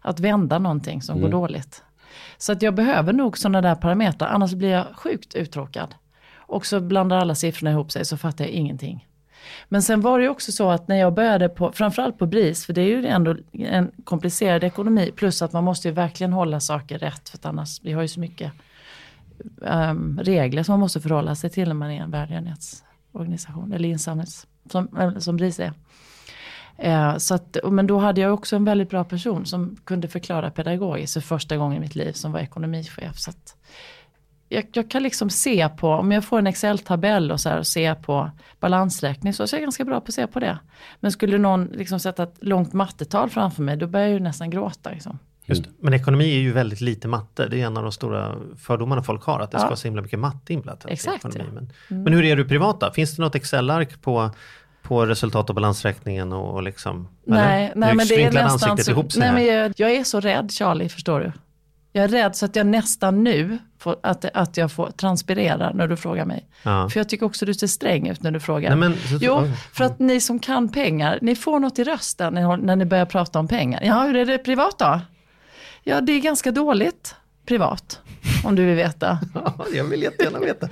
Att 0.00 0.20
vända 0.20 0.58
någonting 0.58 1.02
som 1.02 1.20
går 1.20 1.28
dåligt. 1.28 1.82
Så 2.38 2.52
att 2.52 2.62
jag 2.62 2.74
behöver 2.74 3.12
nog 3.12 3.38
sådana 3.38 3.60
där 3.60 3.74
parametrar, 3.74 4.28
annars 4.28 4.52
blir 4.52 4.68
jag 4.68 4.86
sjukt 4.96 5.34
uttråkad. 5.34 5.94
Och 6.36 6.66
så 6.66 6.80
blandar 6.80 7.18
alla 7.18 7.34
siffrorna 7.34 7.70
ihop 7.70 7.92
sig 7.92 8.04
så 8.04 8.16
fattar 8.16 8.44
jag 8.44 8.52
ingenting. 8.52 9.07
Men 9.68 9.82
sen 9.82 10.00
var 10.00 10.20
det 10.20 10.28
också 10.28 10.52
så 10.52 10.70
att 10.70 10.88
när 10.88 10.96
jag 10.96 11.14
började 11.14 11.48
på, 11.48 11.72
framförallt 11.72 12.18
på 12.18 12.26
BRIS, 12.26 12.66
för 12.66 12.72
det 12.72 12.80
är 12.80 12.86
ju 12.86 13.06
ändå 13.06 13.36
en 13.52 13.90
komplicerad 14.04 14.64
ekonomi, 14.64 15.12
plus 15.16 15.42
att 15.42 15.52
man 15.52 15.64
måste 15.64 15.88
ju 15.88 15.94
verkligen 15.94 16.32
hålla 16.32 16.60
saker 16.60 16.98
rätt, 16.98 17.28
för 17.28 17.38
att 17.38 17.46
annars, 17.46 17.80
vi 17.82 17.92
har 17.92 18.02
ju 18.02 18.08
så 18.08 18.20
mycket 18.20 18.52
um, 19.56 20.20
regler 20.22 20.62
som 20.62 20.72
man 20.72 20.80
måste 20.80 21.00
förhålla 21.00 21.34
sig 21.34 21.50
till 21.50 21.68
när 21.68 21.74
man 21.74 21.90
är 21.90 22.02
en 22.02 22.10
välgörenhetsorganisation, 22.10 23.72
eller 23.72 23.88
insamlings, 23.88 24.46
som, 24.70 24.96
eh, 24.98 25.18
som 25.18 25.36
BRIS 25.36 25.60
är. 25.60 25.72
Eh, 26.78 27.16
så 27.16 27.34
att, 27.34 27.56
men 27.64 27.86
då 27.86 27.98
hade 27.98 28.20
jag 28.20 28.34
också 28.34 28.56
en 28.56 28.64
väldigt 28.64 28.90
bra 28.90 29.04
person 29.04 29.46
som 29.46 29.76
kunde 29.84 30.08
förklara 30.08 30.50
pedagogiskt 30.50 31.14
för 31.14 31.20
första 31.20 31.56
gången 31.56 31.76
i 31.76 31.80
mitt 31.80 31.94
liv 31.94 32.12
som 32.12 32.32
var 32.32 32.40
ekonomichef. 32.40 33.18
Så 33.18 33.30
att 33.30 33.56
jag, 34.48 34.64
jag 34.72 34.90
kan 34.90 35.02
liksom 35.02 35.30
se 35.30 35.68
på, 35.68 35.88
om 35.90 36.12
jag 36.12 36.24
får 36.24 36.38
en 36.38 36.46
Excel-tabell 36.46 37.32
och 37.32 37.40
så 37.40 37.48
här 37.48 37.58
och 37.58 37.66
se 37.66 37.94
på 37.94 38.30
balansräkning 38.60 39.32
så 39.32 39.42
är 39.42 39.48
jag 39.52 39.60
ganska 39.60 39.84
bra 39.84 40.00
på 40.00 40.08
att 40.08 40.14
se 40.14 40.26
på 40.26 40.40
det. 40.40 40.58
Men 41.00 41.12
skulle 41.12 41.38
någon 41.38 41.64
liksom 41.64 42.00
sätta 42.00 42.22
ett 42.22 42.34
långt 42.40 42.72
mattetal 42.72 43.30
framför 43.30 43.62
mig 43.62 43.76
då 43.76 43.86
börjar 43.86 44.06
jag 44.06 44.14
ju 44.14 44.20
nästan 44.20 44.50
gråta. 44.50 44.90
Liksom. 44.90 45.18
Just, 45.44 45.64
men 45.80 45.94
ekonomi 45.94 46.34
är 46.36 46.40
ju 46.40 46.52
väldigt 46.52 46.80
lite 46.80 47.08
matte. 47.08 47.48
Det 47.48 47.60
är 47.60 47.66
en 47.66 47.76
av 47.76 47.82
de 47.82 47.92
stora 47.92 48.34
fördomarna 48.58 49.02
folk 49.02 49.22
har, 49.24 49.40
att 49.40 49.50
det 49.50 49.58
ska 49.58 49.64
Ja. 49.64 49.68
vara 49.68 49.76
så 49.76 49.88
himla 49.88 50.02
mycket 50.02 50.18
matte 50.18 50.52
inblandat 50.52 50.90
Exakt, 50.90 51.16
ekonomi. 51.24 51.44
ja. 51.44 51.50
Mm. 51.50 51.68
Men, 51.88 52.02
men 52.02 52.12
hur 52.12 52.24
är 52.24 52.36
du 52.36 52.44
privat 52.44 52.80
då? 52.80 52.90
Finns 52.92 53.16
det 53.16 53.22
något 53.22 53.34
Excel-ark 53.34 54.02
på, 54.02 54.30
på 54.82 55.06
resultat 55.06 55.48
och 55.48 55.54
balansräkningen 55.54 56.32
och, 56.32 56.54
och 56.54 56.62
liksom? 56.62 57.08
Nej, 57.26 57.64
eller? 57.64 57.76
nej 57.76 57.94
men 57.94 58.06
det 58.06 58.24
är 58.24 58.32
nästan 58.32 58.78
så, 58.78 58.90
ihop 58.90 59.12
sig 59.12 59.20
nej, 59.20 59.28
här. 59.28 59.34
men 59.34 59.44
jag, 59.46 59.72
jag 59.76 59.90
är 59.90 60.04
så 60.04 60.20
rädd 60.20 60.50
Charlie, 60.52 60.88
förstår 60.88 61.20
du. 61.20 61.32
Jag 61.92 62.04
är 62.04 62.08
rädd 62.08 62.36
så 62.36 62.44
att 62.44 62.56
jag 62.56 62.66
nästan 62.66 63.24
nu 63.24 63.58
får, 63.78 63.96
att, 64.02 64.24
att 64.24 64.56
jag 64.56 64.72
får 64.72 64.90
transpirera 64.90 65.72
när 65.72 65.86
du 65.86 65.96
frågar 65.96 66.24
mig. 66.24 66.48
Ja. 66.62 66.88
För 66.88 67.00
jag 67.00 67.08
tycker 67.08 67.26
också 67.26 67.46
du 67.46 67.54
ser 67.54 67.66
sträng 67.66 68.08
ut 68.08 68.22
när 68.22 68.30
du 68.30 68.40
frågar. 68.40 68.76
Nej, 68.76 68.78
men, 68.78 68.92
så, 68.92 69.18
Jo, 69.20 69.42
för 69.72 69.84
att 69.84 69.98
ni 69.98 70.20
som 70.20 70.38
kan 70.38 70.68
pengar, 70.68 71.18
ni 71.22 71.36
får 71.36 71.60
något 71.60 71.78
i 71.78 71.84
rösten 71.84 72.34
när, 72.34 72.56
när 72.56 72.76
ni 72.76 72.84
börjar 72.84 73.06
prata 73.06 73.38
om 73.38 73.48
pengar. 73.48 73.80
Ja, 73.82 74.02
hur 74.02 74.16
är 74.16 74.26
det 74.26 74.38
privat 74.38 74.78
då? 74.78 75.00
Ja, 75.82 76.00
det 76.00 76.12
är 76.12 76.20
ganska 76.20 76.50
dåligt 76.50 77.14
privat, 77.48 78.00
om 78.44 78.54
du 78.54 78.64
vill 78.64 78.76
veta. 78.76 79.18
Ja, 79.34 79.66
jag 79.74 79.84
vill 79.84 80.02
jättegärna 80.02 80.38
veta. 80.38 80.68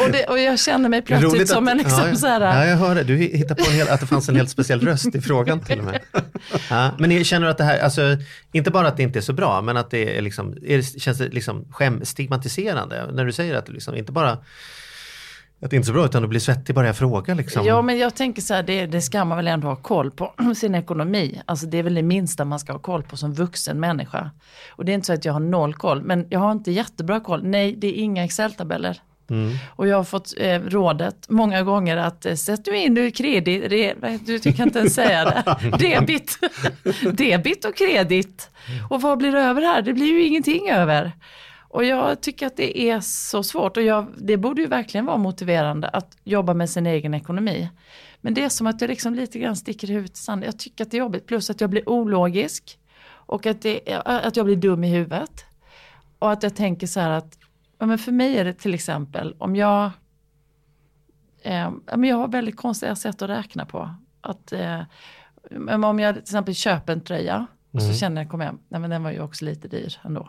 Och, 0.00 0.10
det, 0.12 0.24
och 0.24 0.38
jag 0.38 0.58
känner 0.58 0.88
mig 0.88 1.02
plötsligt 1.02 1.48
som 1.48 1.68
en 1.68 1.78
liksom 1.78 1.98
ja, 1.98 2.08
ja. 2.08 2.14
så 2.14 2.26
här, 2.26 2.40
Ja, 2.40 2.66
jag 2.66 2.76
hör 2.76 2.94
det. 2.94 3.04
Du 3.04 3.16
hittar 3.16 3.54
på 3.54 3.64
en 3.70 3.76
hel, 3.76 3.88
att 3.88 4.00
det 4.00 4.06
fanns 4.06 4.28
en 4.28 4.36
helt 4.36 4.50
speciell 4.50 4.80
röst 4.80 5.14
i 5.14 5.20
frågan 5.20 5.60
till 5.60 5.78
och 5.78 5.84
med. 5.84 6.00
Ja, 6.70 6.90
men 6.98 7.24
känner 7.24 7.46
att 7.46 7.58
det 7.58 7.64
här, 7.64 7.78
alltså, 7.78 8.16
inte 8.52 8.70
bara 8.70 8.88
att 8.88 8.96
det 8.96 9.02
inte 9.02 9.18
är 9.18 9.20
så 9.20 9.32
bra, 9.32 9.62
men 9.62 9.76
att 9.76 9.90
det 9.90 10.18
är 10.18 10.22
liksom, 10.22 10.56
är 10.66 10.76
det, 10.76 11.00
känns 11.00 11.18
det 11.18 11.28
liksom 11.28 11.64
skäm, 11.70 12.04
stigmatiserande 12.04 13.12
när 13.12 13.24
du 13.24 13.32
säger 13.32 13.54
att 13.54 13.66
det 13.66 13.72
liksom 13.72 13.94
inte 13.94 14.12
bara 14.12 14.38
att 15.62 15.70
det 15.70 15.76
inte 15.76 15.84
är 15.84 15.86
så 15.86 15.92
bra 15.92 16.04
utan 16.04 16.22
du 16.22 16.28
blir 16.28 16.40
svettig 16.40 16.74
bara 16.74 16.86
jag 16.86 16.96
frågar 16.96 17.34
liksom. 17.34 17.66
Ja, 17.66 17.82
men 17.82 17.98
jag 17.98 18.14
tänker 18.14 18.42
så 18.42 18.54
här, 18.54 18.62
det, 18.62 18.86
det 18.86 19.00
ska 19.02 19.24
man 19.24 19.36
väl 19.36 19.48
ändå 19.48 19.68
ha 19.68 19.76
koll 19.76 20.10
på 20.10 20.32
sin 20.56 20.74
ekonomi. 20.74 21.40
Alltså 21.46 21.66
det 21.66 21.78
är 21.78 21.82
väl 21.82 21.94
det 21.94 22.02
minsta 22.02 22.44
man 22.44 22.58
ska 22.58 22.72
ha 22.72 22.78
koll 22.78 23.02
på 23.02 23.16
som 23.16 23.34
vuxen 23.34 23.80
människa. 23.80 24.30
Och 24.70 24.84
det 24.84 24.92
är 24.92 24.94
inte 24.94 25.06
så 25.06 25.12
att 25.12 25.24
jag 25.24 25.32
har 25.32 25.40
noll 25.40 25.74
koll, 25.74 26.02
men 26.02 26.26
jag 26.30 26.40
har 26.40 26.52
inte 26.52 26.70
jättebra 26.72 27.20
koll. 27.20 27.44
Nej, 27.44 27.74
det 27.78 27.86
är 27.86 27.92
inga 28.02 28.24
Excel-tabeller. 28.24 29.00
Och 29.70 29.86
jag 29.88 29.96
har 29.96 30.04
fått 30.04 30.34
eh, 30.36 30.60
rådet 30.60 31.16
många 31.28 31.62
gånger 31.62 31.96
att 31.96 32.26
eh, 32.26 32.34
sätt 32.34 32.64
du 32.64 32.76
in 32.76 32.94
du 32.94 33.10
kredit, 33.10 33.64
re, 33.72 33.94
vad- 34.00 34.20
du 34.26 34.38
kan 34.52 34.66
inte 34.68 34.78
ens 34.78 34.94
säga 34.94 35.24
det, 35.24 35.70
debit, 35.78 36.38
debit 37.12 37.64
och 37.64 37.76
kredit. 37.76 38.50
Och 38.90 39.02
vad 39.02 39.18
blir 39.18 39.32
det 39.32 39.40
över 39.40 39.62
här? 39.62 39.82
Det 39.82 39.92
blir 39.92 40.06
ju 40.06 40.24
ingenting 40.26 40.70
över. 40.70 41.12
Och 41.76 41.84
jag 41.84 42.20
tycker 42.20 42.46
att 42.46 42.56
det 42.56 42.80
är 42.80 43.00
så 43.00 43.42
svårt 43.42 43.76
och 43.76 43.82
jag, 43.82 44.06
det 44.18 44.36
borde 44.36 44.62
ju 44.62 44.68
verkligen 44.68 45.06
vara 45.06 45.16
motiverande 45.16 45.88
att 45.88 46.16
jobba 46.24 46.54
med 46.54 46.70
sin 46.70 46.86
egen 46.86 47.14
ekonomi. 47.14 47.70
Men 48.20 48.34
det 48.34 48.44
är 48.44 48.48
som 48.48 48.66
att 48.66 48.80
jag 48.80 48.88
liksom 48.88 49.14
lite 49.14 49.38
grann 49.38 49.56
sticker 49.56 49.88
huvudet 49.88 50.16
i 50.16 50.20
sanden. 50.20 50.46
Jag 50.46 50.58
tycker 50.58 50.84
att 50.84 50.90
det 50.90 50.96
är 50.96 50.98
jobbigt, 50.98 51.26
plus 51.26 51.50
att 51.50 51.60
jag 51.60 51.70
blir 51.70 51.88
ologisk 51.88 52.78
och 53.06 53.46
att, 53.46 53.62
det, 53.62 54.02
att 54.04 54.36
jag 54.36 54.46
blir 54.46 54.56
dum 54.56 54.84
i 54.84 54.88
huvudet. 54.88 55.44
Och 56.18 56.32
att 56.32 56.42
jag 56.42 56.56
tänker 56.56 56.86
så 56.86 57.00
här 57.00 57.10
att, 57.10 57.38
ja, 57.78 57.86
men 57.86 57.98
för 57.98 58.12
mig 58.12 58.38
är 58.38 58.44
det 58.44 58.52
till 58.52 58.74
exempel 58.74 59.34
om 59.38 59.56
jag, 59.56 59.90
eh, 61.42 61.70
men 61.96 62.04
jag 62.04 62.16
har 62.16 62.28
väldigt 62.28 62.56
konstiga 62.56 62.96
sätt 62.96 63.22
att 63.22 63.30
räkna 63.30 63.66
på. 63.66 63.94
Att, 64.20 64.52
eh, 64.52 64.82
om 65.84 65.98
jag 65.98 66.14
till 66.14 66.22
exempel 66.22 66.54
köper 66.54 66.92
en 66.92 67.00
tröja 67.00 67.46
och 67.72 67.82
så 67.82 67.92
känner 67.92 68.22
jag, 68.22 68.30
kom 68.30 68.40
hem, 68.40 68.58
nej 68.68 68.80
men 68.80 68.90
den 68.90 69.02
var 69.02 69.10
ju 69.10 69.20
också 69.20 69.44
lite 69.44 69.68
dyr 69.68 70.00
ändå. 70.04 70.28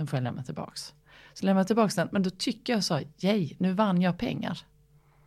Den 0.00 0.06
får 0.06 0.16
jag 0.16 0.24
lämna 0.24 0.42
tillbaks. 0.42 0.94
Så 1.32 1.46
lämnar 1.46 1.60
jag 1.60 1.66
tillbaks 1.66 1.94
den, 1.94 2.08
men 2.12 2.22
då 2.22 2.30
tycker 2.30 2.72
jag 2.72 2.84
så, 2.84 3.00
yay, 3.18 3.54
nu 3.58 3.72
vann 3.72 4.00
jag 4.02 4.18
pengar. 4.18 4.58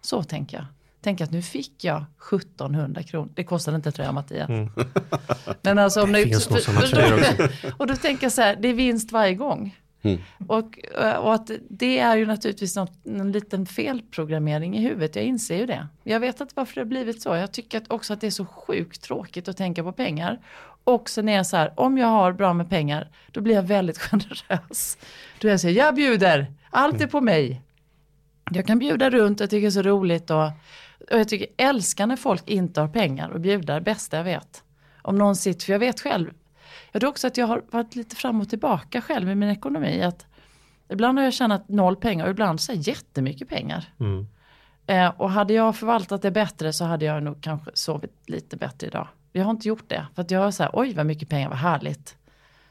Så 0.01 0.23
tänker 0.23 0.57
jag. 0.57 0.65
Tänker 1.01 1.23
att 1.23 1.31
nu 1.31 1.41
fick 1.41 1.83
jag 1.83 2.05
1700 2.33 3.03
kronor. 3.03 3.29
Det 3.35 3.43
kostade 3.43 3.75
inte 3.75 3.91
tröja 3.91 4.11
Mattias. 4.11 4.49
Men 5.61 5.79
alltså 5.79 6.03
om 6.03 6.11
Det 6.11 6.39
sådana 6.39 6.81
tröjor 6.81 7.19
också. 7.19 7.71
och 7.77 7.87
då 7.87 7.95
tänker 7.95 8.23
jag 8.25 8.31
så 8.31 8.41
här, 8.41 8.55
det 8.55 8.67
är 8.67 8.73
vinst 8.73 9.11
varje 9.11 9.35
gång. 9.35 9.75
Och, 10.47 10.79
eh, 11.01 11.15
och 11.15 11.33
att 11.33 11.51
det 11.69 11.99
är 11.99 12.15
ju 12.15 12.25
naturligtvis 12.25 12.75
något, 12.75 13.05
en 13.05 13.31
liten 13.31 13.65
felprogrammering 13.65 14.77
i 14.77 14.81
huvudet, 14.81 15.15
jag 15.15 15.25
inser 15.25 15.57
ju 15.57 15.65
det. 15.65 15.87
Jag 16.03 16.19
vet 16.19 16.41
inte 16.41 16.53
varför 16.55 16.75
det 16.75 16.81
har 16.81 16.85
blivit 16.85 17.21
så. 17.21 17.35
Jag 17.35 17.51
tycker 17.51 17.77
att 17.77 17.91
också 17.91 18.13
att 18.13 18.21
det 18.21 18.27
är 18.27 18.31
så 18.31 18.45
sjukt 18.45 19.01
tråkigt 19.01 19.47
att 19.47 19.57
tänka 19.57 19.83
på 19.83 19.91
pengar. 19.91 20.39
Och 20.83 21.09
sen 21.09 21.29
är 21.29 21.35
jag 21.35 21.47
så 21.47 21.57
här, 21.57 21.73
om 21.75 21.97
jag 21.97 22.07
har 22.07 22.33
bra 22.33 22.53
med 22.53 22.69
pengar, 22.69 23.09
då 23.31 23.41
blir 23.41 23.55
jag 23.55 23.63
väldigt 23.63 23.97
generös. 24.11 24.97
Då 25.39 25.47
är 25.47 25.51
jag 25.51 25.59
så 25.59 25.67
här, 25.67 25.75
jag 25.75 25.95
bjuder, 25.95 26.53
allt 26.69 27.01
är 27.01 27.07
på 27.07 27.21
mig. 27.21 27.61
Jag 28.51 28.67
kan 28.67 28.79
bjuda 28.79 29.09
runt, 29.09 29.39
jag 29.39 29.49
tycker 29.49 29.61
det 29.61 29.67
är 29.67 29.71
så 29.71 29.81
roligt 29.81 30.29
och, 30.29 30.45
och 31.11 31.19
jag 31.19 31.29
tycker 31.29 31.47
älskar 31.57 32.07
när 32.07 32.15
folk 32.15 32.49
inte 32.49 32.81
har 32.81 32.87
pengar 32.87 33.29
och 33.29 33.39
bjuder, 33.41 33.79
bästa 33.79 34.17
jag 34.17 34.23
vet. 34.23 34.63
Om 35.01 35.17
någon 35.17 35.35
sitter, 35.35 35.65
för 35.65 35.73
jag 35.73 35.79
vet 35.79 36.01
själv, 36.01 36.33
jag 36.91 36.99
tror 36.99 37.09
också 37.09 37.27
att 37.27 37.37
jag 37.37 37.47
har 37.47 37.63
varit 37.71 37.95
lite 37.95 38.15
fram 38.15 38.41
och 38.41 38.49
tillbaka 38.49 39.01
själv 39.01 39.29
i 39.29 39.35
min 39.35 39.49
ekonomi. 39.49 40.01
Att 40.01 40.25
ibland 40.89 41.17
har 41.17 41.25
jag 41.25 41.33
tjänat 41.33 41.69
noll 41.69 41.95
pengar 41.95 42.25
och 42.25 42.31
ibland 42.31 42.61
så 42.61 42.71
här 42.71 42.79
jättemycket 42.87 43.49
pengar. 43.49 43.85
Eh, 44.87 45.07
och 45.07 45.31
hade 45.31 45.53
jag 45.53 45.75
förvaltat 45.75 46.21
det 46.21 46.31
bättre 46.31 46.73
så 46.73 46.85
hade 46.85 47.05
jag 47.05 47.23
nog 47.23 47.43
kanske 47.43 47.71
sovit 47.73 48.11
lite 48.25 48.57
bättre 48.57 48.87
idag. 48.87 49.07
Jag 49.33 49.43
har 49.43 49.51
inte 49.51 49.67
gjort 49.67 49.89
det, 49.89 50.05
för 50.15 50.21
att 50.21 50.31
jag 50.31 50.39
har 50.39 50.51
så 50.51 50.63
här, 50.63 50.69
oj 50.73 50.93
vad 50.93 51.05
mycket 51.05 51.29
pengar, 51.29 51.49
vad 51.49 51.57
härligt. 51.57 52.15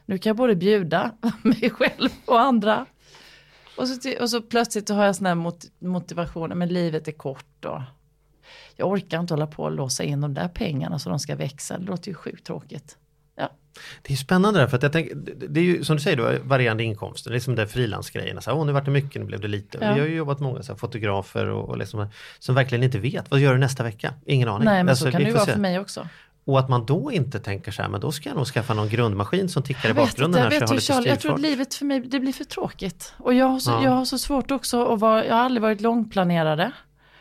Nu 0.05 0.17
kan 0.17 0.29
jag 0.29 0.37
både 0.37 0.55
bjuda 0.55 1.11
mig 1.41 1.69
själv 1.69 2.09
och 2.25 2.39
andra. 2.41 2.85
Och 3.77 3.87
så, 3.87 4.21
och 4.21 4.29
så 4.29 4.41
plötsligt 4.41 4.87
så 4.87 4.93
har 4.93 5.05
jag 5.05 5.15
sån 5.15 5.25
här 5.25 5.35
mot, 5.35 5.65
motivation, 5.79 6.49
men 6.49 6.69
livet 6.69 7.07
är 7.07 7.11
kort 7.11 7.65
och 7.65 7.81
jag 8.75 8.87
orkar 8.89 9.19
inte 9.19 9.33
hålla 9.33 9.47
på 9.47 9.63
och 9.63 9.71
låsa 9.71 10.03
in 10.03 10.21
de 10.21 10.33
där 10.33 10.47
pengarna 10.47 10.99
så 10.99 11.09
de 11.09 11.19
ska 11.19 11.35
växa. 11.35 11.77
Det 11.77 11.85
låter 11.85 12.07
ju 12.09 12.13
sjukt 12.15 12.45
tråkigt. 12.47 12.97
Ja. 13.35 13.49
Det 14.01 14.13
är 14.13 14.17
spännande 14.17 14.59
där, 14.59 14.67
för 14.67 14.77
att 14.77 14.83
jag 14.83 14.91
tänker, 14.91 15.15
det- 15.47 15.59
är 15.59 15.63
ju 15.63 15.83
som 15.83 15.95
du 15.95 16.01
säger, 16.01 16.17
har 16.17 16.33
varierande 16.43 16.83
inkomster, 16.83 17.31
det 17.31 17.37
är 17.37 17.39
som 17.39 17.55
det 17.55 17.67
frilansgrejerna, 17.67 18.41
åh 18.47 18.65
nu 18.65 18.71
vart 18.71 18.85
det 18.85 18.91
mycket, 18.91 19.21
nu 19.21 19.25
blev 19.27 19.39
det 19.39 19.47
lite. 19.47 19.77
Ja. 19.81 19.93
Vi 19.93 19.99
har 19.99 20.07
ju 20.07 20.15
jobbat 20.15 20.39
många 20.39 20.63
så 20.63 20.71
här, 20.71 20.77
fotografer 20.77 21.45
och, 21.47 21.69
och 21.69 21.77
liksom, 21.77 22.07
som 22.39 22.55
verkligen 22.55 22.83
inte 22.83 22.99
vet, 22.99 23.31
vad 23.31 23.39
gör 23.39 23.53
du 23.53 23.59
nästa 23.59 23.83
vecka? 23.83 24.13
Ingen 24.25 24.47
aning. 24.49 24.65
Nej 24.65 24.83
men 24.83 24.89
Alltså, 24.89 25.05
så 25.05 25.11
kan 25.11 25.21
det 25.21 25.27
ju 25.27 25.33
vara 25.33 25.45
se. 25.45 25.51
för 25.51 25.59
mig 25.59 25.79
också. 25.79 26.07
Och 26.45 26.59
att 26.59 26.69
man 26.69 26.85
då 26.85 27.11
inte 27.11 27.39
tänker 27.39 27.71
så 27.71 27.81
här, 27.81 27.89
men 27.89 28.01
då 28.01 28.11
ska 28.11 28.29
jag 28.29 28.35
nog 28.35 28.45
skaffa 28.45 28.73
någon 28.73 28.89
grundmaskin 28.89 29.49
som 29.49 29.63
tickar 29.63 29.85
i 29.85 29.87
Jag 29.87 29.95
vet 29.95 30.05
bakgrunden 30.05 30.43
jag 30.43 30.51
här 30.51 30.51
så 30.51 30.55
jag 30.55 30.59
vet 30.59 30.69
har 30.69 30.75
ju 30.75 30.79
lite 30.79 30.93
Charlie, 30.93 31.09
jag 31.09 31.19
tror 31.19 31.33
att 31.33 31.41
livet 31.41 31.73
för 31.73 31.85
mig 31.85 31.99
det 31.99 32.19
blir 32.19 32.33
för 32.33 32.43
tråkigt. 32.43 33.13
Och 33.17 33.33
jag 33.33 33.45
har 33.45 33.59
så, 33.59 33.71
Ja. 33.71 33.83
jag 33.83 33.91
har 33.91 34.05
så 34.05 34.17
svårt 34.17 34.51
också 34.51 34.85
att 34.93 34.99
vara, 34.99 35.25
jag 35.25 35.35
har 35.35 35.41
aldrig 35.41 35.61
varit 35.61 35.81
långplanerare. 35.81 36.71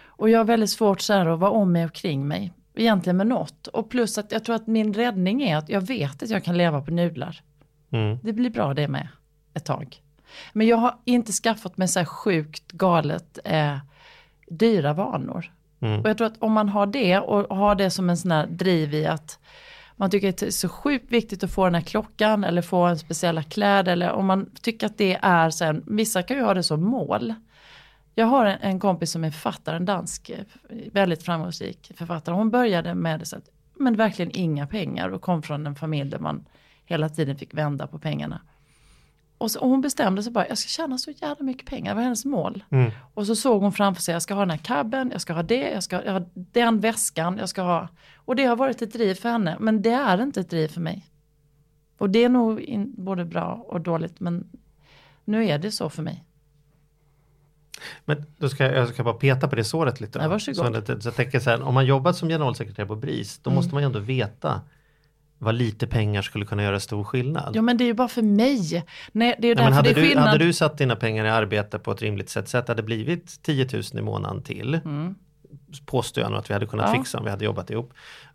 Och 0.07 0.31
jag 0.31 0.39
har 0.39 0.45
väldigt 0.45 0.71
svårt 0.71 1.01
så 1.01 1.13
här 1.13 1.27
att 1.27 1.39
vara 1.39 1.51
om 1.51 1.73
mig 1.73 1.85
och 1.85 1.93
kring 1.93 2.29
mig. 2.29 2.53
Egentligen 2.75 3.17
med 3.17 3.27
något. 3.27 3.67
Och 3.67 3.91
plus 3.91 4.19
att 4.19 4.33
jag 4.33 4.45
tror 4.45 4.57
att 4.57 4.67
min 4.67 4.95
räddning 4.95 5.43
är 5.43 5.57
att 5.57 5.69
jag 5.69 5.81
vet 5.81 6.23
att 6.23 6.31
jag 6.31 6.45
kan 6.45 6.59
leva 6.59 6.81
på 6.81 6.91
nudlar. 6.91 7.43
Mm. 7.93 8.19
Det 8.23 8.33
blir 8.33 8.51
bra 8.51 8.75
det 8.75 8.89
med 8.89 9.09
ett 9.55 9.65
tag. 9.65 10.03
Men 10.53 10.67
jag 10.67 10.77
har 10.77 10.95
inte 11.05 11.33
skaffat 11.33 11.77
mig 11.77 11.89
så 11.89 11.99
här 11.99 12.07
sjukt 12.07 12.73
galet 12.73 13.39
eh, 13.45 13.79
dyra 14.49 14.93
vanor. 14.93 15.53
Mm. 15.83 16.01
Och 16.01 16.09
jag 16.09 16.19
tror 16.19 16.27
att 16.27 16.43
om 16.43 16.53
man 16.53 16.69
har 16.69 16.87
det 16.87 17.19
och 17.19 17.57
har 17.57 17.75
det 17.75 17.91
som 17.91 18.11
en 18.11 18.17
sån 18.17 18.31
här 18.31 18.47
driv 18.47 18.95
i 18.95 19.07
att 19.07 19.39
man 19.97 20.11
tycker 20.11 20.29
att 20.29 20.39
det 20.39 20.47
är 20.47 20.51
så 20.51 20.69
sjukt 20.69 21.13
viktigt 21.13 21.45
att 21.45 21.53
få 21.53 21.65
den 21.65 21.75
här 21.75 21.83
klockan 21.83 22.45
eller 22.45 22.63
få 22.63 22.83
en 22.83 22.99
speciella 22.99 23.43
kläder 23.43 23.93
eller 23.93 24.11
om 24.11 24.27
man 24.27 24.51
tycker 24.63 24.87
att 24.87 24.99
det 24.99 25.19
är 25.23 25.51
sen, 25.51 25.85
vissa 25.87 26.23
kan 26.23 26.37
ju 26.37 26.43
ha 26.43 26.55
det 26.55 26.63
som 26.63 26.85
mål. 26.85 27.35
Jag 28.15 28.27
har 28.27 28.47
en, 28.47 28.59
en 28.61 28.81
kompis 28.81 29.11
som 29.11 29.25
är 29.25 29.31
författare, 29.31 29.77
en 29.77 29.85
dansk, 29.85 30.31
väldigt 30.93 31.23
framgångsrik 31.23 31.93
författare. 31.97 32.35
Hon 32.35 32.51
började 32.51 32.95
med 32.95 33.27
så 33.29 33.37
att, 33.37 33.49
men 33.75 33.97
verkligen 33.97 34.31
inga 34.35 34.67
pengar 34.67 35.09
och 35.09 35.23
kom 35.23 35.43
från 35.43 35.67
en 35.67 35.75
familj 35.75 36.11
där 36.11 36.19
man 36.19 36.45
hela 36.85 37.09
tiden 37.09 37.37
fick 37.37 37.55
vända 37.55 37.87
på 37.87 37.99
pengarna. 37.99 38.41
Och, 39.43 39.51
så, 39.51 39.61
och 39.61 39.69
hon 39.69 39.81
bestämde 39.81 40.23
sig 40.23 40.33
bara, 40.33 40.49
jag 40.49 40.59
ska 40.59 40.69
tjäna 40.69 40.99
så 40.99 41.11
jävla 41.11 41.45
mycket 41.45 41.67
pengar, 41.67 41.91
det 41.91 41.95
var 41.97 42.03
hennes 42.03 42.25
mål. 42.25 42.65
Och 43.15 43.27
så 43.27 43.37
såg 43.37 43.63
hon 43.63 43.73
framför 43.73 44.03
sig, 44.03 44.13
jag 44.13 44.23
ska 44.23 44.35
ha 44.35 44.41
den 44.41 44.51
här 44.51 44.59
cabben, 44.59 45.09
jag 45.13 45.21
ska 45.21 45.33
ha 45.33 45.43
det, 45.43 45.71
jag 45.71 45.83
ska 45.83 46.13
ha 46.13 46.23
den 46.35 46.81
väskan, 46.81 47.39
jag 47.39 47.49
ska 47.49 47.63
ha... 47.63 47.89
Och 48.17 48.37
det 48.37 48.45
har 48.45 48.57
varit 48.57 48.83
ett 48.83 48.93
driv 48.93 49.15
för 49.15 49.29
henne, 49.29 49.57
men 49.61 49.83
det 49.83 49.91
är 49.91 50.23
inte 50.23 50.41
ett 50.41 50.51
driv 50.51 50.69
för 50.69 50.81
mig. 50.81 51.07
Och 51.99 52.11
det 52.11 52.25
är 52.25 52.29
nog 52.29 52.61
in, 52.61 52.95
både 52.97 53.25
bra 53.25 53.65
och 53.69 53.81
dåligt, 53.81 54.21
men 54.21 54.49
nu 55.25 55.47
är 55.49 55.59
det 55.59 55.71
så 55.71 55.91
för 55.91 56.03
mig. 56.03 56.25
Men 58.05 58.25
då 58.39 58.49
ska 58.49 58.65
jag, 58.65 58.75
jag 58.77 58.89
ska 58.89 59.05
bara 59.05 59.15
peta 59.15 59.49
på 59.49 59.57
det 59.57 59.65
såret 59.65 60.01
lite. 60.01 60.19
Ja, 60.19 60.29
varsågod. 60.29 60.87
Så, 60.87 61.01
så 61.01 61.07
jag 61.09 61.15
tänker 61.15 61.41
så 61.41 61.51
här, 61.51 61.63
om 61.63 61.75
man 61.75 61.87
jobbat 61.87 62.17
som 62.17 62.29
generalsekreterare 62.29 62.89
på 62.89 62.97
BRIS, 62.97 63.39
då 63.39 63.51
Mm. 63.51 63.57
måste 63.57 63.75
man 63.75 63.83
ju 63.83 63.87
ändå 63.87 63.99
veta 63.99 64.61
vad 65.43 65.55
lite 65.55 65.87
pengar 65.87 66.23
skulle 66.23 66.45
kunna 66.47 66.63
göra 66.63 66.81
stor 66.81 67.05
skillnad. 67.05 67.57
Ja 67.57 67.63
men 67.63 67.77
det 67.77 67.85
är 67.85 67.87
ju 67.87 67.95
bara 67.95 68.09
för 68.09 68.23
mig. 68.23 68.85
Nej, 69.13 69.37
det 69.39 69.47
är 69.47 69.49
ju 69.49 69.55
Nej, 69.55 69.65
hade, 69.73 69.83
det 69.89 69.91
är 69.91 69.95
du, 69.95 70.09
skillnad. 70.09 70.29
hade 70.29 70.45
du 70.45 70.53
satt 70.53 70.79
dina 70.79 70.97
pengar 70.97 71.25
i 71.25 71.29
arbete 71.29 71.79
på 71.79 71.93
ett 71.93 72.03
rimligt 72.03 72.29
sätt 72.29 72.49
så 72.49 72.59
att 72.59 72.67
det 72.67 72.71
hade 72.71 72.83
blivit 72.83 73.43
10 73.43 73.69
000 73.73 73.83
i 73.93 74.01
månaden 74.03 74.43
till. 74.43 74.81
Påstår 75.87 76.23
jag 76.23 76.31
nog 76.31 76.39
att 76.41 76.51
vi 76.51 76.55
hade 76.55 76.67
kunnat 76.67 76.87
Mm. 76.87 76.97
Ja. 76.99 77.03
fixa 77.05 77.19
om 77.19 77.25
vi 77.25 77.31
hade 77.31 77.45
jobbat 77.45 77.71
ihop. 77.71 77.93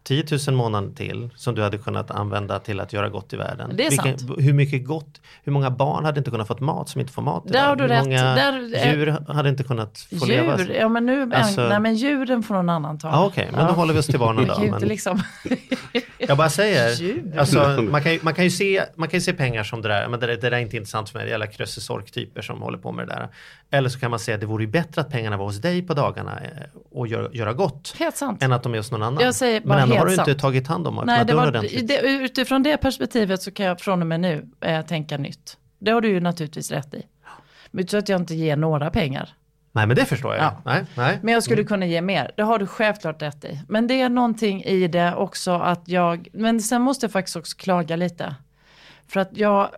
10 0.07 0.23
000 0.31 0.39
i 0.47 0.51
månaden 0.51 0.95
till 0.95 1.29
som 1.35 1.55
du 1.55 1.61
hade 1.63 1.77
kunnat 1.77 2.11
använda 2.11 2.59
till 2.59 2.79
att 2.79 2.93
göra 2.93 3.09
gott 3.09 3.33
i 3.33 3.37
världen. 3.37 3.71
Det 3.77 3.87
är 3.87 3.91
sant. 3.91 4.23
hur 4.37 4.53
mycket 4.53 4.85
gott, 4.85 5.21
hur 5.43 5.51
många 5.51 5.69
barn 5.71 6.05
hade 6.05 6.17
inte 6.19 6.31
kunnat 6.31 6.47
fått 6.47 6.59
mat 6.59 6.89
som 6.89 7.01
inte 7.01 7.13
får 7.13 7.21
mat 7.21 7.43
Där 7.45 7.49
idag? 7.53 7.63
har 7.67 7.75
du 7.75 7.83
hur 7.83 7.89
rätt. 7.89 8.03
många 8.03 8.35
Där- 8.35 8.85
djur 8.95 9.17
hade 9.33 9.49
inte 9.49 9.63
kunnat 9.63 10.07
få 10.19 10.25
leva? 10.25 10.57
Djur, 10.59 10.69
ja 10.79 10.89
men 10.89 11.05
nu, 11.05 11.31
Alltså- 11.33 11.67
nej 11.69 11.79
men 11.79 11.95
djuren 11.95 12.43
får 12.43 12.55
någon 12.55 12.69
annan 12.69 12.97
ta. 12.99 13.07
Ja, 13.07 13.25
Okej, 13.25 13.49
men 13.51 13.67
då 13.67 13.73
håller 13.73 13.93
vi 13.93 13.99
oss 13.99 14.05
till 14.07 14.19
barnen 14.19 14.47
då. 14.47 14.59
Men 14.71 14.81
liksom... 14.81 15.21
jag 16.17 16.37
bara 16.37 16.49
säger, 16.49 16.89
alltså, 17.39 17.81
man, 17.91 18.03
kan 18.03 18.11
ju, 18.13 18.19
man, 18.21 18.33
kan 18.33 18.43
ju 18.43 18.49
se, 18.51 18.83
man 18.95 19.09
kan 19.09 19.21
se 19.21 19.33
pengar 19.33 19.63
som 19.63 19.81
det 19.81 19.87
där, 19.89 20.07
men 20.07 20.19
det, 20.19 20.27
där- 20.27 20.33
det 20.35 20.41
där 20.49 20.51
är 20.51 20.61
inte 20.61 20.75
intressant 20.77 21.09
för 21.09 21.19
mig, 21.19 21.25
det 21.25 21.31
gäller 21.31 21.45
krössesorktyper 21.45 22.41
som 22.41 22.61
håller 22.61 22.77
på 22.77 22.91
med 22.91 23.07
det 23.07 23.13
där. 23.13 23.27
Eller 23.71 23.89
så 23.89 23.99
kan 23.99 24.11
man 24.11 24.19
säga 24.19 24.35
att 24.35 24.41
det 24.41 24.47
vore 24.47 24.63
ju 24.63 24.69
bättre 24.69 25.01
att 25.01 25.09
pengarna 25.09 25.37
var 25.37 25.45
hos 25.45 25.57
dig 25.57 25.81
på 25.81 25.93
dagarna 25.93 26.31
eh, 26.43 26.49
och 26.91 27.07
gör, 27.07 27.29
göra 27.33 27.53
gott. 27.53 27.95
Helt 27.99 28.17
sant. 28.17 28.43
än 28.43 28.53
att 28.53 28.63
de 28.63 28.73
är 28.73 28.77
hos 28.77 28.91
någon 28.91 29.03
annan. 29.03 29.23
Jag 29.23 29.35
säger 29.35 29.61
bara 29.61 29.73
men 29.73 29.83
ändå 29.83 29.95
har 29.99 30.05
du 30.05 30.13
inte 30.13 30.35
tagit 30.35 30.67
hand 30.67 30.87
om 30.87 30.97
och 30.97 31.05
Nej, 31.05 31.13
öppnat 31.13 31.27
det 31.27 31.33
dörren 31.33 31.53
var, 31.53 31.59
ordentligt. 31.59 31.87
det, 31.87 32.01
utifrån 32.01 32.63
det 32.63 32.77
perspektivet 32.77 33.41
så 33.41 33.51
kan 33.51 33.65
jag 33.65 33.79
från 33.79 34.01
och 34.01 34.07
med 34.07 34.19
nu 34.19 34.49
eh, 34.61 34.85
tänka 34.85 35.17
nytt. 35.17 35.57
Det 35.79 35.91
har 35.91 36.01
du 36.01 36.07
ju 36.09 36.19
naturligtvis 36.19 36.71
rätt 36.71 36.93
i. 36.93 37.03
Men 37.71 37.87
så 37.87 37.97
att 37.97 38.09
jag 38.09 38.21
inte 38.21 38.35
ger 38.35 38.55
några 38.55 38.91
pengar. 38.91 39.29
Nej 39.71 39.87
men 39.87 39.95
det 39.95 40.05
förstår 40.05 40.35
jag. 40.35 40.43
Ja. 40.43 40.61
Nej, 40.65 40.85
nej. 40.95 41.19
Men 41.23 41.33
jag 41.33 41.43
skulle 41.43 41.63
kunna 41.63 41.85
ge 41.85 42.01
mer. 42.01 42.31
Det 42.37 42.43
har 42.43 42.59
du 42.59 42.67
självklart 42.67 43.21
rätt 43.21 43.45
i. 43.45 43.61
Men 43.67 43.87
det 43.87 44.01
är 44.01 44.09
någonting 44.09 44.63
i 44.63 44.87
det 44.87 45.15
också 45.15 45.51
att 45.51 45.87
jag, 45.87 46.27
men 46.33 46.61
sen 46.61 46.81
måste 46.81 47.05
jag 47.05 47.11
faktiskt 47.11 47.35
också 47.35 47.57
klaga 47.57 47.95
lite. 47.95 48.35
För 49.07 49.19
att 49.19 49.37
jag 49.37 49.69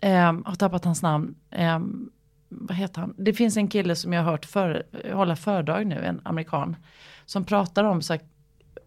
ehm, 0.00 0.44
har 0.46 0.54
tappat 0.54 0.84
hans 0.84 1.02
namn. 1.02 1.34
Ehm, 1.50 2.10
vad 2.48 2.76
heter 2.76 3.00
han? 3.00 3.14
Det 3.18 3.32
finns 3.32 3.56
en 3.56 3.68
kille 3.68 3.96
som 3.96 4.12
jag 4.12 4.22
har 4.22 4.30
hört 4.30 4.44
för, 4.44 4.86
hålla 5.12 5.36
föredrag 5.36 5.86
nu, 5.86 6.04
en 6.04 6.20
amerikan. 6.24 6.76
Som 7.24 7.44
pratar 7.44 7.84
om 7.84 8.02
så 8.02 8.12
här, 8.12 8.22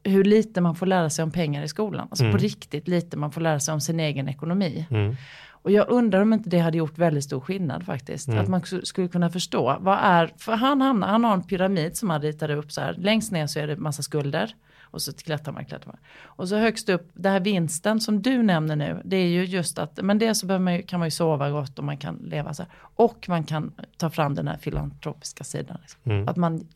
hur 0.08 0.24
lite 0.24 0.62
man 0.62 0.76
får 0.76 0.86
lära 0.86 1.10
sig 1.10 1.24
om 1.24 1.32
pengar 1.32 1.64
i 1.64 1.68
skolan. 1.68 2.08
Alltså 2.10 2.32
på 2.32 2.38
riktigt 2.38 2.88
lite 2.88 3.18
man 3.18 3.32
får 3.32 3.42
lära 3.42 3.60
sig 3.60 3.74
om 3.74 3.82
sin 3.82 4.00
egen 4.00 4.30
ekonomi. 4.30 4.88
Mm. 4.90 5.16
Och 5.50 5.72
jag 5.72 5.90
undrar 5.90 6.22
om 6.22 6.34
inte 6.34 6.50
det 6.50 6.60
hade 6.60 6.78
gjort 6.78 6.98
väldigt 6.98 7.24
stor 7.24 7.40
skillnad 7.40 7.86
faktiskt. 7.86 8.30
Att 8.40 8.48
man 8.48 8.62
sk- 8.62 8.84
skulle 8.84 9.08
kunna 9.08 9.30
förstå, 9.30 9.78
vad 9.80 9.98
är, 10.02 10.34
för 10.38 10.56
han, 10.56 10.82
hamnar, 10.82 11.08
han 11.08 11.24
har 11.24 11.34
en 11.34 11.44
pyramid 11.44 11.98
som 11.98 12.10
han 12.10 12.22
ritar 12.22 12.52
upp 12.52 12.72
så 12.72 12.82
här. 12.82 12.94
Längst 12.94 13.32
ner 13.32 13.48
så 13.48 13.60
är 13.60 13.68
det 13.68 13.78
massa 13.78 14.04
skulder. 14.04 14.56
Och 14.90 15.02
så 15.02 15.14
klättrar 15.14 15.54
man, 15.54 15.66
klättrar 15.66 15.88
man. 15.88 15.98
Och 16.24 16.50
så 16.50 16.58
högst 16.58 16.90
upp, 16.90 17.10
det 17.14 17.30
här 17.30 17.40
vinsten 17.40 18.00
som 18.00 18.22
du 18.22 18.44
nämner 18.44 18.76
nu, 18.76 19.02
det 19.06 19.18
är 19.18 19.28
ju 19.28 19.46
just 19.46 19.80
att, 19.80 20.00
men 20.04 20.20
det 20.20 20.36
så 20.36 20.60
man 20.60 20.74
ju, 20.74 20.82
kan 20.82 21.00
man 21.00 21.08
ju 21.08 21.12
sova 21.12 21.50
gott 21.50 21.80
och 21.80 21.86
man 21.86 21.98
kan 21.98 22.16
leva 22.16 22.54
så 22.54 22.64
här. 22.64 22.72
Och 22.80 23.26
man 23.30 23.44
kan 23.44 23.72
ta 23.98 24.10
fram 24.10 24.36
den 24.36 24.48
här 24.48 24.58
filantropiska 24.58 25.44
sidan. 25.44 25.78
Liksom. 25.82 26.28
Att 26.28 26.38
man 26.38 26.68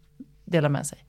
delar 0.45 0.69
med 0.69 0.85
sig. 0.85 0.99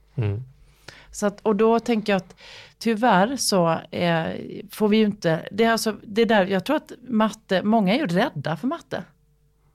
Så 1.13 1.25
att, 1.25 1.41
och 1.41 1.55
då 1.55 1.79
tänker 1.79 2.13
jag 2.13 2.17
att 2.17 2.35
tyvärr 2.77 3.35
så 3.35 3.79
eh, 3.91 4.27
får 4.71 4.87
vi 4.87 4.97
ju 4.97 5.05
inte, 5.05 5.47
det 5.51 5.63
är 5.63 5.71
alltså, 5.71 5.95
det 6.03 6.25
där, 6.25 6.45
jag 6.45 6.65
tror 6.65 6.75
att 6.75 6.91
matte, 7.01 7.63
många 7.63 7.93
är 7.93 7.99
ju 7.99 8.07
rädda 8.07 8.57
för 8.57 8.67
matte. 8.67 9.03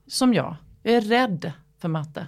Som 0.07 0.33
jag. 0.33 0.55
Jag 0.83 0.93
är 0.93 1.01
rädd 1.01 1.51
för 1.77 1.87
matte. 1.87 2.27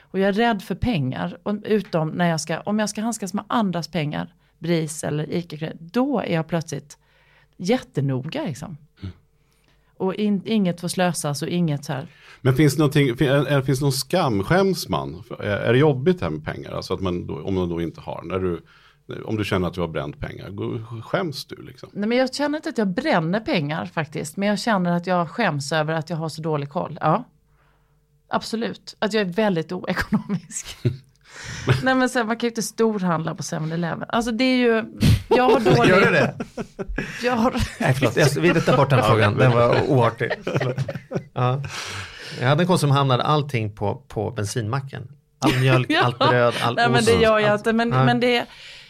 Och 0.00 0.18
jag 0.18 0.28
är 0.28 0.32
rädd 0.32 0.62
för 0.62 0.74
pengar. 0.74 1.38
Utom 1.64 2.08
när 2.08 2.28
jag 2.28 2.40
ska, 2.40 2.60
om 2.60 2.78
jag 2.78 2.90
ska 2.90 3.02
handskas 3.02 3.34
med 3.34 3.44
andras 3.48 3.88
pengar, 3.88 4.34
BRIS 4.58 5.04
eller 5.04 5.32
ICA, 5.32 5.72
då 5.80 6.20
är 6.20 6.34
jag 6.34 6.46
plötsligt 6.46 6.98
jättenoga 7.56 8.42
liksom. 8.42 8.76
Och 10.02 10.14
in, 10.14 10.42
inget 10.44 10.80
får 10.80 10.88
slösas 10.88 11.42
och 11.42 11.48
inget 11.48 11.84
så 11.84 11.92
här. 11.92 12.06
Men 12.40 12.56
finns 12.56 12.74
det, 12.74 12.78
någonting, 12.78 13.16
fin- 13.16 13.62
finns 13.64 13.78
det 13.78 13.84
någon 13.84 13.92
skam? 13.92 14.42
Skäms 14.44 14.88
man? 14.88 15.22
Är, 15.38 15.72
det 15.72 15.78
jobbigt 15.78 16.20
här 16.20 16.30
med 16.30 16.44
pengar? 16.44 16.72
Alltså 16.72 16.94
att 16.94 17.00
man 17.00 17.26
då, 17.26 17.42
om 17.42 17.54
man 17.54 17.68
då 17.68 17.80
inte 17.80 18.00
har. 18.00 18.22
När 18.24 18.38
du, 18.38 18.62
om 19.24 19.36
du 19.36 19.44
känner 19.44 19.68
att 19.68 19.74
du 19.74 19.80
har 19.80 19.88
bränt 19.88 20.20
pengar, 20.20 21.02
skäms 21.02 21.44
du 21.44 21.62
liksom? 21.62 21.88
Nej, 21.92 22.08
men 22.08 22.18
jag 22.18 22.34
känner 22.34 22.58
inte 22.58 22.68
att 22.68 22.78
jag 22.78 22.88
bränner 22.88 23.40
pengar 23.40 23.86
faktiskt. 23.86 24.36
Men 24.36 24.48
jag 24.48 24.58
känner 24.58 24.96
att 24.96 25.06
jag 25.06 25.30
skäms 25.30 25.72
över 25.72 25.94
att 25.94 26.10
jag 26.10 26.16
har 26.16 26.28
så 26.28 26.42
dålig 26.42 26.68
koll. 26.68 26.98
Ja. 27.00 27.24
Absolut. 28.28 28.96
Att 28.98 29.12
jag 29.12 29.20
är 29.20 29.32
väldigt 29.32 29.72
oekonomisk. 29.72 30.76
Nej 31.82 31.94
men 31.94 32.08
sen, 32.08 32.26
man 32.26 32.36
kan 32.36 32.46
ju 32.46 32.48
inte 32.50 32.62
storhandla 32.62 33.34
på 33.34 33.42
7-Eleven. 33.42 34.04
Alltså 34.08 34.32
det 34.32 34.44
är 34.44 34.56
ju, 34.56 34.84
jag 35.28 35.44
har 35.50 35.60
dålig... 35.76 35.90
Gör 35.90 36.00
du 36.00 36.10
det? 36.10 36.34
Jag 37.22 37.32
har, 37.32 37.54
Nej 37.78 37.94
förlåt, 37.94 38.16
jag 38.16 38.28
vill 38.42 38.62
ta 38.62 38.76
bort 38.76 38.90
den 38.90 39.02
frågan. 39.02 39.38
Den 39.38 39.50
var 39.52 39.82
oartig. 39.90 40.30
Ja. 41.34 41.62
Jag 42.40 42.48
hade 42.48 42.62
en 42.62 42.66
kompis 42.66 42.80
som 42.80 42.90
hamnade 42.90 43.22
allting 43.22 43.74
på, 43.74 43.94
på 44.08 44.30
bensinmacken. 44.30 45.08
All 45.38 45.58
mjölk, 45.60 45.86
Ja. 45.90 46.02
allt 46.04 46.18
bröd, 46.18 46.54
all 46.62 46.74
Nej 46.74 46.88
men 46.88 46.98
ost. 46.98 47.06
det 47.06 47.12
gör 47.22 47.38
jag 47.38 47.50
allt. 47.50 47.60
inte. 47.60 47.72
Men, 47.72 47.88
men 47.88 48.20
det, 48.20 48.46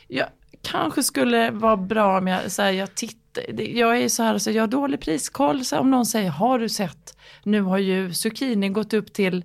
jag 0.08 0.26
kanske 0.62 1.02
skulle 1.02 1.50
vara 1.50 1.76
bra 1.76 2.18
om 2.18 2.26
jag, 2.26 2.52
så 2.52 2.62
här, 2.62 2.70
jag 2.70 2.94
tittar, 2.94 3.42
det- 3.52 3.64
jag 3.72 3.98
är 3.98 4.08
så 4.08 4.22
här, 4.22 4.38
så 4.38 4.50
jag 4.50 4.62
har 4.62 4.66
dålig 4.68 5.00
priskoll. 5.00 5.64
Så 5.64 5.78
om 5.78 5.90
någon 5.90 6.06
säger, 6.06 6.30
har 6.30 6.58
du 6.58 6.68
sett, 6.68 7.16
nu 7.42 7.62
har 7.62 7.78
ju 7.78 8.14
zucchini 8.14 8.68
gått 8.68 8.92
upp 8.94 9.12
till 9.12 9.44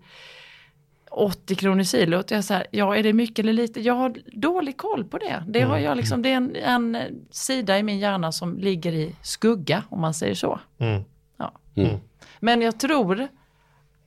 80 1.17 1.55
kronor 1.55 1.83
kilot. 1.83 2.31
Jag 2.31 2.43
säger, 2.43 2.67
ja 2.71 2.95
är 2.95 3.03
det 3.03 3.13
mycket 3.13 3.39
eller 3.39 3.53
lite? 3.53 3.81
Jag 3.81 3.93
har 3.93 4.17
dålig 4.33 4.77
koll 4.77 5.03
på 5.03 5.17
det. 5.17 5.43
Det, 5.47 5.61
har 5.61 5.77
jag 5.77 5.97
liksom, 5.97 6.21
det 6.21 6.31
är 6.31 6.35
en, 6.35 6.55
en 6.55 6.97
sida 7.31 7.79
i 7.79 7.83
min 7.83 7.99
hjärna 7.99 8.31
som 8.31 8.57
ligger 8.57 8.93
i 8.93 9.15
skugga 9.21 9.83
om 9.89 10.01
man 10.01 10.13
säger 10.13 10.35
så. 10.35 10.59
Mm. 10.77 11.03
Ja. 11.37 11.51
Mm. 11.75 11.97
Men 12.39 12.61
jag 12.61 12.79
tror, 12.79 13.27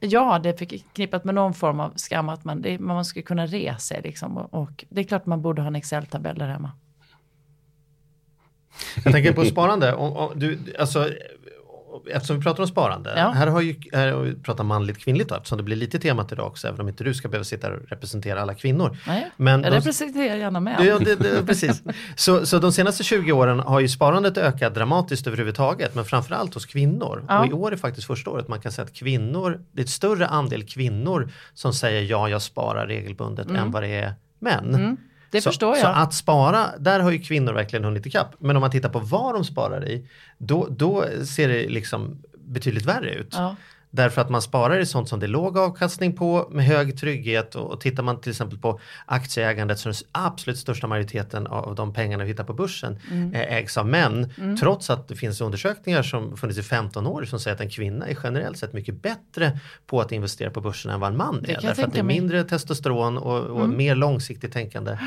ja 0.00 0.38
det 0.38 0.48
är 0.48 0.56
förknippat 0.56 1.24
med 1.24 1.34
någon 1.34 1.54
form 1.54 1.80
av 1.80 1.92
skam 1.96 2.28
att 2.28 2.44
man, 2.44 2.62
det, 2.62 2.78
man 2.78 3.04
ska 3.04 3.22
kunna 3.22 3.46
resa 3.46 3.78
sig 3.78 4.00
liksom. 4.02 4.38
Och, 4.38 4.54
och 4.62 4.84
det 4.88 5.00
är 5.00 5.04
klart 5.04 5.26
man 5.26 5.42
borde 5.42 5.62
ha 5.62 5.68
en 5.68 5.76
Excel-tabell 5.76 6.38
där 6.38 6.48
hemma. 6.48 6.70
Jag 9.04 9.12
tänker 9.12 9.32
på 9.32 9.44
sparande. 9.44 9.94
Om, 9.94 10.12
om, 10.12 10.38
du, 10.38 10.58
alltså, 10.78 11.08
eftersom 12.12 12.36
vi 12.36 12.42
pratar 12.42 12.62
om 12.62 12.68
sparande. 12.68 13.14
Ja. 13.16 13.30
Här 13.30 13.46
har 13.46 13.60
ju 13.60 13.74
här 13.92 14.34
pratat 14.42 14.66
manligt 14.66 14.98
kvinnligt 14.98 15.28
då, 15.28 15.34
eftersom 15.34 15.58
det 15.58 15.64
blir 15.64 15.76
lite 15.76 15.98
temat 15.98 16.32
idag 16.32 16.46
också. 16.46 16.68
Även 16.68 16.80
om 16.80 16.88
inte 16.88 17.04
du 17.04 17.14
ska 17.14 17.28
behöva 17.28 17.44
sitta 17.44 17.72
och 17.72 17.88
representera 17.88 18.42
alla 18.42 18.54
kvinnor. 18.54 18.96
Nej, 19.06 19.30
Men 19.36 19.62
jag 19.62 19.72
de- 19.72 19.76
representerar 19.76 20.36
gärna 20.36 20.60
med. 20.60 20.84
Ja, 20.84 20.98
det, 20.98 21.14
det, 21.14 21.46
precis. 21.46 21.82
Så, 22.16 22.46
så 22.46 22.58
de 22.58 22.72
senaste 22.72 23.04
20 23.04 23.32
åren 23.32 23.60
har 23.60 23.80
ju 23.80 23.88
sparandet 23.88 24.38
ökat 24.38 24.74
dramatiskt 24.74 25.26
överhuvudtaget, 25.26 25.94
men 25.94 26.04
framförallt 26.04 26.54
hos 26.54 26.66
kvinnor. 26.66 27.24
Ja. 27.28 27.40
Och 27.40 27.46
i 27.46 27.52
år 27.52 27.72
är 27.72 27.76
faktiskt 27.76 28.06
första 28.06 28.30
året 28.30 28.48
man 28.48 28.60
kan 28.60 28.72
säga 28.72 28.84
att 28.84 28.92
kvinnor, 28.92 29.60
det 29.72 29.80
är 29.80 29.84
ett 29.84 29.90
större 29.90 30.26
andel 30.26 30.62
kvinnor 30.66 31.30
som 31.54 31.72
säger 31.72 32.02
ja, 32.02 32.28
jag 32.28 32.42
sparar 32.42 32.86
regelbundet 32.86 33.50
än 33.50 33.70
vad 33.70 33.82
det 33.82 33.88
är 33.88 34.14
män. 34.38 34.74
Mm. 34.74 34.96
Det 35.30 35.40
så, 35.40 35.50
förstår 35.50 35.74
Så 35.74 35.80
jag. 35.86 35.98
att 35.98 36.14
spara, 36.14 36.66
där 36.78 37.00
har 37.00 37.10
ju 37.10 37.18
kvinnor 37.18 37.52
verkligen 37.52 37.84
hunnit 37.84 38.06
ikapp. 38.06 38.34
Men 38.38 38.56
om 38.56 38.60
man 38.60 38.70
tittar 38.70 38.88
på 38.88 38.98
vad 38.98 39.34
de 39.34 39.44
sparar 39.44 39.88
i, 39.88 40.08
då, 40.38 40.66
då 40.70 41.04
ser 41.26 41.48
det 41.48 41.68
liksom 41.68 42.22
betydligt 42.38 42.84
värre 42.84 43.10
ut. 43.10 43.28
Ja. 43.32 43.56
Därför 43.90 44.20
att 44.20 44.30
man 44.30 44.42
sparar 44.42 44.78
i 44.78 44.86
sånt 44.86 45.08
som 45.08 45.20
det 45.20 45.26
är 45.26 45.28
låg 45.28 45.58
avkastning 45.58 46.16
på 46.16 46.48
med 46.50 46.64
hög 46.64 46.98
trygghet 46.98 47.54
och, 47.54 47.70
och 47.70 47.80
tittar 47.80 48.02
man 48.02 48.20
till 48.20 48.30
exempel 48.30 48.58
på 48.58 48.80
aktieägandet 49.06 49.78
så 49.78 49.88
den 49.88 49.96
absolut 50.12 50.58
största 50.58 50.86
majoriteten 50.86 51.46
av 51.46 51.74
de 51.74 51.94
pengarna 51.94 52.24
vi 52.24 52.30
hittar 52.30 52.44
på 52.44 52.54
börsen 52.54 52.98
Mm. 53.10 53.34
ägs 53.34 53.78
av 53.78 53.86
män. 53.86 54.32
Trots 54.60 54.90
att 54.90 55.08
det 55.08 55.16
finns 55.16 55.40
undersökningar 55.40 56.02
som 56.02 56.36
funnits 56.36 56.58
i 56.58 56.62
15 56.62 57.06
år 57.06 57.24
som 57.24 57.40
säger 57.40 57.54
att 57.54 57.60
en 57.60 57.70
kvinna 57.70 58.06
är 58.06 58.18
generellt 58.22 58.58
sett 58.58 58.72
mycket 58.72 59.02
bättre 59.02 59.58
på 59.86 60.00
att 60.00 60.12
investera 60.12 60.50
på 60.50 60.60
börsen 60.60 60.90
än 60.90 61.00
vad 61.00 61.10
en 61.10 61.16
man 61.16 61.44
är. 61.48 61.54
Därför 61.54 61.54
att 61.54 61.62
det 61.62 61.68
är 61.68 61.74
tänka 61.74 62.02
mig. 62.02 62.16
Mm. 62.16 62.24
mindre 62.24 62.44
testosteron 62.44 63.18
och, 63.18 63.38
och 63.38 63.68
mer 63.68 63.94
långsiktigt 63.94 64.52
tänkande. 64.52 64.98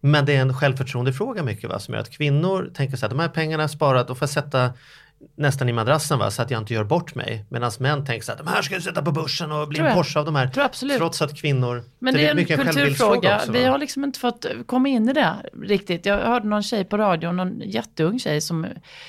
Men 0.00 0.26
det 0.26 0.36
är 0.36 0.40
en 0.40 0.54
självförtroendefråga 0.54 1.42
mycket 1.42 1.70
va, 1.70 1.78
som 1.78 1.94
gör 1.94 2.00
att 2.00 2.10
kvinnor 2.10 2.70
tänker 2.74 2.96
så 2.96 3.06
här, 3.06 3.10
de 3.10 3.18
här 3.18 3.28
pengarna 3.28 3.62
är 3.62 3.68
sparat, 3.68 4.08
då 4.08 4.14
får 4.14 4.22
jag 4.22 4.30
sätta 4.30 4.72
nästan 5.36 5.68
i 5.68 5.72
madrassen 5.72 6.18
va, 6.18 6.30
så 6.30 6.42
att 6.42 6.50
jag 6.50 6.60
inte 6.60 6.74
gör 6.74 6.84
bort 6.84 7.14
mig. 7.14 7.44
Medan 7.48 7.70
män 7.78 8.04
tänker 8.06 8.24
så 8.24 8.32
här, 8.32 8.38
de 8.38 8.46
här 8.46 8.62
ska 8.62 8.74
jag 8.74 8.82
sätta 8.82 9.02
på 9.02 9.12
börsen 9.12 9.52
och 9.52 9.68
bli 9.68 9.80
en. 9.80 9.94
Porsche 9.94 10.18
av 10.20 10.24
de 10.24 10.34
här. 10.34 10.46
Tror 10.48 10.64
absolut. 10.64 10.98
Trots 10.98 11.22
att 11.22 11.36
kvinnor, 11.36 11.84
Men 11.98 12.14
det 12.14 12.26
är 12.26 12.30
en 12.30 12.36
självbildsfråga 12.36 12.72
kulturfråga. 12.72 13.36
också, 13.36 13.52
Vi 13.52 13.64
har 13.64 13.78
liksom 13.78 14.04
inte 14.04 14.18
fått 14.20 14.46
komma 14.66 14.88
in 14.88 15.08
i 15.08 15.12
det 15.12 15.34
riktigt. 15.62 16.06
Jag 16.06 16.18
hörde 16.18 16.48
någon 16.48 16.62
tjej 16.62 16.84
på 16.84 16.96
radion, 16.98 17.36
någon 17.36 17.60
jätteung 17.64 18.18
tjej 18.18 18.40
som 18.40 18.66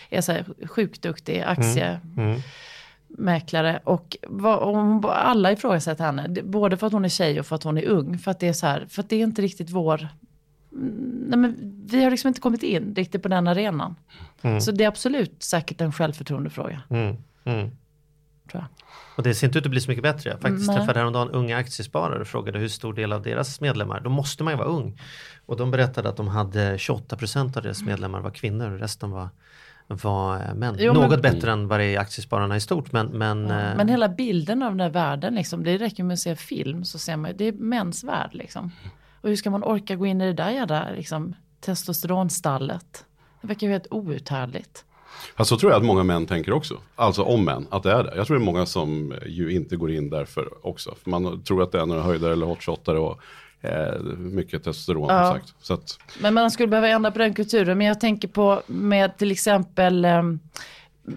är 0.10 0.22
så 0.22 0.32
här 0.32 0.46
sjukt 0.68 1.02
duktig 1.02 1.42
aktiemäklare. 1.42 3.80
Och, 3.84 4.18
vad- 4.28 4.60
och 4.60 4.76
hon, 4.78 5.06
alla 5.06 5.52
ifrågasätter 5.52 6.04
henne, 6.04 6.42
både 6.44 6.78
för 6.78 6.88
att 6.88 6.94
hon 6.94 7.06
är 7.06 7.10
tjej 7.10 7.40
och 7.40 7.46
för 7.46 7.56
att 7.56 7.64
hon 7.64 7.78
är 7.78 7.86
ung. 7.86 8.18
För 8.20 8.32
att 8.32 8.40
det 8.40 8.48
är 8.48 8.54
så 8.54 8.68
här, 8.68 8.86
för 8.90 9.02
att 9.02 9.10
det 9.10 9.16
är 9.16 9.24
inte 9.24 9.42
riktigt 9.42 9.70
vår... 9.70 10.08
Mm, 10.76 11.26
Nej, 11.28 11.40
men 11.40 11.56
vi 11.90 12.04
har 12.04 12.12
liksom 12.12 12.28
inte 12.28 12.42
kommit 12.42 12.64
in 12.64 12.96
riktigt 12.96 13.24
på 13.24 13.28
den 13.28 13.48
arenan. 13.48 13.96
Så 14.62 14.72
det 14.72 14.84
är 14.84 14.88
absolut 14.88 15.44
säkert 15.44 15.82
en 15.82 15.92
självförtroendefråga. 15.92 16.82
Mm, 16.90 17.16
mm. 17.46 17.70
Tror 18.52 18.64
jag. 18.64 18.66
Och 19.18 19.24
det 19.24 19.34
ser 19.36 19.48
inte 19.48 19.60
ut 19.60 19.66
att 19.66 19.72
bli 19.72 19.82
så 19.82 19.92
mycket 19.92 20.04
bättre. 20.04 20.30
Jag 20.30 20.42
faktiskt 20.42 20.68
Nej. 20.68 20.78
träffade 20.78 21.00
häromdagen 21.00 21.30
unga 21.32 21.58
aktiesparare 21.58 22.22
och 22.22 22.28
frågade 22.28 22.60
hur 22.60 22.68
stor 22.68 22.94
del 22.94 23.14
av 23.14 23.22
deras 23.22 23.62
medlemmar, 23.62 24.00
då 24.00 24.10
måste 24.10 24.44
man 24.44 24.54
ju 24.54 24.58
vara 24.58 24.68
ung. 24.68 25.00
Och 25.46 25.58
de 25.58 25.72
berättade 25.72 26.10
att 26.10 26.18
de 26.18 26.28
hade 26.28 26.78
28% 26.78 27.58
av 27.58 27.64
deras 27.64 27.82
medlemmar 27.84 28.20
var 28.22 28.32
kvinnor 28.32 28.72
och 28.72 28.80
resten 28.80 29.12
var, 29.12 29.30
var 29.88 30.54
män. 30.54 30.76
Jo, 30.80 30.94
men- 30.94 31.02
Något 31.10 31.22
bättre 31.22 31.52
än 31.52 31.68
vad 31.68 31.80
det 31.80 31.84
är 31.86 31.90
i 31.90 31.98
aktiespararna 31.98 32.56
i 32.56 32.60
stort 32.60 32.92
men, 32.92 33.08
men, 33.08 33.48
Ja, 33.48 33.60
eh, 33.62 33.78
men 33.78 33.90
hela 33.90 34.10
bilden 34.10 34.64
av 34.64 34.70
den 34.72 34.78
där 34.78 34.90
världen, 34.90 35.36
liksom, 35.36 35.64
det 35.64 35.78
räcker 35.78 36.04
med 36.04 36.14
att 36.14 36.20
se 36.20 36.36
film 36.36 36.86
så 36.86 37.00
ser 37.00 37.18
man 37.18 37.32
det 37.38 37.46
är 37.46 37.52
mäns 37.52 38.04
värld. 38.04 38.30
Liksom. 38.34 38.72
Och 39.26 39.30
hur 39.30 39.36
ska 39.36 39.50
man 39.50 39.64
orka 39.64 39.96
gå 39.96 40.06
in 40.06 40.22
i 40.22 40.26
det 40.26 40.34
där 40.34 40.50
jävla 40.50 40.90
liksom, 40.92 41.36
testosteronstallet? 41.60 43.06
Det 43.42 43.48
verkar 43.48 43.68
ju 43.68 43.74
helt 43.74 43.88
outhärdligt. 43.92 44.86
Alltså, 45.36 45.56
så 45.56 45.60
tror 45.60 45.72
jag 45.72 45.80
att 45.80 45.86
många 45.86 46.04
män 46.04 46.26
tänker 46.26 46.52
också. 46.54 46.78
Alltså 46.96 47.24
om 47.24 47.46
män, 47.46 47.68
att 47.70 47.84
det 47.84 47.92
är 47.92 48.04
det. 48.04 48.14
Jag 48.16 48.28
tror 48.28 48.38
det 48.38 48.44
är 48.44 48.46
många 48.46 48.66
som 48.66 49.12
eh, 49.12 49.18
ju 49.28 49.52
inte 49.52 49.76
går 49.76 49.92
in 49.92 50.10
därför 50.10 50.68
också. 50.68 50.96
För 51.04 51.10
man 51.10 51.44
tror 51.44 51.64
att 51.64 51.72
det 51.72 51.82
är 51.82 51.86
några 51.86 52.02
höjdare 52.02 52.34
eller 52.34 52.46
hotshottare 52.46 53.00
och 53.00 53.20
eh, 53.62 54.02
mycket 54.18 54.64
testosteron 54.64 55.10
Ja. 55.10 55.32
sagt. 55.34 55.54
Så 55.62 55.74
att, 55.74 56.00
Men 56.20 56.34
man 56.34 56.52
skulle 56.52 56.68
behöva 56.68 56.88
ändra 56.88 57.12
på 57.12 57.20
den 57.20 57.34
kulturen. 57.34 57.78
Men 57.78 57.88
jag 57.88 58.00
tänker 58.00 58.28
på 58.28 58.62
med 58.68 59.18
till 59.18 59.32
exempel 59.32 60.06
em, 60.06 60.40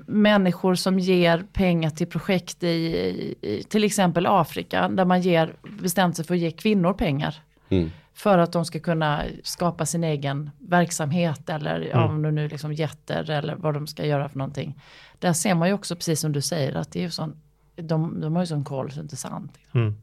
människor 0.06 0.74
som 0.74 0.98
ger 0.98 1.44
pengar 1.52 1.90
till 1.90 2.06
projekt 2.06 2.62
i, 2.62 2.66
i, 2.66 3.34
i 3.42 3.62
till 3.62 3.84
exempel 3.84 4.26
Afrika. 4.26 4.88
Där 4.88 5.04
man 5.04 5.20
ger, 5.20 5.54
bestämt 5.80 6.16
sig 6.16 6.24
för 6.24 6.34
att 6.34 6.40
ge 6.40 6.50
kvinnor 6.50 6.92
pengar. 6.92 7.42
Mm. 7.68 7.90
För 8.14 8.38
att 8.38 8.52
de 8.52 8.64
ska 8.64 8.80
kunna 8.80 9.24
skapa 9.42 9.86
sin 9.86 10.04
egen 10.04 10.50
verksamhet 10.58 11.48
eller 11.48 11.94
om 11.94 12.22
det 12.22 12.30
nu 12.30 12.48
liksom 12.48 12.72
jätter 12.72 13.30
eller 13.30 13.54
vad 13.54 13.74
de 13.74 13.86
ska 13.86 14.06
göra 14.06 14.28
för 14.28 14.38
någonting. 14.38 14.80
Där 15.18 15.32
ser 15.32 15.54
man 15.54 15.68
ju 15.68 15.74
också 15.74 15.96
precis 15.96 16.20
som 16.20 16.32
du 16.32 16.40
säger 16.42 16.74
att 16.74 16.92
det 16.92 16.98
är 16.98 17.02
ju 17.02 17.10
sån, 17.10 17.36
de, 17.76 18.20
de 18.20 18.36
har 18.36 18.42
ju 18.42 18.46
sån 18.46 18.64
koll 18.64 18.90
så 18.90 18.94
det 18.94 19.00
är 19.00 19.02
inte 19.02 19.16
sant. 19.16 19.58
mm, 19.72 19.96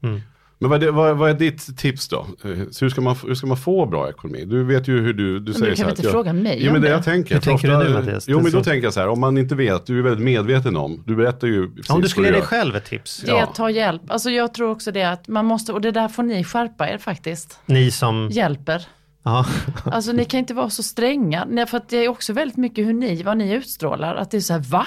mm. 0.00 0.20
Men 0.60 0.70
vad 0.70 0.82
är, 0.82 0.90
vad, 0.90 1.16
vad 1.16 1.30
är 1.30 1.34
ditt 1.34 1.78
tips 1.78 2.08
då? 2.08 2.26
Eh, 2.44 2.50
Så 2.70 2.84
hur, 2.84 2.90
ska 2.90 3.00
man, 3.00 3.16
hur 3.26 3.34
ska 3.34 3.46
man 3.46 3.56
få 3.56 3.86
bra 3.86 4.08
ekonomi? 4.08 4.44
Du 4.44 4.64
vet 4.64 4.88
ju 4.88 5.00
hur 5.00 5.12
du, 5.12 5.40
du 5.40 5.44
Men 5.52 5.54
säger 5.54 5.70
du 5.70 5.76
kan 5.76 5.84
väl 5.86 5.92
inte 5.92 6.02
jag- 6.02 6.12
fråga 6.12 6.32
mig 6.32 6.58
Jo 6.60 6.66
om 6.68 6.72
men 6.72 6.82
det 6.82 6.88
det? 6.88 6.94
jag 6.94 7.04
tänker. 7.04 7.34
Hur 7.34 7.40
tänker 7.42 7.68
du 7.68 7.76
ofta- 7.76 7.88
nu, 7.88 7.94
Mattias? 7.94 8.28
Jo 8.28 8.40
men 8.40 8.52
då 8.52 8.62
tänker 8.64 8.86
jag 8.86 8.92
så 8.92 9.00
här, 9.00 9.08
om 9.08 9.20
man 9.20 9.38
inte 9.38 9.54
vet, 9.54 9.86
du 9.86 9.98
är 9.98 10.02
väldigt 10.02 10.24
medveten 10.24 10.76
om, 10.76 11.02
du 11.06 11.16
berättar 11.16 11.48
ju 11.48 11.70
precis 11.70 11.90
Om 11.90 12.00
du 12.00 12.08
skulle 12.08 12.26
ge 12.26 12.32
dig 12.32 12.42
själv 12.42 12.76
ett 12.76 12.84
tips, 12.84 13.22
Det 13.26 13.30
är 13.30 13.42
att 13.42 13.54
ta 13.54 13.70
hjälp. 13.70 14.02
Alltså 14.08 14.30
jag 14.30 14.54
tror 14.54 14.70
också 14.70 14.92
det 14.92 15.02
att 15.04 15.28
man 15.28 15.44
måste, 15.46 15.72
och 15.72 15.80
det 15.80 15.90
där 15.90 16.08
får 16.08 16.22
ni 16.22 16.44
skärpa 16.44 16.88
er 16.88 16.98
faktiskt. 16.98 17.58
ni 17.66 17.90
som, 17.90 18.28
Hjälper. 18.32 18.86
ja, 19.22 19.46
Alltså 19.84 20.12
ni 20.12 20.24
kan 20.24 20.38
inte 20.40 20.54
vara 20.54 20.70
så 20.70 20.82
stränga. 20.82 21.46
Nej, 21.50 21.66
för 21.66 21.76
att 21.76 21.88
det 21.88 21.96
är 21.96 22.08
också 22.08 22.32
väldigt 22.32 22.56
mycket 22.56 22.86
hur 22.86 22.92
ni, 22.94 23.22
vad 23.22 23.36
ni 23.36 23.52
utstrålar. 23.54 24.14
Att 24.14 24.30
det 24.30 24.36
är 24.36 24.40
så 24.40 24.52
här, 24.52 24.60
va? 24.60 24.86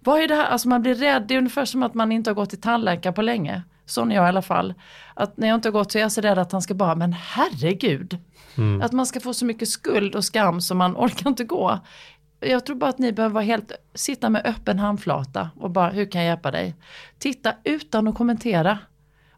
Vad 0.00 0.20
är 0.22 0.28
det 0.28 0.34
här? 0.34 0.44
Alltså 0.46 0.68
man 0.68 0.82
blir 0.82 0.94
rädd. 0.94 1.24
Det 1.28 1.34
är 1.34 1.38
ungefär 1.38 1.64
som 1.64 1.82
att 1.82 1.94
man 1.94 2.12
inte 2.12 2.30
har 2.30 2.34
gått 2.34 2.50
till 2.50 2.60
tandläkare 2.60 3.12
på 3.12 3.22
länge. 3.22 3.62
Sån 3.86 4.10
är 4.12 4.14
jag 4.16 4.24
i 4.24 4.28
alla 4.28 4.42
fall. 4.42 4.74
Att 5.14 5.36
när 5.36 5.48
jag 5.48 5.54
inte 5.54 5.68
har 5.68 5.72
gått 5.72 5.92
så 5.92 5.98
är 5.98 6.02
jag 6.02 6.12
så 6.12 6.20
rädd 6.20 6.38
att 6.38 6.52
han 6.52 6.62
ska 6.62 6.74
bara, 6.74 6.94
men 6.94 7.12
herregud. 7.12 8.18
Att 8.82 8.92
man 8.92 9.06
ska 9.06 9.20
få 9.20 9.34
så 9.34 9.44
mycket 9.44 9.68
skuld 9.68 10.14
och 10.14 10.24
skam 10.24 10.60
så 10.60 10.74
man 10.74 10.96
orkar 10.96 11.30
inte 11.30 11.44
gå. 11.44 11.78
Jag 12.40 12.66
tror 12.66 12.76
bara 12.76 12.90
att 12.90 12.98
ni 12.98 13.12
behöver 13.12 13.34
vara 13.34 13.44
helt, 13.44 13.72
sitta 13.94 14.30
med 14.30 14.42
öppen 14.46 14.78
handflata 14.78 15.50
och 15.56 15.70
bara, 15.70 15.90
hur 15.90 16.10
kan 16.10 16.20
jag 16.20 16.28
hjälpa 16.28 16.50
dig? 16.50 16.74
Titta 17.18 17.54
utan 17.64 18.08
att 18.08 18.14
kommentera. 18.14 18.78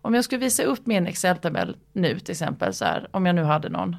Om 0.02 0.14
jag 0.14 0.24
skulle 0.24 0.40
visa 0.40 0.62
upp 0.62 0.86
min 0.86 1.06
Excel-tabell 1.06 1.76
nu 1.92 2.18
till 2.18 2.32
exempel, 2.32 2.74
så 2.74 2.84
här, 2.84 3.08
om 3.10 3.26
jag 3.26 3.34
nu 3.34 3.42
hade 3.42 3.68
någon. 3.68 3.96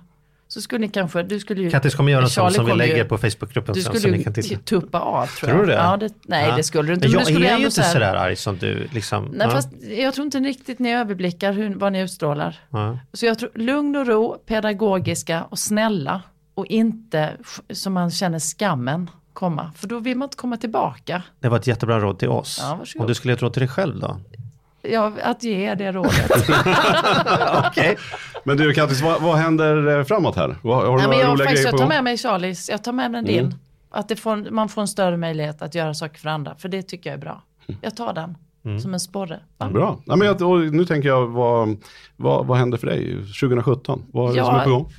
Så 0.57 0.61
skulle 0.61 0.79
ni 0.81 0.89
kanske, 0.89 1.23
du 1.23 1.39
skulle 1.39 1.61
ju... 1.61 1.69
Kattis 1.71 1.95
kommer 1.95 2.11
göra 2.11 2.21
sån 2.29 2.29
Charlie 2.43 2.55
som 2.55 2.65
vi 2.65 2.71
kommer 2.71 2.85
ju- 2.85 2.91
lägger 2.91 3.05
på 3.05 3.17
Facebookgruppen 3.17 3.73
Du 3.73 3.81
sen 3.81 3.93
så 3.93 3.99
skulle 3.99 4.17
ju 4.17 4.57
tuppa 4.57 4.99
av 4.99 5.25
tror, 5.27 5.49
Tror 5.49 5.65
du 5.65 5.71
jag. 5.71 5.79
det? 5.79 5.83
Ja, 5.83 5.97
det 5.97 6.13
nej, 6.27 6.47
Ja. 6.49 6.55
det 6.57 6.63
skulle 6.63 6.87
du 6.89 6.93
inte. 6.93 7.07
Men 7.07 7.11
men 7.11 7.19
jag 7.19 7.27
du 7.27 7.33
skulle 7.33 7.47
är 7.49 7.57
ju 7.57 7.65
inte 7.65 7.83
så 7.83 7.83
sådär 7.83 8.15
arg 8.15 8.35
som 8.35 8.57
du. 8.57 8.87
Liksom. 8.93 9.25
Nej, 9.25 9.47
ja. 9.47 9.49
fast 9.51 9.69
jag 9.97 10.13
tror 10.13 10.25
inte 10.25 10.39
riktigt 10.39 10.79
ni 10.79 10.93
överblickar 10.93 11.53
hur, 11.53 11.75
vad 11.75 11.91
ni 11.93 11.99
utstrålar. 12.01 12.59
Ja. 12.69 12.99
Så 13.13 13.25
jag 13.25 13.39
tror 13.39 13.49
lugn 13.55 13.95
och 13.95 14.07
ro, 14.07 14.37
pedagogiska 14.45 15.43
och 15.43 15.59
snälla 15.59 16.21
och 16.53 16.65
inte 16.65 17.29
som 17.69 17.93
man 17.93 18.11
känner 18.11 18.39
skammen 18.39 19.09
komma. 19.33 19.71
För 19.75 19.87
då 19.87 19.99
vill 19.99 20.17
man 20.17 20.25
inte 20.25 20.37
komma 20.37 20.57
tillbaka. 20.57 21.23
Det 21.39 21.49
var 21.49 21.57
ett 21.57 21.67
jättebra 21.67 21.99
råd 21.99 22.19
till 22.19 22.29
oss. 22.29 22.59
Ja, 22.61 22.75
varsågod. 22.75 23.01
Om 23.03 23.07
du 23.07 23.15
skulle 23.15 23.31
ge 23.31 23.35
ett 23.35 23.41
råd 23.41 23.53
till 23.53 23.59
dig 23.59 23.69
själv 23.69 23.99
då? 23.99 24.19
Ja, 24.81 25.11
att 25.23 25.43
ge 25.43 25.75
det 25.75 25.91
rådet. 25.91 26.31
Okej. 27.67 27.97
Men 28.43 28.57
du 28.57 28.73
Kattis, 28.73 29.01
vad, 29.01 29.21
vad 29.21 29.35
händer 29.35 29.97
eh, 29.99 30.03
framåt 30.03 30.35
här? 30.35 30.55
Har 30.63 30.85
du 30.85 30.97
Nej, 30.97 31.07
men 31.07 31.09
några 31.09 31.29
jag, 31.29 31.39
faktiskt, 31.39 31.65
jag 31.65 31.77
tar 31.77 31.87
med 31.87 32.03
mig 32.03 32.17
Charlies, 32.17 32.69
jag 32.69 32.83
tar 32.83 32.91
med 32.91 33.11
mig 33.11 33.23
din. 33.23 33.55
Att 33.89 34.09
det 34.09 34.15
får, 34.15 34.51
man 34.51 34.69
får 34.69 34.81
en 34.81 34.87
större 34.87 35.17
möjlighet 35.17 35.61
att 35.61 35.75
göra 35.75 35.93
saker 35.93 36.19
för 36.19 36.29
andra. 36.29 36.55
För 36.55 36.69
det 36.69 36.81
tycker 36.81 37.09
jag 37.09 37.17
är 37.17 37.21
bra. 37.21 37.43
Jag 37.81 37.95
tar 37.95 38.13
den 38.13 38.37
som 38.79 38.93
en 38.93 38.99
sporre. 38.99 39.39
Va? 39.57 39.69
Bra. 39.69 40.01
Ja, 40.05 40.15
men 40.15 40.27
jag, 40.27 40.73
nu 40.73 40.85
tänker 40.85 41.09
jag, 41.09 41.27
vad, 41.27 41.77
vad, 42.15 42.45
vad 42.45 42.57
händer 42.57 42.77
för 42.77 42.87
dig 42.87 43.15
2017? 43.15 44.05
Vad 44.11 44.29
är 44.29 44.33
det 44.33 44.37
Ja. 44.39 44.45
som 44.45 44.55
är 44.55 44.63
på 44.63 44.69
gång? 44.69 44.93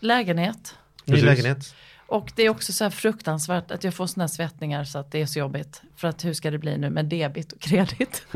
Lägenhet. 0.00 0.74
Ny 1.04 1.22
lägenhet. 1.22 1.74
Och 2.10 2.32
det 2.36 2.42
är 2.42 2.48
också 2.50 2.72
så 2.72 2.84
här 2.84 2.90
fruktansvärt 2.90 3.70
att 3.70 3.84
jag 3.84 3.94
får 3.94 4.06
såna 4.06 4.22
här 4.22 4.28
svettningar 4.28 4.84
så 4.84 4.98
att 4.98 5.12
det 5.12 5.22
är 5.22 5.26
så 5.26 5.38
jobbigt. 5.38 5.82
För 5.96 6.08
att 6.08 6.24
hur 6.24 6.32
ska 6.32 6.50
det 6.50 6.58
bli 6.58 6.78
nu 6.78 6.90
med 6.90 7.04
debit 7.04 7.52
och 7.52 7.60
kredit? 7.60 8.26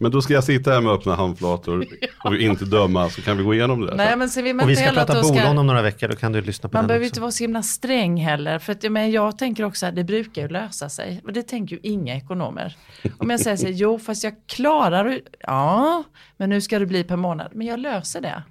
Men 0.00 0.10
då 0.10 0.22
ska 0.22 0.34
jag 0.34 0.44
sitta 0.44 0.70
här 0.70 0.80
med 0.80 0.92
öppna 0.92 1.14
handflator 1.14 1.86
och 2.24 2.36
inte 2.36 2.64
döma 2.64 3.10
så 3.10 3.22
kan 3.22 3.36
vi 3.36 3.44
gå 3.44 3.54
igenom 3.54 3.80
det. 3.86 3.94
Nej 3.94 4.16
men 4.16 4.30
så 4.30 4.40
man 4.40 4.60
Och 4.60 4.70
vi 4.70 4.76
ska 4.76 4.90
prata 4.90 5.22
bolån 5.22 5.36
ska... 5.36 5.50
om 5.50 5.66
några 5.66 5.82
veckor, 5.82 6.08
då 6.08 6.16
kan 6.16 6.32
du 6.32 6.40
lyssna 6.40 6.68
på 6.68 6.76
Man 6.76 6.82
den 6.82 6.88
behöver 6.88 7.04
också. 7.04 7.10
inte 7.10 7.20
vara 7.20 7.30
så 7.30 7.44
himla 7.44 7.62
sträng 7.62 8.16
heller. 8.16 8.58
För 8.58 8.72
att, 8.72 8.82
jag, 8.82 8.92
men 8.92 9.10
jag 9.10 9.38
tänker 9.38 9.64
också 9.64 9.86
att 9.86 9.96
det 9.96 10.04
brukar 10.04 10.42
ju 10.42 10.48
lösa 10.48 10.88
sig. 10.88 11.20
Och 11.24 11.32
det 11.32 11.42
tänker 11.42 11.76
ju 11.76 11.80
inga 11.82 12.16
ekonomer. 12.16 12.76
Om 13.18 13.30
jag 13.30 13.40
säger 13.40 13.56
så 13.56 13.66
här, 13.66 13.72
jo 13.72 13.98
fast 13.98 14.24
jag 14.24 14.34
klarar. 14.46 15.20
Ja, 15.40 16.04
men 16.36 16.50
nu 16.50 16.60
ska 16.60 16.78
det 16.78 16.86
bli 16.86 17.04
per 17.04 17.16
månad. 17.16 17.50
Men 17.52 17.66
jag 17.66 17.78
löser 17.80 18.20
det. 18.20 18.42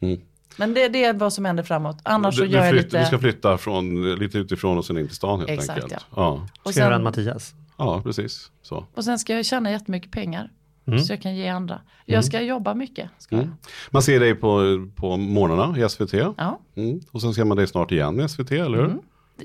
Mm. 0.00 0.20
Men 0.56 0.74
det, 0.74 0.88
det 0.88 1.04
är 1.04 1.12
vad 1.14 1.32
som 1.32 1.44
händer 1.44 1.62
framåt. 1.62 1.96
Annars 2.02 2.34
så 2.34 2.40
du, 2.40 2.46
du, 2.46 2.52
gör 2.54 2.60
jag 2.64 2.70
flytt, 2.70 2.84
lite... 2.84 3.00
du 3.00 3.06
ska 3.06 3.18
flytta 3.18 3.58
från, 3.58 4.14
lite 4.14 4.38
utifrån 4.38 4.78
och 4.78 4.84
sen 4.84 4.98
in 4.98 5.06
till 5.06 5.16
stan 5.16 5.38
helt 5.38 5.50
Exakt, 5.50 5.82
enkelt. 5.84 6.06
ja. 6.10 6.16
Ja. 6.16 6.48
och, 6.62 6.70
Ska 6.70 6.80
jag 6.80 6.86
göra 6.86 6.94
en 6.94 6.98
sen, 6.98 7.04
Mattias? 7.04 7.54
ja, 7.76 8.00
precis. 8.04 8.50
Så. 8.62 8.86
och 8.94 9.04
sen 9.04 9.18
ska 9.18 9.34
jag 9.34 9.44
tjäna 9.44 9.70
jättemycket 9.70 10.10
pengar. 10.10 10.50
Mm. 10.86 10.98
Så 11.00 11.12
jag 11.12 11.22
kan 11.22 11.36
ge 11.36 11.48
andra. 11.48 11.80
Jag 12.04 12.24
ska 12.24 12.40
jobba 12.40 12.74
mycket. 12.74 13.10
Ska 13.18 13.36
jag. 13.36 13.42
Mm. 13.44 13.56
Man 13.90 14.02
ser 14.02 14.20
dig 14.20 14.34
på, 14.34 14.62
på 14.96 15.16
morgnarna 15.16 15.78
i 15.78 15.88
SVT. 15.88 16.12
Ja. 16.12 16.60
Mm. 16.76 17.00
Och 17.10 17.20
sen 17.20 17.34
ser 17.34 17.44
man 17.44 17.56
dig 17.56 17.66
snart 17.66 17.92
igen 17.92 18.20
i 18.20 18.28
SVT, 18.28 18.50
eller 18.52 18.78
hur? 18.78 18.98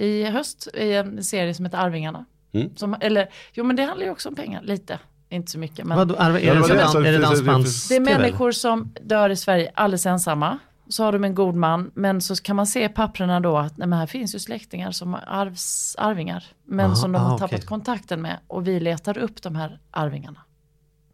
I 0.03 0.24
höst 0.24 0.68
i 0.74 0.93
en 0.93 1.24
serie 1.24 1.53
som 1.53 1.66
heter 1.66 1.78
Arvingarna. 1.78 2.26
Mm. 2.51 2.70
Som, 2.76 2.95
eller, 2.99 3.30
jo 3.53 3.64
men 3.64 3.76
det 3.76 3.84
handlar 3.84 4.05
ju 4.05 4.12
också 4.12 4.30
om 4.30 4.36
pengar, 4.36 4.62
lite. 4.64 4.99
Inte 5.30 5.51
så 5.51 5.60
mycket. 5.60 5.86
Men 5.86 5.97
Vadå, 5.97 6.16
är, 6.16 6.34
det 6.34 6.39
är 6.39 6.55
det 6.55 7.03
det- 7.03 7.12
det- 7.12 7.18
dansbands 7.18 7.88
det 7.89 7.95
är 7.95 7.99
människor 7.99 8.51
som 8.51 8.93
dör 9.01 9.30
i 9.30 9.36
Sverige 9.36 9.72
alldeles 9.76 10.05
ensamma. 10.05 10.60
Så 10.89 11.03
har 11.03 11.11
de 11.11 11.23
en 11.23 11.35
god 11.35 11.55
man, 11.55 11.91
men 11.93 12.21
så 12.21 12.35
kan 12.35 12.55
man 12.55 12.67
se 12.67 12.83
i 12.85 12.89
papperna 12.89 13.39
då 13.39 13.57
att 13.57 13.77
nej, 13.77 13.87
men 13.87 13.99
här 13.99 14.05
finns 14.07 14.35
ju 14.35 14.39
släktingar 14.39 14.91
som 14.91 15.17
arvs, 15.27 15.95
arvingar. 15.99 16.43
Men 16.65 16.85
Aha, 16.85 16.95
som 16.95 17.11
de 17.11 17.21
har 17.21 17.35
ah, 17.35 17.37
tappat 17.37 17.53
okej. 17.53 17.65
kontakten 17.65 18.21
med 18.21 18.39
och 18.47 18.67
vi 18.67 18.79
letar 18.79 19.17
upp 19.17 19.41
de 19.41 19.55
här 19.55 19.79
arvingarna. 19.91 20.39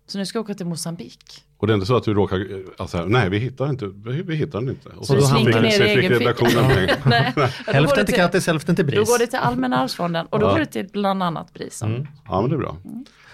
Så 0.07 0.17
nu 0.17 0.25
ska 0.25 0.37
jag 0.37 0.43
åka 0.43 0.53
till 0.53 0.65
Mosambik. 0.65 1.45
Och 1.57 1.67
det 1.67 1.73
är 1.73 1.75
inte 1.75 1.85
så 1.87 1.95
att 1.95 2.03
du 2.03 2.13
råkar, 2.13 2.47
alltså, 2.77 3.05
nej 3.05 3.29
vi 3.29 3.37
hittar 3.37 3.69
inte, 3.69 3.87
vi, 3.87 4.21
vi 4.21 4.35
hittar 4.35 4.59
den 4.61 4.69
inte. 4.69 4.89
Och 4.89 5.05
Så 5.07 5.15
du 5.15 5.21
slinker 5.21 5.61
ner 5.61 5.67
i 5.67 5.71
så 5.71 5.83
egen 5.83 6.19
ficka. 6.19 6.33
då 7.65 7.71
Hälften 7.71 8.05
till 8.05 8.15
Kattis, 8.15 8.47
hälften 8.47 8.75
till 8.75 8.85
Då 8.85 8.91
BRIS. 8.91 9.09
går 9.09 9.19
det 9.19 9.27
till 9.27 9.39
Allmänna 9.39 9.77
arvsfonden 9.77 10.25
och 10.25 10.39
då 10.39 10.45
Ja. 10.45 10.51
går 10.51 10.59
det 10.59 10.65
till 10.65 10.87
bland 10.91 11.23
annat 11.23 11.53
Brisen. 11.53 11.95
Mm. 11.95 12.07
Ja 12.27 12.41
men 12.41 12.49
det 12.49 12.55
är 12.55 12.59
bra. 12.59 12.77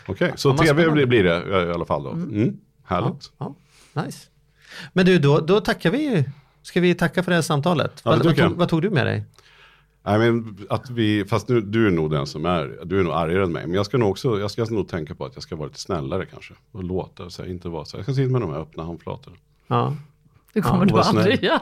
Okej, 0.07 0.33
så 0.35 0.49
Ja, 0.49 0.53
vad 0.53 0.65
tv 0.67 1.05
blir, 1.05 1.23
det 1.23 1.69
i 1.69 1.73
alla 1.73 1.85
fall 1.85 2.03
då. 2.03 2.11
Mm. 2.11 2.57
Härligt. 2.83 3.31
Ja, 3.37 3.55
nice. 3.93 4.27
Men 4.93 5.05
du, 5.05 5.19
då, 5.19 5.39
då 5.39 5.59
tackar 5.61 5.91
vi. 5.91 6.26
Ska 6.63 6.82
vi 6.82 6.95
tacka 6.95 7.24
för 7.24 7.32
det 7.32 7.36
här 7.36 7.41
samtalet? 7.41 8.01
Ja, 8.03 8.11
det 8.11 8.17
vad, 8.17 8.26
vad, 8.26 8.38
tog, 8.38 8.57
vad 8.57 8.69
tog 8.69 8.82
du 8.82 8.89
med 8.89 9.05
dig? 9.05 9.24
Nej, 10.03 10.19
men 10.19 10.57
att 10.69 10.89
vi, 10.89 11.26
fast 11.26 11.49
nu, 11.49 11.61
du 11.61 11.88
är 11.88 11.91
nog 11.91 12.11
den 12.11 12.28
som 12.28 12.45
är, 12.45 12.80
du 12.86 12.99
är 12.99 13.03
nog 13.03 13.13
argare 13.13 13.43
än 13.43 13.51
mig. 13.51 13.67
Men 13.67 13.76
jag 13.76 13.86
ska 13.86 13.97
nog 13.97 14.09
också, 14.09 14.39
jag 14.39 14.51
ska 14.51 14.65
nog 14.65 14.88
tänka 14.88 15.15
på 15.15 15.26
att 15.26 15.32
jag 15.34 15.43
ska 15.43 15.55
vara 15.55 15.67
lite 15.67 15.80
snällare 15.80 16.26
kanske. 16.26 16.53
Och 16.72 16.84
låta, 16.84 17.30
så 17.30 17.43
här, 17.43 17.49
inte 17.49 17.69
vara 17.69 17.86
så 17.86 17.97
här. 17.97 17.99
Jag 17.99 18.05
ska 18.05 18.13
sitta 18.13 18.32
med 18.32 18.41
de 18.41 18.51
här 18.53 18.59
öppna 18.59 18.84
handflatorna. 18.84 19.36
Ja. 19.67 19.95
Det 20.53 20.61
kommer 20.61 20.80
Ja, 20.80 20.86
du 20.86 20.93
vad 20.93 21.05
aldrig 21.05 21.43
göra. 21.43 21.59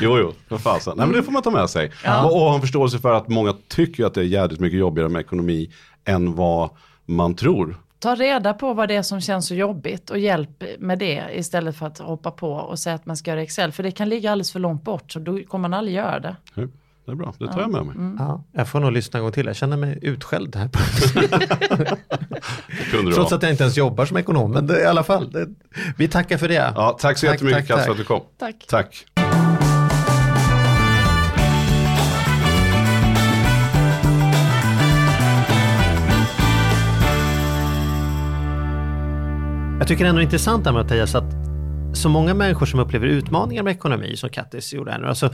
Jo, 0.00 0.18
jo, 0.18 0.32
för 0.48 0.58
fasen. 0.58 0.94
Nej, 0.96 1.06
men 1.06 1.16
det 1.16 1.22
får 1.22 1.32
man 1.32 1.42
ta 1.42 1.50
med 1.50 1.70
sig. 1.70 1.92
Och, 2.24 2.32
och 2.34 2.40
ha 2.40 2.54
en 2.54 2.60
förståelse 2.60 2.98
för 2.98 3.12
att 3.14 3.28
många 3.28 3.54
tycker 3.68 4.04
att 4.04 4.14
det 4.14 4.20
är 4.20 4.24
jävligt 4.24 4.60
mycket 4.60 4.78
jobbigare 4.78 5.08
med 5.08 5.20
ekonomi 5.20 5.72
än 6.04 6.34
vad 6.34 6.70
man 7.06 7.34
tror. 7.34 7.76
Ta 8.02 8.14
reda 8.14 8.54
på 8.54 8.74
vad 8.74 8.88
det 8.88 8.96
är 8.96 9.02
som 9.02 9.20
känns 9.20 9.46
så 9.46 9.54
jobbigt 9.54 10.10
och 10.10 10.18
hjälp 10.18 10.62
med 10.78 10.98
det 10.98 11.24
istället 11.34 11.76
för 11.76 11.86
att 11.86 11.98
hoppa 11.98 12.30
på 12.30 12.52
och 12.52 12.78
säga 12.78 12.94
att 12.94 13.06
man 13.06 13.16
ska 13.16 13.30
göra 13.30 13.42
Excel. 13.42 13.72
För 13.72 13.82
det 13.82 13.90
kan 13.90 14.08
ligga 14.08 14.32
alldeles 14.32 14.52
för 14.52 14.60
långt 14.60 14.84
bort 14.84 15.12
så 15.12 15.18
då 15.18 15.38
kommer 15.48 15.68
man 15.68 15.78
aldrig 15.78 15.96
göra 15.96 16.20
det. 16.20 16.36
Det 17.06 17.12
är 17.12 17.14
bra, 17.14 17.34
det 17.38 17.46
tar 17.46 17.60
jag 17.60 17.70
med 17.70 17.86
mig. 17.86 17.96
Ja, 18.18 18.44
jag 18.52 18.68
får 18.68 18.80
nog 18.80 18.92
lyssna 18.92 19.18
en 19.18 19.22
gång 19.22 19.32
till. 19.32 19.46
Jag 19.46 19.56
känner 19.56 19.76
mig 19.76 19.98
utskälld 20.02 20.56
här. 20.56 20.68
Trots 23.14 23.32
att 23.32 23.42
jag 23.42 23.52
inte 23.52 23.62
ens 23.62 23.76
jobbar 23.76 24.06
som 24.06 24.16
ekonom. 24.16 24.50
Men 24.50 24.66
det, 24.66 24.80
i 24.80 24.84
alla 24.84 25.02
fall, 25.02 25.32
det, 25.32 25.46
vi 25.96 26.08
tackar 26.08 26.38
för 26.38 26.48
det. 26.48 26.72
Ja, 26.74 26.96
tack 27.00 27.18
så 27.18 27.26
Tack, 27.26 27.34
jättemycket 27.34 27.68
tack. 27.68 27.84
för 27.84 27.90
att 27.90 27.96
du 27.96 28.04
kom. 28.04 28.20
Tack. 28.38 28.64
Tack. 28.68 29.06
Jag 39.82 39.88
tycker 39.88 40.04
ändå 40.04 40.18
det 40.18 40.22
är 40.22 40.24
intressant 40.24 40.64
där 40.64 40.72
Mattias 40.72 41.14
att 41.14 41.34
så 41.94 42.08
många 42.08 42.34
människor 42.34 42.66
som 42.66 42.80
upplever 42.80 43.06
utmaningar 43.06 43.62
med 43.62 43.70
ekonomi 43.70 44.16
som 44.16 44.30
Kattis 44.30 44.72
gjorde 44.72 44.90
här 44.90 44.98
nu, 44.98 45.06
alltså, 45.06 45.30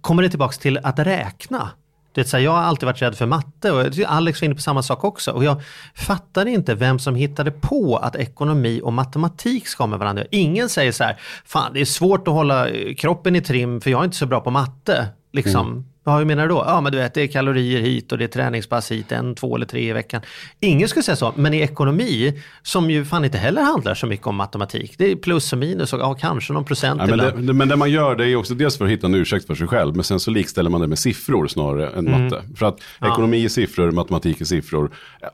kommer 0.00 0.22
det 0.22 0.28
tillbaks 0.28 0.58
till 0.58 0.78
att 0.82 0.98
räkna. 0.98 1.70
Det 2.14 2.20
är 2.20 2.24
så 2.24 2.36
här, 2.36 2.44
jag 2.44 2.50
har 2.50 2.58
alltid 2.62 2.86
varit 2.86 3.02
rädd 3.02 3.16
för 3.16 3.26
matte 3.26 3.72
och 3.72 3.80
jag 3.80 3.92
tycker 3.92 4.06
Alex 4.06 4.40
var 4.40 4.46
inne 4.46 4.54
på 4.54 4.60
samma 4.60 4.82
sak 4.82 5.04
också. 5.04 5.30
Och 5.30 5.44
jag 5.44 5.62
fattar 5.94 6.46
inte 6.46 6.74
vem 6.74 6.98
som 6.98 7.14
hittade 7.14 7.50
på 7.50 7.96
att 7.96 8.16
ekonomi 8.16 8.80
och 8.84 8.92
matematik 8.92 9.68
ska 9.68 9.86
med 9.86 9.98
varandra. 9.98 10.24
Ingen 10.30 10.68
säger 10.68 10.92
så 10.92 11.04
här, 11.04 11.20
fan 11.44 11.72
det 11.72 11.80
är 11.80 11.84
svårt 11.84 12.28
att 12.28 12.34
hålla 12.34 12.68
eh, 12.68 12.94
kroppen 12.94 13.36
i 13.36 13.40
trim 13.40 13.80
för 13.80 13.90
jag 13.90 14.00
är 14.00 14.04
inte 14.04 14.16
så 14.16 14.26
bra 14.26 14.40
på 14.40 14.50
matte. 14.50 15.08
Liksom. 15.32 15.66
Mm. 15.66 15.84
Ja, 16.08 16.18
hur 16.18 16.24
menar 16.24 16.42
du 16.42 16.48
då? 16.48 16.64
Ja, 16.66 16.80
men 16.80 16.92
du 16.92 16.98
vet, 16.98 17.14
det 17.14 17.22
är 17.22 17.26
kalorier 17.26 17.80
hit 17.80 18.12
och 18.12 18.18
det 18.18 18.24
är 18.24 18.28
träningspass 18.28 18.90
hit, 18.90 19.12
en, 19.12 19.34
två 19.34 19.56
eller 19.56 19.66
tre 19.66 19.90
i 19.90 19.92
veckan. 19.92 20.22
Ingen 20.60 20.88
skulle 20.88 21.02
säga 21.02 21.16
så, 21.16 21.32
men 21.36 21.54
i 21.54 21.60
ekonomi, 21.60 22.42
som 22.62 22.90
ju 22.90 23.04
fan 23.04 23.24
inte 23.24 23.38
heller 23.38 23.62
handlar 23.62 23.94
så 23.94 24.06
mycket 24.06 24.26
om 24.26 24.36
matematik, 24.36 24.94
det 24.98 25.10
är 25.10 25.16
plus 25.16 25.52
och 25.52 25.58
minus 25.58 25.92
och 25.92 26.00
ja, 26.00 26.14
kanske 26.14 26.52
någon 26.52 26.64
procent 26.64 26.98
Nej, 27.06 27.16
men, 27.16 27.46
det, 27.46 27.52
men 27.52 27.68
det 27.68 27.76
man 27.76 27.90
gör 27.90 28.16
det 28.16 28.28
är 28.28 28.36
också 28.36 28.54
dels 28.54 28.78
för 28.78 28.84
att 28.84 28.90
hitta 28.90 29.06
en 29.06 29.14
ursäkt 29.14 29.46
för 29.46 29.54
sig 29.54 29.66
själv, 29.66 29.94
men 29.94 30.04
sen 30.04 30.20
så 30.20 30.30
likställer 30.30 30.70
man 30.70 30.80
det 30.80 30.86
med 30.86 30.98
siffror 30.98 31.46
snarare 31.46 31.90
än 31.90 32.10
matte. 32.10 32.42
För 32.56 32.66
att 32.66 32.80
ekonomi 33.04 33.44
är 33.44 33.48
siffror, 33.48 33.90
matematik 33.90 34.40
är 34.40 34.44
siffror. 34.44 34.90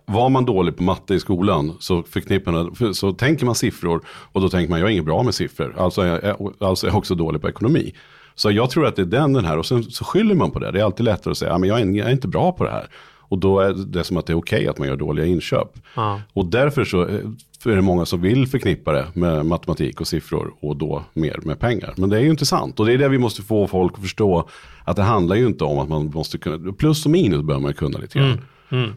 Var 0.06 0.28
man 0.28 0.44
dålig 0.44 0.76
på 0.76 0.82
matte 0.82 1.14
i 1.14 1.20
skolan 1.20 1.76
så, 1.80 2.02
förknippar 2.02 2.92
så 2.92 3.12
tänker 3.12 3.46
man 3.46 3.54
siffror 3.54 4.02
och 4.08 4.40
då 4.40 4.48
tänker 4.48 4.70
man 4.70 4.80
jag 4.80 4.88
är 4.88 4.92
inget 4.92 5.04
bra 5.04 5.22
med 5.22 5.34
siffror, 5.34 5.74
alltså 5.78 6.02
är 6.02 6.36
alltså 6.64 6.86
är 6.86 6.90
jag 6.90 6.98
också 6.98 7.14
dålig 7.14 7.42
på 7.42 7.48
ekonomi. 7.48 7.92
Så 8.34 8.50
jag 8.50 8.70
tror 8.70 8.86
att 8.86 8.96
det 8.96 9.02
är 9.02 9.06
den, 9.06 9.32
den 9.32 9.44
här 9.44 9.58
och 9.58 9.66
sen 9.66 9.82
så 9.82 10.04
skyller 10.04 10.34
man 10.34 10.50
på 10.50 10.58
det. 10.58 10.70
Det 10.70 10.80
är 10.80 10.84
alltid 10.84 11.04
lättare 11.04 11.30
att 11.30 11.38
säga, 11.38 11.50
ja, 11.50 11.58
men 11.58 11.68
jag 11.68 11.80
är, 11.80 11.86
jag 11.86 12.08
är 12.08 12.12
inte 12.12 12.28
bra 12.28 12.52
på 12.52 12.64
det 12.64 12.70
här. 12.70 12.86
Och 13.32 13.38
då 13.38 13.60
är 13.60 13.72
det 13.72 14.04
som 14.04 14.16
att 14.16 14.26
det 14.26 14.32
är 14.32 14.38
okej 14.38 14.68
att 14.68 14.78
man 14.78 14.88
gör 14.88 14.96
dåliga 14.96 15.26
inköp. 15.26 15.68
Ja. 15.94 16.20
Och 16.32 16.46
därför 16.46 16.84
så 16.84 17.02
eh, 17.02 17.20
är 17.64 17.76
det 17.76 17.82
många 17.82 18.06
som 18.06 18.20
vill 18.20 18.46
förknippa 18.46 18.92
det 18.92 19.06
med 19.14 19.46
matematik 19.46 20.00
och 20.00 20.08
siffror 20.08 20.54
och 20.60 20.76
då 20.76 21.04
mer 21.12 21.38
med 21.42 21.60
pengar. 21.60 21.94
Men 21.96 22.10
det 22.10 22.16
är 22.16 22.20
ju 22.20 22.30
inte 22.30 22.46
sant. 22.46 22.80
Och 22.80 22.86
det 22.86 22.92
är 22.92 22.98
det 22.98 23.08
vi 23.08 23.18
måste 23.18 23.42
få 23.42 23.66
folk 23.66 23.92
att 23.94 24.00
förstå. 24.00 24.48
Att 24.84 24.96
det 24.96 25.02
handlar 25.02 25.36
ju 25.36 25.46
inte 25.46 25.64
om 25.64 25.78
att 25.78 25.88
man 25.88 26.04
måste 26.14 26.38
kunna, 26.38 26.72
plus 26.72 27.04
och 27.04 27.10
minus 27.10 27.42
bör 27.42 27.58
man 27.58 27.74
kunna 27.74 27.98
lite 27.98 28.18
grann. 28.18 28.40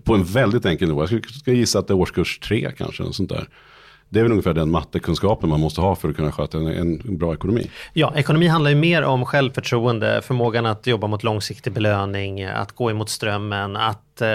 På 0.03 0.13
en 0.15 0.23
väldigt 0.23 0.65
enkel 0.65 0.87
nivå. 0.87 1.01
Jag 1.01 1.09
skulle 1.09 1.23
ska 1.23 1.51
gissa 1.51 1.79
att 1.79 1.87
det 1.87 1.93
är 1.93 1.95
årskurs 1.95 2.39
tre 2.39 2.71
kanske. 2.77 3.03
Och 3.03 3.15
sånt 3.15 3.29
där. 3.29 3.47
Det 4.09 4.19
är 4.19 4.23
väl 4.23 4.31
ungefär 4.31 4.53
den 4.53 4.71
mattekunskapen 4.71 5.49
man 5.49 5.59
måste 5.59 5.81
ha 5.81 5.95
för 5.95 6.09
att 6.09 6.15
kunna 6.15 6.31
sköta 6.31 6.57
en, 6.57 6.67
en 6.67 7.17
bra 7.17 7.33
ekonomi. 7.33 7.69
Ja, 7.93 8.13
ekonomi 8.15 8.47
handlar 8.47 8.71
ju 8.71 8.75
mer 8.75 9.03
om 9.03 9.25
självförtroende, 9.25 10.21
förmågan 10.23 10.65
att 10.65 10.87
jobba 10.87 11.07
mot 11.07 11.23
långsiktig 11.23 11.73
belöning, 11.73 12.43
att 12.43 12.71
gå 12.71 12.91
emot 12.91 13.09
strömmen, 13.09 13.75
att 13.75 14.04
eh, 14.21 14.29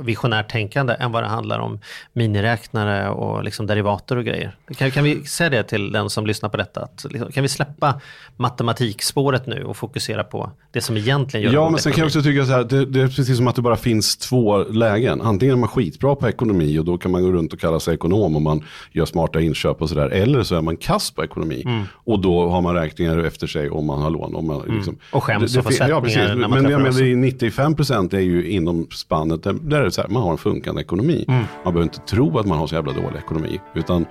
visionärt 0.00 0.50
tänkande 0.50 0.94
än 0.98 1.12
vad 1.12 1.22
det 1.22 1.28
handlar 1.28 1.58
om 1.58 1.78
miniräknare 2.12 3.08
och 3.08 3.44
liksom 3.44 3.66
derivater 3.66 4.16
och 4.16 4.24
grejer. 4.24 4.56
Kan, 4.76 4.90
kan 4.90 5.04
vi 5.04 5.24
säga 5.24 5.50
det 5.50 5.62
till 5.62 5.92
den 5.92 6.10
som 6.10 6.26
lyssnar 6.26 6.48
på 6.48 6.56
detta? 6.56 6.82
Att, 6.82 7.06
liksom, 7.10 7.32
kan 7.32 7.42
vi 7.42 7.48
släppa 7.48 8.00
matematikspåret 8.36 9.46
nu 9.46 9.64
och 9.64 9.76
fokusera 9.76 10.24
på 10.24 10.50
det 10.72 10.80
som 10.80 10.96
egentligen 10.96 11.44
gör 11.46 11.52
Ja, 11.52 11.70
men 11.70 11.80
sen 11.80 11.92
kan 11.92 12.00
jag 12.00 12.06
också 12.06 12.22
tycka 12.22 12.44
så 12.44 12.52
här, 12.52 12.64
det, 12.64 12.84
det 12.86 13.02
är 13.02 13.06
precis 13.06 13.36
som 13.36 13.48
att 13.48 13.56
det 13.56 13.62
bara 13.62 13.76
finns 13.76 14.16
två 14.16 14.58
lägen. 14.58 15.20
Antingen 15.20 15.54
är 15.54 15.60
man 15.60 15.68
skitbra 15.68 16.14
på 16.16 16.28
ekonomi 16.28 16.78
och 16.78 16.84
då 16.84 16.98
kan 16.98 17.10
man 17.10 17.22
gå 17.22 17.32
runt 17.32 17.52
och 17.52 17.60
kalla 17.60 17.80
sig 17.80 17.94
ekonom 17.94 18.36
och 18.36 18.42
man 18.42 18.64
gör 18.92 19.04
smarta 19.06 19.40
inköp 19.40 19.82
och 19.82 19.88
sådär. 19.88 20.08
Eller 20.08 20.42
så 20.42 20.56
är 20.56 20.62
man 20.62 20.76
kass 20.76 21.10
på 21.10 21.24
ekonomi 21.24 21.62
Mm. 21.66 21.84
och 21.92 22.20
då 22.20 22.48
har 22.48 22.62
man 22.62 22.74
räkningar 22.74 23.18
efter 23.18 23.46
sig 23.46 23.70
om 23.70 23.86
man 23.86 24.02
har 24.02 24.10
lån. 24.10 24.34
Om 24.34 24.46
man, 24.46 24.56
liksom, 24.58 24.76
Mm. 24.86 24.98
Och 25.12 25.24
skäms 25.24 25.52
det, 25.52 25.58
och 25.58 25.64
får 25.64 25.88
ja, 25.88 26.00
precis. 26.00 26.18
Men 26.18 26.40
jag 26.40 26.50
menar, 26.50 26.88
oss. 26.88 26.96
det 26.98 27.04
är 27.04 27.16
95% 27.16 28.14
är 28.14 28.20
ju 28.20 28.50
inom 28.50 28.86
spannet 29.06 29.42
där, 29.42 29.52
där 29.52 29.80
är 29.80 29.84
det 29.84 29.90
så 29.90 30.00
här, 30.00 30.08
man 30.08 30.22
har 30.22 30.30
en 30.32 30.38
funkande 30.38 30.80
ekonomi. 30.80 31.24
Mm. 31.28 31.40
Man 31.64 31.72
behöver 31.74 31.82
inte 31.82 31.98
tro 32.00 32.38
att 32.38 32.46
man 32.46 32.58
har 32.58 32.66
så 32.66 32.74
jävla 32.74 32.92
dålig 32.92 33.16
ekonomi. 33.18 33.60
Utan 33.74 34.06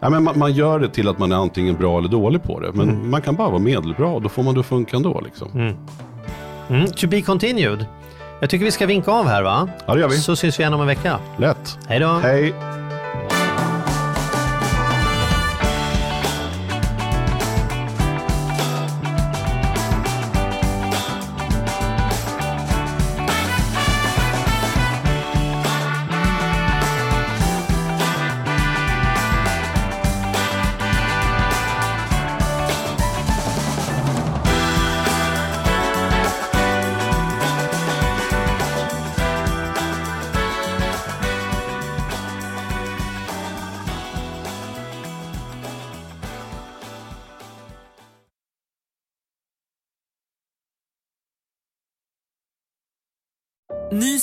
ja, 0.00 0.10
men 0.10 0.24
man, 0.24 0.38
man 0.38 0.52
gör 0.52 0.78
det 0.80 0.88
till 0.88 1.08
att 1.08 1.18
man 1.18 1.32
är 1.32 1.36
antingen 1.36 1.74
bra 1.76 1.98
eller 1.98 2.08
dålig 2.08 2.42
på 2.42 2.60
det. 2.60 2.72
Men 2.72 2.88
Mm. 2.88 3.10
man 3.10 3.22
kan 3.22 3.34
bara 3.36 3.48
vara 3.48 3.58
medelbra 3.58 4.08
och 4.08 4.22
då 4.22 4.28
får 4.28 4.42
man 4.42 4.54
det 4.54 4.60
att 4.60 4.66
funka 4.66 4.96
ändå. 4.96 5.20
Liksom. 5.20 5.74
Mm, 6.68 6.86
to 6.86 7.06
be 7.08 7.20
continued. 7.22 7.86
Jag 8.40 8.50
tycker 8.50 8.64
vi 8.64 8.70
ska 8.70 8.86
vinka 8.86 9.10
av 9.10 9.26
här 9.26 9.42
va? 9.42 9.68
Ja, 9.86 9.94
det 9.94 10.00
gör 10.00 10.08
vi. 10.08 10.16
Så 10.16 10.36
syns 10.36 10.58
vi 10.58 10.62
igen 10.62 10.74
om 10.74 10.80
en 10.80 10.86
vecka. 10.86 11.18
Lätt. 11.38 11.78
Hej 11.88 12.00
då! 12.00 12.06
Hej. 12.08 12.54